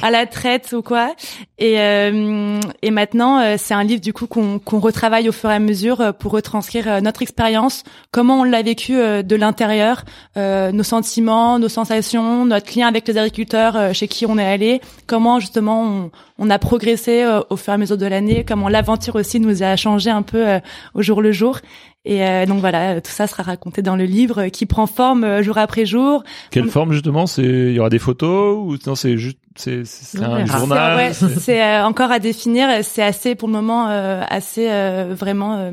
à 0.02 0.10
la 0.10 0.26
traite 0.26 0.74
ou 0.76 0.82
quoi. 0.82 1.13
Et 1.60 1.80
euh, 1.80 2.60
et 2.82 2.89
maintenant 2.89 3.39
euh, 3.39 3.56
c'est 3.60 3.76
un 3.76 3.84
livre 3.84 4.02
du 4.02 4.12
coup 4.12 4.23
qu'on 4.28 4.80
retravaille 4.80 5.30
au 5.30 5.32
fur 5.32 5.50
et 5.50 5.56
à 5.56 5.60
mesure 5.60 6.02
euh, 6.02 6.12
pour 6.12 6.32
retranscrire 6.32 6.88
euh, 6.88 7.02
notre 7.02 7.22
expérience, 7.22 7.84
comment 8.12 8.42
on 8.42 8.44
l'a 8.44 8.62
vécu 8.62 8.98
euh, 8.98 9.24
de 9.24 9.36
l'intérieur, 9.36 10.06
nos 10.36 10.84
sentiments, 10.84 11.60
nos 11.60 11.70
sensations, 11.70 12.46
notre 12.46 12.78
lien 12.78 12.88
avec 12.88 13.08
les 13.08 13.18
agriculteurs 13.18 13.94
chez 13.94 14.08
qui 14.08 14.26
on 14.26 14.38
est 14.38 14.46
allé, 14.46 14.82
comment 15.08 15.40
justement 15.40 15.84
on, 15.84 16.12
on 16.40 16.50
a 16.50 16.60
progressé 16.60 17.26
au 17.50 17.56
fur 17.56 17.72
et 17.72 17.76
à 17.76 17.78
mesure 17.78 17.98
de 17.98 18.06
l'année, 18.06 18.44
comment 18.48 18.70
l'aventure 18.70 19.16
aussi 19.16 19.40
nous 19.40 19.64
a 19.64 19.76
changé 19.76 20.10
un 20.10 20.24
peu 20.24 20.60
au 20.96 21.02
jour 21.02 21.22
le 21.22 21.32
jour. 21.32 21.60
Et 22.06 22.46
donc 22.48 22.60
voilà, 22.60 23.00
tout 23.00 23.12
ça 23.12 23.28
sera 23.28 23.44
raconté 23.44 23.82
dans 23.82 23.96
le 23.96 24.04
livre 24.04 24.48
qui 24.48 24.66
prend 24.66 24.88
forme 24.88 25.42
jour 25.42 25.58
après 25.58 25.86
jour. 25.86 26.24
Quelle 26.52 26.68
forme 26.68 26.92
justement? 26.92 27.28
C'est 27.28 27.44
il 27.44 27.74
y 27.74 27.80
aura 27.80 27.89
des 27.89 28.00
photos 28.00 28.58
ou 28.58 28.76
non 28.86 28.96
C'est 28.96 29.18
juste 29.18 29.38
c'est 29.56 29.84
un 30.22 30.46
journal? 30.46 31.13
C'est 31.13 31.62
euh, 31.62 31.86
encore 31.86 32.12
à 32.12 32.20
définir. 32.20 32.68
C'est 32.84 33.04
assez 33.04 33.36
pour 33.36 33.48
le 33.48 33.54
moment 33.54 33.89
euh, 33.89 34.22
assez 34.28 34.70
euh, 34.70 35.13
vraiment 35.18 35.72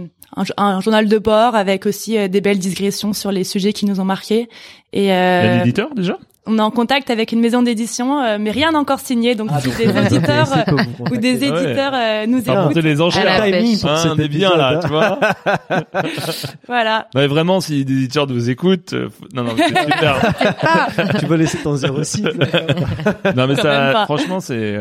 un, 0.57 0.81
journal 0.81 1.09
de 1.09 1.19
bord 1.19 1.55
avec 1.55 1.87
aussi 1.87 2.29
des 2.29 2.41
belles 2.41 2.59
digressions 2.59 3.13
sur 3.13 3.33
les 3.33 3.45
sujets 3.45 3.73
qui 3.73 3.87
nous 3.87 4.01
ont 4.01 4.05
marqués. 4.05 4.49
Et 4.93 5.13
a 5.13 5.59
l'éditeur 5.59 5.95
déjà? 5.95 6.19
On 6.47 6.59
est 6.59 6.63
en 6.63 6.71
contact 6.71 7.11
avec 7.11 7.33
une 7.33 7.41
maison 7.41 7.63
d'édition, 7.63 8.21
euh, 8.21 8.39
mais 8.41 8.51
rien 8.51 8.75
encore 8.75 9.01
signé. 9.01 9.35
Donc, 9.35 9.51
ah, 9.53 9.61
si 9.61 9.71
des 9.71 9.89
auditeurs 9.89 10.49
ou 11.13 11.17
des 11.17 11.45
éditeurs 11.45 11.93
euh, 11.95 12.27
nous 12.27 12.41
écoutent, 12.41 12.77
les 12.77 13.01
enchères, 13.01 13.43
hein, 13.43 14.03
on 14.11 14.19
est 14.19 14.29
bien 14.29 14.57
là, 14.57 14.81
tu 14.83 14.89
vois. 14.89 15.19
voilà. 16.67 17.09
Mais 17.15 17.27
vraiment, 17.27 17.61
si 17.61 17.85
des 17.85 17.93
éditeurs 17.93 18.27
nous 18.27 18.49
écoutent, 18.49 18.95
euh, 18.95 19.09
non, 19.35 19.45
non, 19.45 19.53
c'est 19.57 19.93
super. 19.93 21.19
tu 21.19 21.27
veux 21.27 21.37
laisser 21.37 21.59
ton 21.59 21.77
06 21.77 22.23
Non, 23.37 23.47
mais 23.47 23.57
ça, 23.57 24.05
franchement, 24.05 24.41
c'est 24.41 24.77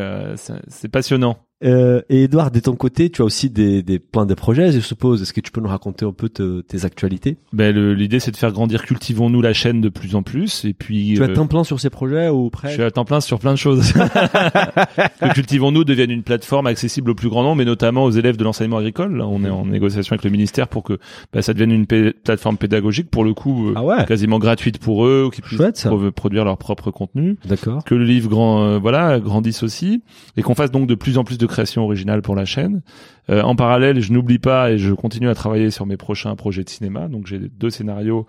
c'est 0.68 0.88
passionnant. 0.88 1.36
Euh, 1.62 2.00
et 2.08 2.24
Edouard, 2.24 2.50
de 2.50 2.60
ton 2.60 2.74
côté, 2.74 3.10
tu 3.10 3.22
as 3.22 3.24
aussi 3.24 3.50
des, 3.50 3.82
des 3.82 3.98
plein 3.98 4.26
de 4.26 4.34
projets, 4.34 4.72
je 4.72 4.80
suppose. 4.80 5.22
Est-ce 5.22 5.32
que 5.32 5.40
tu 5.40 5.50
peux 5.50 5.60
nous 5.60 5.68
raconter 5.68 6.06
un 6.06 6.12
peu 6.12 6.28
tes 6.28 6.84
actualités? 6.84 7.36
Ben 7.52 7.76
l'idée, 7.94 8.20
c'est 8.20 8.30
de 8.30 8.36
faire 8.36 8.52
grandir 8.52 8.82
Cultivons-nous 8.82 9.42
la 9.42 9.52
chaîne 9.52 9.80
de 9.80 9.88
plus 9.88 10.14
en 10.14 10.22
plus. 10.22 10.64
Et 10.64 10.72
puis. 10.72 11.14
Tu 11.16 11.22
as 11.22 11.28
euh, 11.28 11.34
temps 11.34 11.46
plein 11.46 11.64
sur 11.64 11.80
ces 11.80 11.90
projets 11.90 12.28
ou 12.28 12.50
près 12.50 12.68
Je 12.68 12.74
suis 12.74 12.82
à 12.82 12.90
temps 12.90 13.04
plein 13.04 13.20
sur 13.20 13.38
plein 13.38 13.52
de 13.52 13.58
choses. 13.58 13.92
que 15.20 15.34
Cultivons-nous 15.34 15.84
devienne 15.84 16.10
une 16.10 16.22
plateforme 16.22 16.66
accessible 16.66 17.10
au 17.10 17.14
plus 17.14 17.28
grand 17.28 17.42
nombre, 17.42 17.56
mais 17.56 17.64
notamment 17.64 18.04
aux 18.04 18.10
élèves 18.10 18.36
de 18.36 18.44
l'enseignement 18.44 18.78
agricole. 18.78 19.16
Là, 19.16 19.26
on 19.26 19.44
est 19.44 19.50
en 19.50 19.66
négociation 19.66 20.14
avec 20.14 20.24
le 20.24 20.30
ministère 20.30 20.68
pour 20.68 20.82
que 20.82 20.98
ben, 21.32 21.42
ça 21.42 21.52
devienne 21.52 21.72
une 21.72 21.86
plateforme 21.86 22.56
pédagogique, 22.56 23.10
pour 23.10 23.24
le 23.24 23.34
coup, 23.34 23.68
euh, 23.68 23.74
ah 23.76 24.04
quasiment 24.04 24.38
gratuite 24.38 24.78
pour 24.78 25.04
eux, 25.04 25.30
qui 25.32 25.42
puissent 25.42 25.86
produire 26.16 26.44
leur 26.44 26.56
propre 26.56 26.90
contenu. 26.90 27.36
D'accord. 27.44 27.84
Que 27.84 27.94
le 27.94 28.04
livre 28.04 28.30
grand, 28.30 28.62
euh, 28.62 28.78
voilà, 28.78 29.20
grandisse 29.20 29.62
aussi, 29.62 30.02
et 30.36 30.42
qu'on 30.42 30.54
fasse 30.54 30.70
donc 30.70 30.86
de 30.86 30.94
plus 30.94 31.18
en 31.18 31.24
plus 31.24 31.38
de 31.38 31.46
création 31.50 31.82
originale 31.82 32.22
pour 32.22 32.34
la 32.34 32.44
chaîne. 32.44 32.82
Euh, 33.30 33.42
en 33.42 33.54
parallèle, 33.54 34.00
je 34.00 34.12
n'oublie 34.12 34.38
pas 34.38 34.72
et 34.72 34.78
je 34.78 34.92
continue 34.92 35.28
à 35.28 35.34
travailler 35.34 35.70
sur 35.70 35.86
mes 35.86 35.96
prochains 35.96 36.34
projets 36.34 36.64
de 36.64 36.68
cinéma. 36.68 37.08
Donc 37.08 37.26
j'ai 37.26 37.38
deux 37.38 37.70
scénarios 37.70 38.26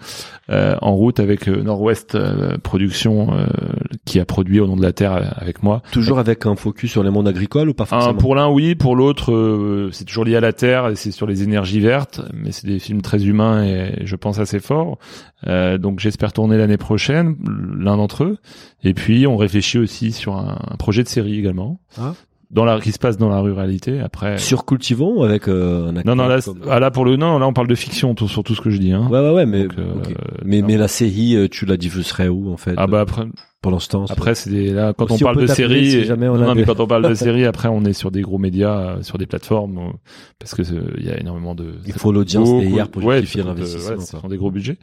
euh, 0.49 0.75
en 0.81 0.95
route 0.95 1.19
avec 1.19 1.47
euh, 1.47 1.63
Nord-Ouest 1.63 2.17
Production 2.63 3.29
qui 4.05 4.19
a 4.19 4.25
produit 4.25 4.59
Au 4.59 4.67
nom 4.67 4.75
de 4.75 4.81
la 4.81 4.93
terre 4.93 5.33
avec 5.37 5.63
moi. 5.63 5.81
Toujours 5.91 6.19
avec 6.19 6.45
un 6.45 6.55
focus 6.55 6.91
sur 6.91 7.03
les 7.03 7.09
mondes 7.09 7.27
agricoles 7.27 7.69
ou 7.69 7.73
pas 7.73 7.85
forcément 7.85 8.13
Pour 8.15 8.35
l'un 8.35 8.49
oui, 8.49 8.75
pour 8.75 8.95
l'autre 8.95 9.89
c'est 9.91 10.05
toujours 10.05 10.25
lié 10.25 10.35
à 10.35 10.41
la 10.41 10.53
terre 10.53 10.89
et 10.89 10.95
c'est 10.95 11.11
sur 11.11 11.27
les 11.27 11.43
énergies 11.43 11.79
vertes, 11.79 12.21
mais 12.33 12.51
c'est 12.51 12.67
des 12.67 12.79
films 12.79 13.01
très 13.01 13.25
humains 13.25 13.63
et 13.63 14.05
je 14.05 14.15
pense 14.15 14.39
assez 14.39 14.59
forts. 14.59 14.97
donc 15.45 15.99
j'espère 15.99 16.33
tourner 16.33 16.57
l'année 16.57 16.77
prochaine 16.77 17.35
l'un 17.77 17.97
d'entre 17.97 18.23
eux. 18.23 18.37
Et 18.83 18.93
puis 18.93 19.27
on 19.27 19.37
réfléchit 19.37 19.77
aussi 19.77 20.11
sur 20.11 20.35
un, 20.35 20.57
projet 20.77 21.03
de 21.03 21.07
série 21.07 21.39
également. 21.39 21.79
Ah 21.99 22.13
dans 22.51 22.65
la 22.65 22.79
qui 22.79 22.91
se 22.91 22.99
passe 22.99 23.17
dans 23.17 23.29
la 23.29 23.39
ruralité 23.39 23.99
après. 23.99 24.37
Sur 24.37 24.65
cultivons 24.65 25.23
avec 25.23 25.47
euh, 25.47 25.89
un 25.89 26.03
non 26.03 26.15
non 26.15 26.27
là, 26.27 26.39
ah, 26.69 26.79
là 26.79 26.91
pour 26.91 27.05
le 27.05 27.15
non 27.15 27.39
là 27.39 27.47
on 27.47 27.53
parle 27.53 27.67
de 27.67 27.75
fiction 27.75 28.13
tout, 28.13 28.27
sur 28.27 28.43
tout 28.43 28.55
ce 28.55 28.61
que 28.61 28.69
je 28.69 28.77
dis 28.77 28.91
hein. 28.91 29.07
Ouais 29.09 29.19
ouais 29.19 29.31
ouais 29.31 29.45
mais 29.45 29.63
euh, 29.63 29.93
mais 30.43 30.61
mais 30.61 30.77
la 30.77 30.87
série 30.87 31.35
euh, 31.35 31.47
tu 31.47 31.65
la 31.65 31.77
diffuserais 31.77 32.27
où 32.27 32.51
en 32.51 32.57
fait? 32.57 32.73
Ah 32.77 32.87
bah 32.87 33.01
après 33.01 33.23
pour 33.61 33.71
l'instant. 33.71 34.05
Après, 34.09 34.33
c'est 34.33 34.49
là 34.49 34.93
quand 34.97 35.11
on 35.11 35.17
parle 35.19 35.39
de 35.39 35.47
séries, 35.47 35.91
si 35.91 36.05
jamais 36.05 36.27
on 36.27 36.37
non, 36.37 36.55
mais 36.55 36.63
quand 36.63 36.79
on 36.79 36.87
parle 36.87 37.07
de 37.07 37.13
séries, 37.15 37.45
après 37.45 37.67
on 37.67 37.85
est 37.85 37.93
sur 37.93 38.09
des 38.09 38.21
gros 38.21 38.39
médias, 38.39 38.79
euh, 38.79 39.03
sur 39.03 39.19
des 39.19 39.27
plateformes, 39.27 39.77
euh, 39.77 39.91
parce 40.39 40.55
que 40.55 40.63
euh, 40.63 40.81
il 40.97 41.05
y 41.05 41.11
a 41.11 41.19
énormément 41.19 41.53
de. 41.53 41.75
Il 41.85 41.93
faut 41.93 42.11
l'audience 42.11 42.49
derrière 42.49 42.89
pour 42.89 43.09
justifier 43.11 43.43
l'investissement. 43.43 43.97
Ouais, 43.97 44.21
sont 44.21 44.27
des 44.27 44.37
gros 44.37 44.49
budgets. 44.49 44.77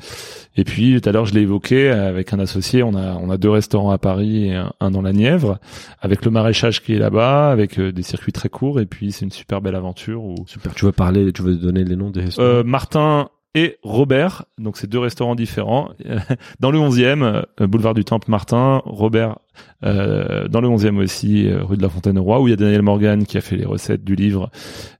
Et 0.57 0.65
puis 0.65 1.01
tout 1.01 1.09
à 1.09 1.13
l'heure, 1.13 1.27
je 1.27 1.35
l'ai 1.35 1.41
évoqué 1.41 1.89
avec 1.91 2.33
un 2.33 2.39
associé. 2.39 2.85
On 2.85 2.95
a 2.95 3.15
on 3.15 3.31
a 3.31 3.37
deux 3.37 3.51
restaurants 3.51 3.91
à 3.91 3.99
Paris 3.99 4.51
et 4.51 4.55
un, 4.55 4.91
dans 4.91 5.03
la 5.03 5.13
Nièvre, 5.13 5.59
avec 6.01 6.25
le 6.25 6.31
maraîchage 6.31 6.83
qui 6.83 6.95
est 6.95 6.99
là-bas, 6.99 7.51
avec 7.51 7.81
des 7.81 8.03
circuits 8.03 8.33
très 8.33 8.49
courts. 8.49 8.81
Et 8.81 8.87
puis 8.87 9.11
c'est 9.11 9.25
une 9.25 9.33
super 9.33 9.61
belle 9.61 9.77
aventure. 9.77 10.23
Où... 10.23 10.37
Super. 10.47 10.73
Tu 10.75 10.85
veux 10.85 10.93
parler, 10.93 11.33
tu 11.33 11.43
veux 11.43 11.57
donner 11.57 11.83
les 11.83 11.97
noms 11.97 12.11
des 12.11 12.23
restaurants? 12.23 12.49
Euh, 12.49 12.63
Martin 12.63 13.29
et 13.55 13.79
Robert. 13.83 14.45
Donc 14.59 14.77
c'est 14.77 14.87
deux 14.87 14.99
restaurants 14.99 15.35
différents. 15.35 15.91
Dans 16.61 16.71
le 16.71 16.79
11e, 16.79 17.45
euh, 17.61 17.67
boulevard 17.67 17.95
du 17.95 18.05
Temple 18.05 18.31
Martin, 18.31 18.83
Robert 18.85 19.39
euh, 19.85 20.47
dans 20.47 20.61
le 20.61 20.69
11e 20.69 21.03
aussi, 21.03 21.49
euh, 21.49 21.65
rue 21.65 21.77
de 21.77 21.83
la 21.83 21.89
Fontaine-Roi, 21.89 22.41
où 22.41 22.47
il 22.47 22.51
y 22.51 22.53
a 22.53 22.57
Daniel 22.57 22.83
Morgan 22.83 23.27
qui 23.27 23.39
a 23.39 23.41
fait 23.41 23.57
les 23.57 23.65
recettes 23.65 24.05
du 24.05 24.15
livre, 24.15 24.51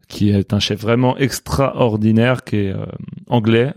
qui 0.09 0.31
est 0.31 0.53
un 0.53 0.59
chef 0.59 0.81
vraiment 0.81 1.17
extraordinaire, 1.17 2.43
qui 2.43 2.57
est 2.57 2.75
anglais, 3.29 3.73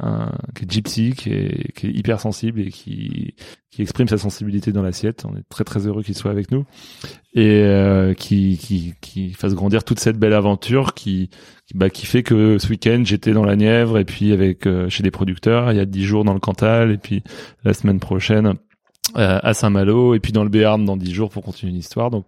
qui 0.56 0.64
est 0.64 0.72
gypsy, 0.72 1.14
qui 1.16 1.30
est, 1.30 1.72
qui 1.74 1.88
est 1.88 1.92
hyper 1.92 2.20
sensible 2.20 2.62
et 2.62 2.72
qui, 2.72 3.36
qui 3.72 3.82
exprime 3.82 4.08
sa 4.08 4.18
sensibilité 4.18 4.72
dans 4.72 4.82
l'assiette. 4.82 5.26
On 5.26 5.36
est 5.36 5.48
très 5.50 5.64
très 5.64 5.88
heureux 5.88 6.04
qu'il 6.04 6.16
soit 6.16 6.32
avec 6.32 6.52
nous 6.52 6.66
et 7.34 8.14
qui, 8.18 8.58
qui, 8.58 8.94
qui 9.00 9.32
fasse 9.32 9.54
grandir 9.54 9.86
toute 9.86 10.00
cette 10.00 10.20
belle 10.20 10.34
aventure 10.34 10.94
qui 10.94 11.30
bah, 11.74 11.90
qui 11.90 12.06
fait 12.06 12.24
que 12.24 12.58
ce 12.58 12.68
week-end 12.68 13.02
j'étais 13.06 13.32
dans 13.32 13.46
la 13.46 13.56
Nièvre 13.56 13.98
et 13.98 14.06
puis 14.06 14.34
avec 14.34 14.66
euh, 14.68 14.90
chez 14.90 15.04
des 15.04 15.12
producteurs 15.12 15.72
il 15.72 15.78
y 15.78 15.80
a 15.80 15.86
dix 15.86 16.04
jours 16.04 16.24
dans 16.24 16.34
le 16.34 16.40
Cantal 16.40 16.92
et 16.92 16.98
puis 16.98 17.24
la 17.64 17.74
semaine 17.74 18.00
prochaine 18.00 18.56
euh, 19.18 19.40
à 19.42 19.54
Saint-Malo 19.54 20.14
et 20.14 20.20
puis 20.20 20.32
dans 20.32 20.44
le 20.44 20.50
Béarn 20.50 20.84
dans 20.84 20.98
dix 20.98 21.14
jours 21.14 21.30
pour 21.30 21.44
continuer 21.44 21.72
une 21.72 21.80
histoire 21.80 22.12
donc 22.12 22.26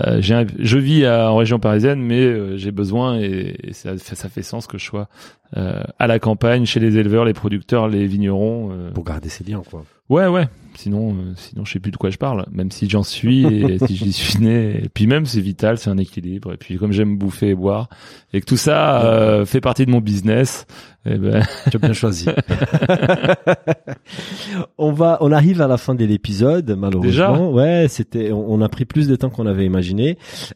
euh, 0.00 0.20
j'ai 0.20 0.46
je 0.58 0.78
vis 0.78 1.06
en 1.06 1.36
région 1.36 1.58
parisienne 1.58 2.00
mais 2.00 2.58
j'ai 2.58 2.72
besoin 2.72 3.18
et, 3.18 3.56
ça, 3.72 3.96
ça, 3.98 4.28
fait 4.28 4.42
sens 4.42 4.66
que 4.66 4.78
je 4.78 4.84
sois 4.84 5.08
à 5.54 6.06
la 6.06 6.18
campagne 6.18 6.66
chez 6.66 6.80
les 6.80 6.96
éleveurs 6.96 7.24
les 7.24 7.32
producteurs 7.32 7.88
les 7.88 8.06
vignerons 8.06 8.70
pour 8.92 9.04
garder 9.04 9.28
ces 9.28 9.44
liens 9.44 9.62
quoi 9.68 9.84
ouais 10.08 10.26
ouais 10.26 10.48
Sinon, 10.76 11.10
euh, 11.10 11.32
sinon, 11.36 11.64
je 11.64 11.72
sais 11.72 11.78
plus 11.78 11.92
de 11.92 11.96
quoi 11.96 12.10
je 12.10 12.18
parle. 12.18 12.44
Même 12.50 12.70
si 12.70 12.88
j'en 12.88 13.02
suis 13.02 13.46
et 13.46 13.78
si 13.86 13.96
j'y 13.96 14.12
suis 14.12 14.38
né. 14.38 14.84
Et 14.84 14.88
puis 14.88 15.06
même, 15.06 15.26
c'est 15.26 15.40
vital, 15.40 15.78
c'est 15.78 15.90
un 15.90 15.98
équilibre. 15.98 16.52
Et 16.52 16.56
puis 16.56 16.78
comme 16.78 16.92
j'aime 16.92 17.16
bouffer 17.16 17.50
et 17.50 17.54
boire, 17.54 17.88
et 18.32 18.40
que 18.40 18.46
tout 18.46 18.56
ça 18.56 19.04
euh, 19.04 19.44
fait 19.44 19.60
partie 19.60 19.86
de 19.86 19.90
mon 19.90 20.00
business, 20.00 20.66
eh 21.06 21.16
ben, 21.16 21.44
tu 21.70 21.76
as 21.76 21.78
bien 21.78 21.92
choisi. 21.92 22.26
on 24.78 24.92
va, 24.92 25.18
on 25.20 25.32
arrive 25.32 25.60
à 25.60 25.68
la 25.68 25.76
fin 25.76 25.94
de 25.94 26.04
l'épisode, 26.04 26.76
malheureusement. 26.76 27.06
Déjà? 27.06 27.32
Ouais, 27.32 27.86
c'était, 27.88 28.32
on, 28.32 28.60
a 28.60 28.68
pris 28.68 28.84
plus 28.84 29.06
de 29.06 29.16
temps 29.16 29.30
qu'on 29.30 29.46
avait 29.46 29.66
imaginé. 29.66 29.83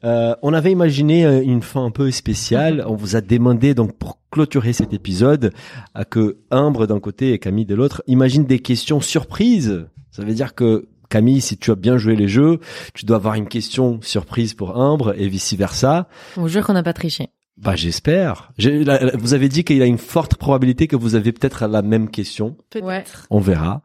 Euh, 0.04 0.34
on 0.42 0.52
avait 0.52 0.72
imaginé 0.72 1.24
euh, 1.26 1.42
une 1.42 1.62
fin 1.62 1.84
un 1.84 1.90
peu 1.90 2.10
spéciale. 2.10 2.84
On 2.86 2.94
vous 2.94 3.16
a 3.16 3.20
demandé 3.20 3.74
donc 3.74 3.92
pour 3.96 4.18
clôturer 4.30 4.72
cet 4.72 4.92
épisode 4.92 5.52
à 5.94 6.04
que 6.04 6.38
Imbre 6.50 6.86
d'un 6.86 7.00
côté 7.00 7.32
et 7.32 7.38
Camille 7.38 7.66
de 7.66 7.74
l'autre 7.74 8.02
imagine 8.06 8.44
des 8.44 8.58
questions 8.58 9.00
surprises 9.00 9.86
ça 10.18 10.24
veut 10.24 10.34
dire 10.34 10.56
que 10.56 10.88
Camille, 11.08 11.40
si 11.40 11.56
tu 11.56 11.70
as 11.70 11.76
bien 11.76 11.96
joué 11.96 12.16
les 12.16 12.26
jeux, 12.26 12.58
tu 12.92 13.06
dois 13.06 13.18
avoir 13.18 13.34
une 13.34 13.46
question 13.46 14.00
surprise 14.02 14.54
pour 14.54 14.76
Imbre 14.76 15.14
et 15.16 15.28
vice 15.28 15.54
versa. 15.54 16.08
On 16.36 16.48
jure 16.48 16.66
qu'on 16.66 16.72
n'a 16.72 16.82
pas 16.82 16.92
triché. 16.92 17.28
Bah 17.56 17.76
j'espère. 17.76 18.50
Vous 18.58 19.34
avez 19.34 19.48
dit 19.48 19.62
qu'il 19.62 19.76
y 19.76 19.82
a 19.82 19.86
une 19.86 19.98
forte 19.98 20.34
probabilité 20.34 20.88
que 20.88 20.96
vous 20.96 21.14
avez 21.14 21.30
peut-être 21.30 21.68
la 21.68 21.82
même 21.82 22.10
question. 22.10 22.56
Peut-être. 22.70 23.26
On 23.30 23.38
verra. 23.38 23.82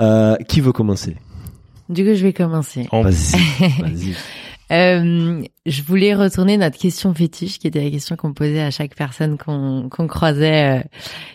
Euh, 0.00 0.36
qui 0.48 0.60
veut 0.60 0.72
commencer? 0.72 1.16
Du 1.88 2.04
coup, 2.04 2.14
je 2.14 2.22
vais 2.24 2.32
commencer. 2.32 2.88
Vas-y. 2.90 3.38
vas-y. 3.80 4.16
Euh, 4.70 5.42
je 5.66 5.82
voulais 5.82 6.14
retourner 6.14 6.56
notre 6.56 6.78
question 6.78 7.12
fétiche, 7.12 7.58
qui 7.58 7.66
était 7.66 7.82
la 7.82 7.90
question 7.90 8.16
qu'on 8.16 8.32
posait 8.32 8.60
à 8.60 8.70
chaque 8.70 8.94
personne 8.94 9.36
qu'on 9.36 9.88
qu'on 9.90 10.06
croisait 10.06 10.78
euh, 10.78 10.82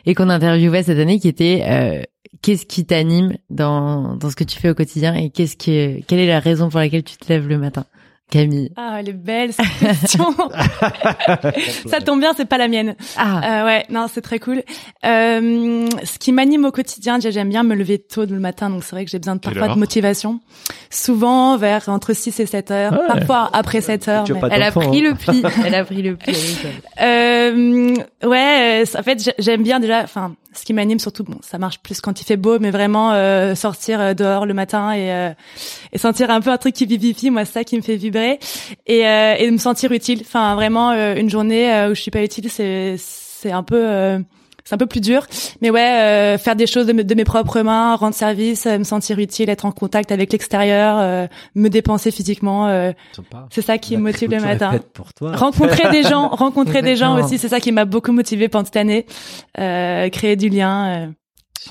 et 0.05 0.15
qu'on 0.15 0.29
interviewait 0.29 0.83
cette 0.83 0.99
année, 0.99 1.19
qui 1.19 1.27
était 1.27 1.63
euh, 1.67 2.01
qu'est-ce 2.41 2.65
qui 2.65 2.85
t'anime 2.85 3.37
dans 3.49 4.15
dans 4.15 4.29
ce 4.29 4.35
que 4.35 4.45
tu 4.45 4.57
fais 4.57 4.69
au 4.69 4.75
quotidien 4.75 5.13
et 5.15 5.29
qu'est-ce 5.29 5.57
que 5.57 6.01
quelle 6.05 6.19
est 6.19 6.27
la 6.27 6.39
raison 6.39 6.69
pour 6.69 6.79
laquelle 6.79 7.03
tu 7.03 7.17
te 7.17 7.27
lèves 7.27 7.47
le 7.47 7.57
matin? 7.57 7.85
Camille. 8.31 8.71
Ah, 8.75 8.97
elle 8.99 9.09
est 9.09 9.13
belle 9.13 9.53
cette 9.53 9.77
question. 9.79 10.35
ça 11.85 12.01
tombe 12.01 12.19
bien, 12.19 12.33
c'est 12.35 12.45
pas 12.45 12.57
la 12.57 12.67
mienne. 12.67 12.95
Ah. 13.17 13.61
Euh, 13.61 13.65
ouais, 13.65 13.85
non, 13.89 14.07
c'est 14.11 14.21
très 14.21 14.39
cool. 14.39 14.63
Euh, 15.05 15.87
ce 16.03 16.17
qui 16.17 16.31
m'anime 16.31 16.65
au 16.65 16.71
quotidien, 16.71 17.15
déjà 17.15 17.29
j'aime 17.29 17.49
bien 17.49 17.63
me 17.63 17.75
lever 17.75 17.99
tôt 17.99 18.25
le 18.25 18.39
matin, 18.39 18.69
donc 18.69 18.83
c'est 18.83 18.95
vrai 18.95 19.05
que 19.05 19.11
j'ai 19.11 19.19
besoin 19.19 19.35
de 19.35 19.41
parfois 19.41 19.69
de 19.69 19.79
motivation. 19.79 20.39
Souvent 20.89 21.55
vers 21.57 21.87
entre 21.87 22.13
6 22.13 22.39
et 22.39 22.45
7 22.45 22.71
heures, 22.71 22.99
parfois 23.07 23.49
après 23.53 23.81
7 23.81 24.07
heures. 24.07 24.25
Mais... 24.29 24.39
Elle 24.51 24.63
a 24.63 24.71
pris 24.71 25.01
le 25.01 25.13
pli. 25.13 25.43
Elle 25.63 25.75
a 25.75 25.85
pris 25.85 26.01
le 26.01 26.15
pli. 26.15 26.35
euh, 27.01 27.93
ouais, 28.23 28.83
en 28.97 29.03
fait 29.03 29.33
j'aime 29.37 29.63
bien 29.63 29.79
déjà, 29.79 30.01
enfin 30.01 30.35
Ce 30.55 30.63
qui 30.63 30.73
m'anime 30.73 30.99
surtout, 30.99 31.23
bon, 31.23 31.37
ça 31.41 31.57
marche 31.57 31.79
plus 31.79 32.01
quand 32.01 32.21
il 32.21 32.23
fait 32.23 32.37
beau, 32.37 32.59
mais 32.59 32.71
vraiment 32.71 33.11
euh, 33.11 33.55
sortir 33.55 33.99
euh, 33.99 34.13
dehors 34.13 34.45
le 34.45 34.53
matin 34.53 34.93
et, 34.93 35.11
euh, 35.11 35.29
et 35.91 35.97
sentir 35.97 36.29
un 36.29 36.41
peu 36.41 36.49
un 36.49 36.57
truc 36.57 36.73
qui 36.73 36.85
vivifie, 36.85 37.29
moi, 37.29 37.45
ça 37.45 37.63
qui 37.63 37.75
me 37.75 37.81
fait 37.81 37.97
vibrer 37.97 38.39
et, 38.87 39.07
euh, 39.07 39.35
et 39.37 39.51
me 39.51 39.57
sentir 39.57 39.91
utile. 39.91 40.21
Enfin, 40.21 40.55
vraiment, 40.55 40.91
euh, 40.91 41.15
une 41.15 41.29
journée 41.29 41.73
euh, 41.73 41.91
où 41.91 41.95
je 41.95 42.01
suis 42.01 42.11
pas 42.11 42.23
utile, 42.23 42.49
c'est 42.49 42.95
c'est 42.97 43.51
un 43.51 43.63
peu 43.63 44.17
c'est 44.65 44.73
un 44.73 44.77
peu 44.77 44.87
plus 44.87 44.99
dur. 44.99 45.25
Mais 45.61 45.69
ouais, 45.69 45.79
euh, 46.01 46.37
faire 46.37 46.55
des 46.55 46.67
choses 46.67 46.87
de, 46.87 46.93
me- 46.93 47.03
de 47.03 47.15
mes 47.15 47.23
propres 47.23 47.61
mains, 47.61 47.95
rendre 47.95 48.15
service, 48.15 48.65
euh, 48.65 48.77
me 48.79 48.83
sentir 48.83 49.19
utile, 49.19 49.49
être 49.49 49.65
en 49.65 49.71
contact 49.71 50.11
avec 50.11 50.31
l'extérieur, 50.33 50.97
euh, 50.99 51.27
me 51.55 51.69
dépenser 51.69 52.11
physiquement, 52.11 52.67
euh, 52.67 52.91
c'est 53.51 53.61
ça 53.61 53.77
qui 53.77 53.95
me 53.95 54.01
motive 54.03 54.31
le 54.31 54.41
matin. 54.41 54.73
pour 54.93 55.13
toi. 55.13 55.35
Rencontrer 55.35 55.89
des 55.91 56.03
gens, 56.03 56.27
rencontrer 56.31 56.81
des 56.81 56.95
gens 56.95 57.17
aussi, 57.23 57.37
c'est 57.37 57.49
ça 57.49 57.59
qui 57.59 57.71
m'a 57.71 57.85
beaucoup 57.85 58.11
motivée 58.11 58.49
pendant 58.49 58.65
cette 58.65 58.75
année. 58.77 59.05
Euh, 59.59 60.09
créer 60.09 60.35
du 60.35 60.49
lien. 60.49 61.05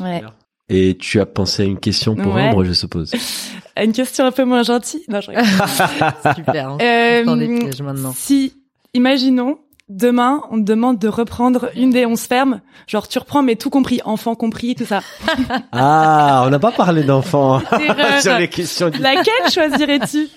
euh. 0.00 0.04
Ouais. 0.04 0.22
Et 0.70 0.96
tu 0.98 1.20
as 1.20 1.26
pensé 1.26 1.62
à 1.62 1.66
une 1.66 1.78
question 1.78 2.16
pour 2.16 2.34
Ouais. 2.34 2.48
Ambre, 2.48 2.64
je 2.64 2.72
suppose. 2.72 3.12
Une 3.76 3.92
question 3.92 4.24
un 4.24 4.30
peu 4.30 4.44
moins 4.44 4.62
gentille. 4.62 5.02
Non, 5.08 5.20
je. 5.20 5.32
Super. 6.36 6.68
hein. 6.70 6.78
Euh, 6.80 7.58
pièges 7.60 7.82
maintenant. 7.82 8.12
Si, 8.16 8.54
imaginons, 8.94 9.58
demain, 9.88 10.42
on 10.50 10.56
te 10.58 10.62
demande 10.64 10.98
de 10.98 11.08
reprendre 11.08 11.70
une 11.76 11.90
des 11.90 12.06
onze 12.06 12.22
fermes. 12.22 12.60
Genre, 12.86 13.06
tu 13.08 13.18
reprends, 13.18 13.42
mais 13.42 13.56
tout 13.56 13.70
compris, 13.70 14.00
enfant 14.04 14.34
compris, 14.34 14.74
tout 14.74 14.84
ça. 14.86 15.00
Ah, 15.72 16.44
on 16.46 16.50
n'a 16.50 16.58
pas 16.58 16.72
parlé 16.72 17.02
d'enfants 17.04 17.60
Erreur. 17.72 18.20
sur 18.22 18.38
les 18.38 18.48
questions 18.48 18.90
du... 18.90 18.98
Laquelle 19.00 19.50
choisirais-tu 19.52 20.28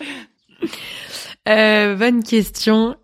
Euh, 1.48 1.96
bonne 1.96 2.24
question. 2.24 2.96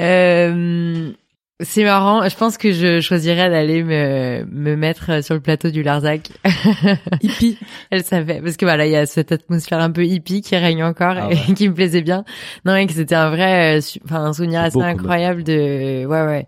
Euh, 0.00 1.12
c'est 1.60 1.84
marrant. 1.84 2.28
Je 2.28 2.36
pense 2.36 2.58
que 2.58 2.72
je 2.72 3.00
choisirais 3.00 3.48
d'aller 3.48 3.82
me, 3.82 4.44
me 4.50 4.76
mettre 4.76 5.24
sur 5.24 5.34
le 5.34 5.40
plateau 5.40 5.70
du 5.70 5.82
Larzac. 5.82 6.28
Hippie. 7.22 7.58
Elle 7.90 8.04
savait 8.04 8.42
parce 8.42 8.58
que 8.58 8.66
voilà, 8.66 8.84
il 8.84 8.92
y 8.92 8.96
a 8.96 9.06
cette 9.06 9.32
atmosphère 9.32 9.80
un 9.80 9.90
peu 9.90 10.04
hippie 10.04 10.42
qui 10.42 10.54
règne 10.54 10.84
encore 10.84 11.14
Ah 11.16 11.30
et 11.32 11.52
qui 11.54 11.68
me 11.68 11.74
plaisait 11.74 12.02
bien. 12.02 12.24
Non, 12.66 12.76
et 12.76 12.86
que 12.86 12.92
c'était 12.92 13.14
un 13.14 13.30
vrai, 13.30 13.78
euh, 13.78 13.80
enfin 14.04 14.24
un 14.24 14.32
souvenir 14.34 14.60
C'est 14.60 14.66
assez 14.66 14.78
beau 14.78 14.84
incroyable 14.84 15.44
de, 15.44 16.04
ouais, 16.04 16.22
ouais, 16.26 16.46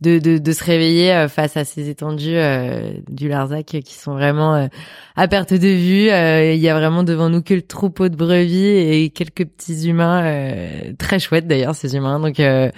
de 0.00 0.18
de, 0.18 0.38
de 0.38 0.52
se 0.52 0.64
réveiller 0.64 1.12
euh, 1.12 1.28
face 1.28 1.56
à 1.56 1.64
ces 1.64 1.88
étendues 1.88 2.34
euh, 2.36 2.94
du 3.08 3.28
Larzac 3.28 3.74
euh, 3.76 3.80
qui 3.80 3.94
sont 3.94 4.14
vraiment 4.14 4.56
euh, 4.56 4.66
à 5.14 5.28
perte 5.28 5.54
de 5.54 5.68
vue. 5.68 6.10
Euh, 6.10 6.54
Il 6.54 6.60
y 6.60 6.68
a 6.68 6.74
vraiment 6.74 7.04
devant 7.04 7.28
nous 7.28 7.42
que 7.42 7.54
le 7.54 7.62
troupeau 7.62 8.08
de 8.08 8.16
brebis 8.16 8.66
et 8.66 9.10
quelques 9.10 9.44
petits 9.44 9.88
humains 9.88 10.24
euh, 10.24 10.92
très 10.98 11.20
chouettes 11.20 11.46
d'ailleurs 11.46 11.76
ces 11.76 11.94
humains. 11.94 12.18
Donc 12.18 12.40
euh, 12.40 12.70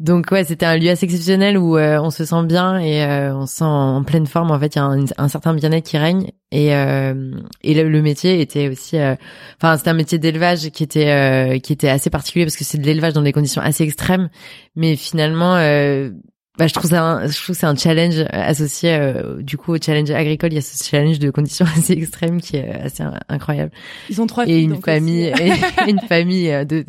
donc 0.00 0.30
ouais, 0.30 0.44
c'était 0.44 0.66
un 0.66 0.76
lieu 0.76 0.90
assez 0.90 1.04
exceptionnel 1.04 1.58
où 1.58 1.76
euh, 1.76 2.00
on 2.00 2.10
se 2.10 2.24
sent 2.24 2.44
bien 2.44 2.78
et 2.78 3.04
euh, 3.04 3.34
on 3.34 3.46
se 3.46 3.56
sent 3.56 3.64
en 3.64 4.02
pleine 4.04 4.26
forme. 4.26 4.50
En 4.50 4.58
fait, 4.58 4.74
il 4.74 4.78
y 4.78 4.80
a 4.80 4.94
un, 5.18 5.28
certain 5.28 5.54
bien-être 5.54 5.86
qui 5.86 5.98
règne 5.98 6.30
et 6.50 6.74
euh, 6.74 7.32
et 7.62 7.74
le, 7.74 7.88
le 7.88 8.02
métier 8.02 8.40
était 8.40 8.68
aussi, 8.68 8.96
enfin 9.56 9.76
c'était 9.76 9.90
un 9.90 9.94
métier 9.94 10.18
d'élevage 10.18 10.70
qui 10.70 10.82
était 10.82 11.60
qui 11.62 11.72
était 11.72 11.88
assez 11.88 12.10
particulier 12.10 12.44
parce 12.44 12.56
que 12.56 12.64
c'est 12.64 12.78
de 12.78 12.86
l'élevage 12.86 13.12
dans 13.12 13.22
des 13.22 13.32
conditions 13.32 13.62
assez 13.62 13.84
extrêmes, 13.84 14.28
mais 14.76 14.96
finalement. 14.96 15.56
Euh, 16.54 16.58
bah, 16.58 16.66
je 16.66 16.74
trouve 16.74 16.90
ça, 16.90 17.02
un- 17.02 17.26
je 17.28 17.34
trouve 17.34 17.54
que 17.54 17.60
c'est 17.60 17.66
un 17.66 17.74
challenge 17.76 18.26
associé 18.30 18.92
euh, 18.94 19.40
du 19.42 19.56
coup 19.56 19.72
au 19.74 19.78
challenge 19.80 20.10
agricole. 20.10 20.52
Il 20.52 20.56
y 20.56 20.58
a 20.58 20.60
ce 20.60 20.84
challenge 20.84 21.18
de 21.18 21.30
conditions 21.30 21.64
assez 21.78 21.94
extrêmes 21.94 22.42
qui 22.42 22.56
est 22.58 22.70
assez 22.72 23.02
in- 23.02 23.18
incroyable 23.30 23.72
Ils 24.10 24.20
ont 24.20 24.26
trois 24.26 24.44
et 24.44 24.48
filles, 24.48 24.64
une 24.64 24.72
donc 24.74 24.84
famille 24.84 25.32
aussi. 25.32 25.42
et 25.44 25.52
une 25.90 26.00
famille 26.00 26.50
euh, 26.50 26.64
de 26.66 26.84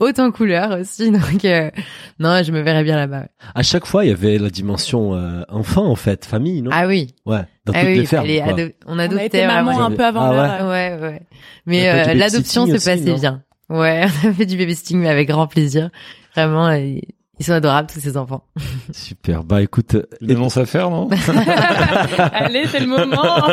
haute 0.00 0.18
en 0.18 0.30
couleur 0.30 0.78
aussi 0.80 1.10
donc 1.10 1.44
euh, 1.46 1.70
non 2.18 2.42
je 2.42 2.52
me 2.52 2.60
verrais 2.60 2.84
bien 2.84 2.96
là-bas 2.96 3.20
ouais. 3.20 3.28
À 3.54 3.62
chaque 3.62 3.86
fois, 3.86 4.04
il 4.04 4.08
y 4.08 4.12
avait 4.12 4.36
la 4.36 4.50
dimension 4.50 5.14
euh, 5.14 5.42
enfant, 5.48 5.86
en 5.86 5.96
fait, 5.96 6.26
famille, 6.26 6.60
non? 6.60 6.70
Ah 6.74 6.86
oui 6.86 7.14
Ouais, 7.24 7.40
dans 7.64 7.72
ah 7.74 7.80
toutes 7.80 7.88
oui 7.88 7.98
les 8.00 8.06
fermes. 8.06 8.26
ado- 8.44 8.72
on 8.86 8.96
On 8.96 8.98
a 8.98 9.04
adoptait 9.04 9.26
été 9.26 9.46
maman 9.46 9.72
vraiment. 9.72 9.86
un 9.86 9.90
peu 9.92 10.04
avant 10.04 10.20
Ah 10.24 10.30
ouais. 10.30 10.36
l'heure. 10.36 10.68
ouais 10.68 11.08
ouais 11.08 11.20
On 11.22 11.70
mais 11.70 11.88
euh, 11.88 12.14
l'adoption 12.14 12.66
se 12.66 12.72
passait 12.72 12.96
bien 13.14 13.42
ouais 13.70 14.04
on 14.24 14.28
a 14.28 14.32
fait 14.34 14.46
du 14.46 14.56
babysitting 14.58 14.98
mais 14.98 15.08
avec 15.08 15.28
grand 15.28 15.46
plaisir 15.46 15.88
vraiment 16.34 16.68
euh, 16.68 16.96
ils 17.38 17.44
sont 17.44 17.52
adorables 17.52 17.88
tous 17.92 18.00
ces 18.00 18.16
enfants 18.16 18.44
Super. 18.92 19.44
Bah 19.44 19.62
écoute, 19.62 19.94
euh, 19.94 20.02
Une 20.20 20.32
annonce 20.32 20.56
à 20.56 20.66
faire, 20.66 20.90
non 20.90 21.08
Allez, 22.32 22.66
c'est 22.66 22.80
le 22.80 22.86
moment. 22.86 23.16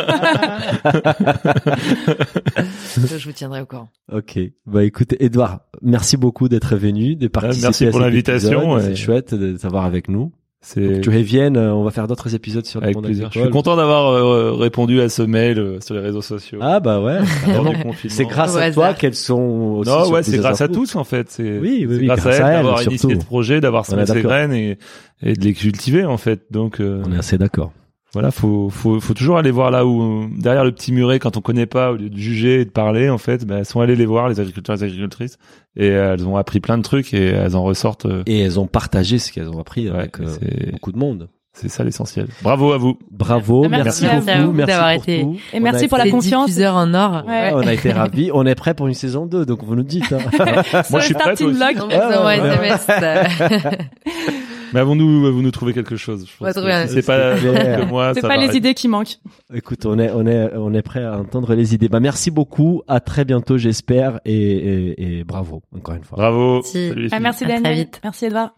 je 2.96 3.24
vous 3.24 3.32
tiendrai 3.32 3.60
au 3.60 3.66
courant 3.66 3.88
ok. 4.12 4.38
Bah 4.66 4.84
écoute, 4.84 5.14
Edouard, 5.20 5.60
merci 5.82 6.16
beaucoup 6.16 6.48
d'être 6.48 6.76
venu, 6.76 7.16
de 7.16 7.28
participer. 7.28 7.66
merci 7.66 7.86
à 7.86 7.90
pour 7.90 8.00
l'invitation, 8.00 8.72
ouais. 8.72 8.82
C'est 8.82 8.96
chouette 8.96 9.34
de 9.34 9.56
t'avoir 9.56 9.84
avec 9.84 10.08
nous. 10.08 10.32
C'est 10.66 11.02
Tu 11.02 11.10
reviennes, 11.10 11.58
euh, 11.58 11.74
on 11.74 11.84
va 11.84 11.90
faire 11.90 12.08
d'autres 12.08 12.34
épisodes 12.34 12.64
sur 12.64 12.80
le 12.80 12.86
avec 12.86 12.96
monde 12.96 13.04
plaisir. 13.04 13.28
Je 13.30 13.38
suis 13.38 13.50
content 13.50 13.76
d'avoir 13.76 14.08
euh, 14.08 14.52
répondu 14.54 14.98
à 15.02 15.10
ce 15.10 15.20
mail 15.20 15.58
euh, 15.58 15.78
sur 15.80 15.94
les 15.94 16.00
réseaux 16.00 16.22
sociaux. 16.22 16.58
Ah 16.62 16.80
bah 16.80 17.00
ouais. 17.00 17.18
C'est 18.08 18.24
grâce 18.24 18.54
Au 18.54 18.58
à 18.58 18.70
toi 18.70 18.94
qu'elles 18.94 19.14
sont 19.14 19.76
aussi 19.78 19.90
Non, 19.90 20.04
sur 20.04 20.14
ouais, 20.14 20.22
c'est 20.22 20.38
grâce 20.38 20.62
à 20.62 20.68
tous 20.68 20.96
en 20.96 21.04
fait. 21.04 21.30
C'est 21.30 21.58
Oui, 21.58 21.84
oui, 21.86 21.86
c'est 21.90 22.00
oui, 22.00 22.06
grâce, 22.06 22.20
grâce 22.20 22.40
à 22.40 22.46
elle 22.48 22.52
elle, 22.52 22.62
d'avoir 22.62 22.82
initié 22.82 23.14
ce 23.14 23.24
projet, 23.24 23.60
d'avoir 23.60 23.84
semé 23.84 24.06
ces 24.06 24.14
d'accord. 24.14 24.30
graines 24.30 24.52
et, 24.54 24.78
et 25.22 25.34
de 25.34 25.44
les 25.44 25.52
cultiver 25.52 26.06
en 26.06 26.16
fait. 26.16 26.46
Donc 26.50 26.80
euh, 26.80 27.02
On 27.06 27.12
est 27.12 27.18
assez 27.18 27.36
d'accord. 27.36 27.70
Voilà, 28.14 28.30
faut, 28.30 28.70
faut, 28.70 28.98
faut 29.00 29.12
toujours 29.14 29.36
aller 29.36 29.50
voir 29.50 29.70
là 29.70 29.84
où 29.84 30.26
derrière 30.38 30.64
le 30.64 30.72
petit 30.72 30.92
muret 30.92 31.18
quand 31.18 31.36
on 31.36 31.40
connaît 31.40 31.66
pas 31.66 31.90
au 31.92 31.96
lieu 31.96 32.08
de 32.08 32.16
juger 32.16 32.60
et 32.60 32.64
de 32.64 32.70
parler 32.70 33.10
en 33.10 33.18
fait, 33.18 33.44
ben, 33.44 33.58
elles 33.58 33.66
sont 33.66 33.80
allées 33.80 33.96
les 33.96 34.06
voir 34.06 34.28
les 34.28 34.40
agriculteurs 34.40 34.76
et 34.76 34.78
les 34.78 34.84
agricultrices 34.86 35.36
et 35.76 35.90
euh, 35.90 36.14
elles 36.14 36.26
ont 36.26 36.36
appris 36.36 36.60
plein 36.60 36.78
de 36.78 36.82
trucs 36.82 37.12
et 37.12 37.26
elles 37.26 37.56
en 37.56 37.62
ressortent. 37.62 38.06
euh, 38.06 38.22
Et 38.26 38.40
elles 38.40 38.58
ont 38.58 38.66
partagé 38.66 39.18
ce 39.18 39.30
qu'elles 39.32 39.48
ont 39.50 39.60
appris 39.60 39.90
Ouais, 39.90 39.98
avec 39.98 40.20
euh, 40.20 40.26
beaucoup 40.72 40.92
de 40.92 40.98
monde. 40.98 41.28
C'est 41.56 41.68
ça 41.68 41.84
l'essentiel. 41.84 42.26
Bravo 42.42 42.72
à 42.72 42.78
vous. 42.78 42.98
Bravo, 43.12 43.68
Merci 43.68 44.04
merci, 44.04 44.06
à 44.06 44.36
beaucoup, 44.38 44.46
vous 44.48 44.52
merci 44.56 44.66
d'avoir 44.72 44.92
pour 44.94 45.02
été- 45.04 45.20
tout. 45.22 45.36
Et 45.52 45.58
On 45.58 45.60
merci 45.60 45.86
pour 45.86 45.98
la 45.98 46.10
confiance. 46.10 46.46
diffuseurs 46.46 46.74
en 46.74 46.92
or 46.94 47.22
Ouais. 47.28 47.50
On 47.54 47.60
a 47.60 47.72
été 47.72 47.92
ravis. 47.92 48.30
On 48.34 48.44
est 48.44 48.56
prêt 48.56 48.74
pour 48.74 48.88
une 48.88 48.94
saison 48.94 49.24
2, 49.26 49.46
donc 49.46 49.62
vous 49.62 49.76
nous 49.76 49.84
dites. 49.84 50.12
hein. 50.12 50.18
Moi 50.90 50.98
je 50.98 51.04
suis 51.04 51.14
prêt. 51.14 51.32
aussi. 51.32 51.44
vous 51.44 51.62
envoie 51.62 52.24
ouais, 52.24 52.40
ouais. 52.40 53.78
Mais 54.74 54.80
avons-nous 54.80 55.32
vous 55.32 55.40
nous 55.40 55.50
trouver 55.50 55.72
quelque 55.72 55.96
chose? 55.96 56.26
Je 56.26 56.32
On 56.40 56.44
va 56.44 56.52
pense 56.52 56.62
trouver 56.62 56.84
que 56.86 56.92
c'est 56.92 57.06
pas 57.06 57.36
que 57.36 57.84
moi. 57.86 58.12
C'est 58.12 58.20
ça 58.20 58.28
pas 58.28 58.36
les 58.36 58.56
idées 58.56 58.74
qui 58.74 58.88
manquent. 58.88 59.16
Écoute, 59.54 59.86
on 59.86 59.98
est, 59.98 60.10
on 60.10 60.26
est, 60.26 60.50
on 60.56 60.74
est 60.74 60.82
prêt 60.82 61.04
à 61.04 61.18
entendre 61.18 61.54
les 61.54 61.74
idées. 61.74 61.88
Bah, 61.88 62.00
merci 62.00 62.30
beaucoup. 62.30 62.82
À 62.88 63.00
très 63.00 63.24
bientôt, 63.24 63.56
j'espère. 63.56 64.20
Et, 64.24 64.34
et, 64.34 65.18
et 65.20 65.24
bravo, 65.24 65.62
encore 65.74 65.94
une 65.94 66.04
fois. 66.04 66.16
Bravo. 66.18 66.54
Merci. 66.56 66.88
Salut 66.88 67.08
Ah, 67.12 67.20
merci 67.20 67.44
À 67.44 67.46
très 67.46 67.62
Daniel. 67.62 67.78
vite. 67.84 68.00
Merci 68.02 68.24
Edouard. 68.26 68.54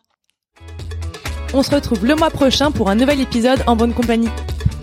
On 1.54 1.62
se 1.62 1.74
retrouve 1.74 2.04
le 2.04 2.14
mois 2.16 2.30
prochain 2.30 2.70
pour 2.70 2.90
un 2.90 2.94
nouvel 2.96 3.20
épisode 3.20 3.62
en 3.66 3.76
bonne 3.76 3.92
compagnie. 3.92 4.28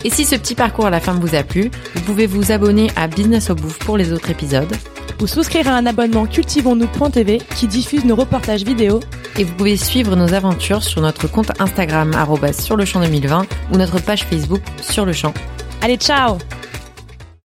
Et 0.03 0.09
si 0.09 0.25
ce 0.25 0.35
petit 0.35 0.55
parcours 0.55 0.85
à 0.85 0.89
la 0.89 0.99
fin 0.99 1.13
vous 1.13 1.35
a 1.35 1.43
plu, 1.43 1.71
vous 1.95 2.01
pouvez 2.01 2.27
vous 2.27 2.51
abonner 2.51 2.91
à 2.95 3.07
Business 3.07 3.49
au 3.49 3.55
Bouffe 3.55 3.79
pour 3.79 3.97
les 3.97 4.11
autres 4.11 4.29
épisodes. 4.29 4.73
Ou 5.21 5.27
souscrire 5.27 5.67
à 5.67 5.71
un 5.71 5.85
abonnement 5.85 6.25
cultivons-nous.tv 6.25 7.39
qui 7.55 7.67
diffuse 7.67 8.03
nos 8.03 8.15
reportages 8.15 8.63
vidéo. 8.63 8.99
Et 9.37 9.43
vous 9.43 9.53
pouvez 9.53 9.77
suivre 9.77 10.15
nos 10.15 10.33
aventures 10.33 10.83
sur 10.83 11.01
notre 11.01 11.27
compte 11.27 11.51
Instagram 11.59 12.11
sur 12.59 12.75
le 12.75 12.85
champ 12.85 12.99
2020 12.99 13.45
ou 13.71 13.77
notre 13.77 14.01
page 14.01 14.23
Facebook 14.25 14.61
sur 14.81 15.05
le 15.05 15.13
champ. 15.13 15.33
Allez, 15.81 15.97
ciao 15.97 16.37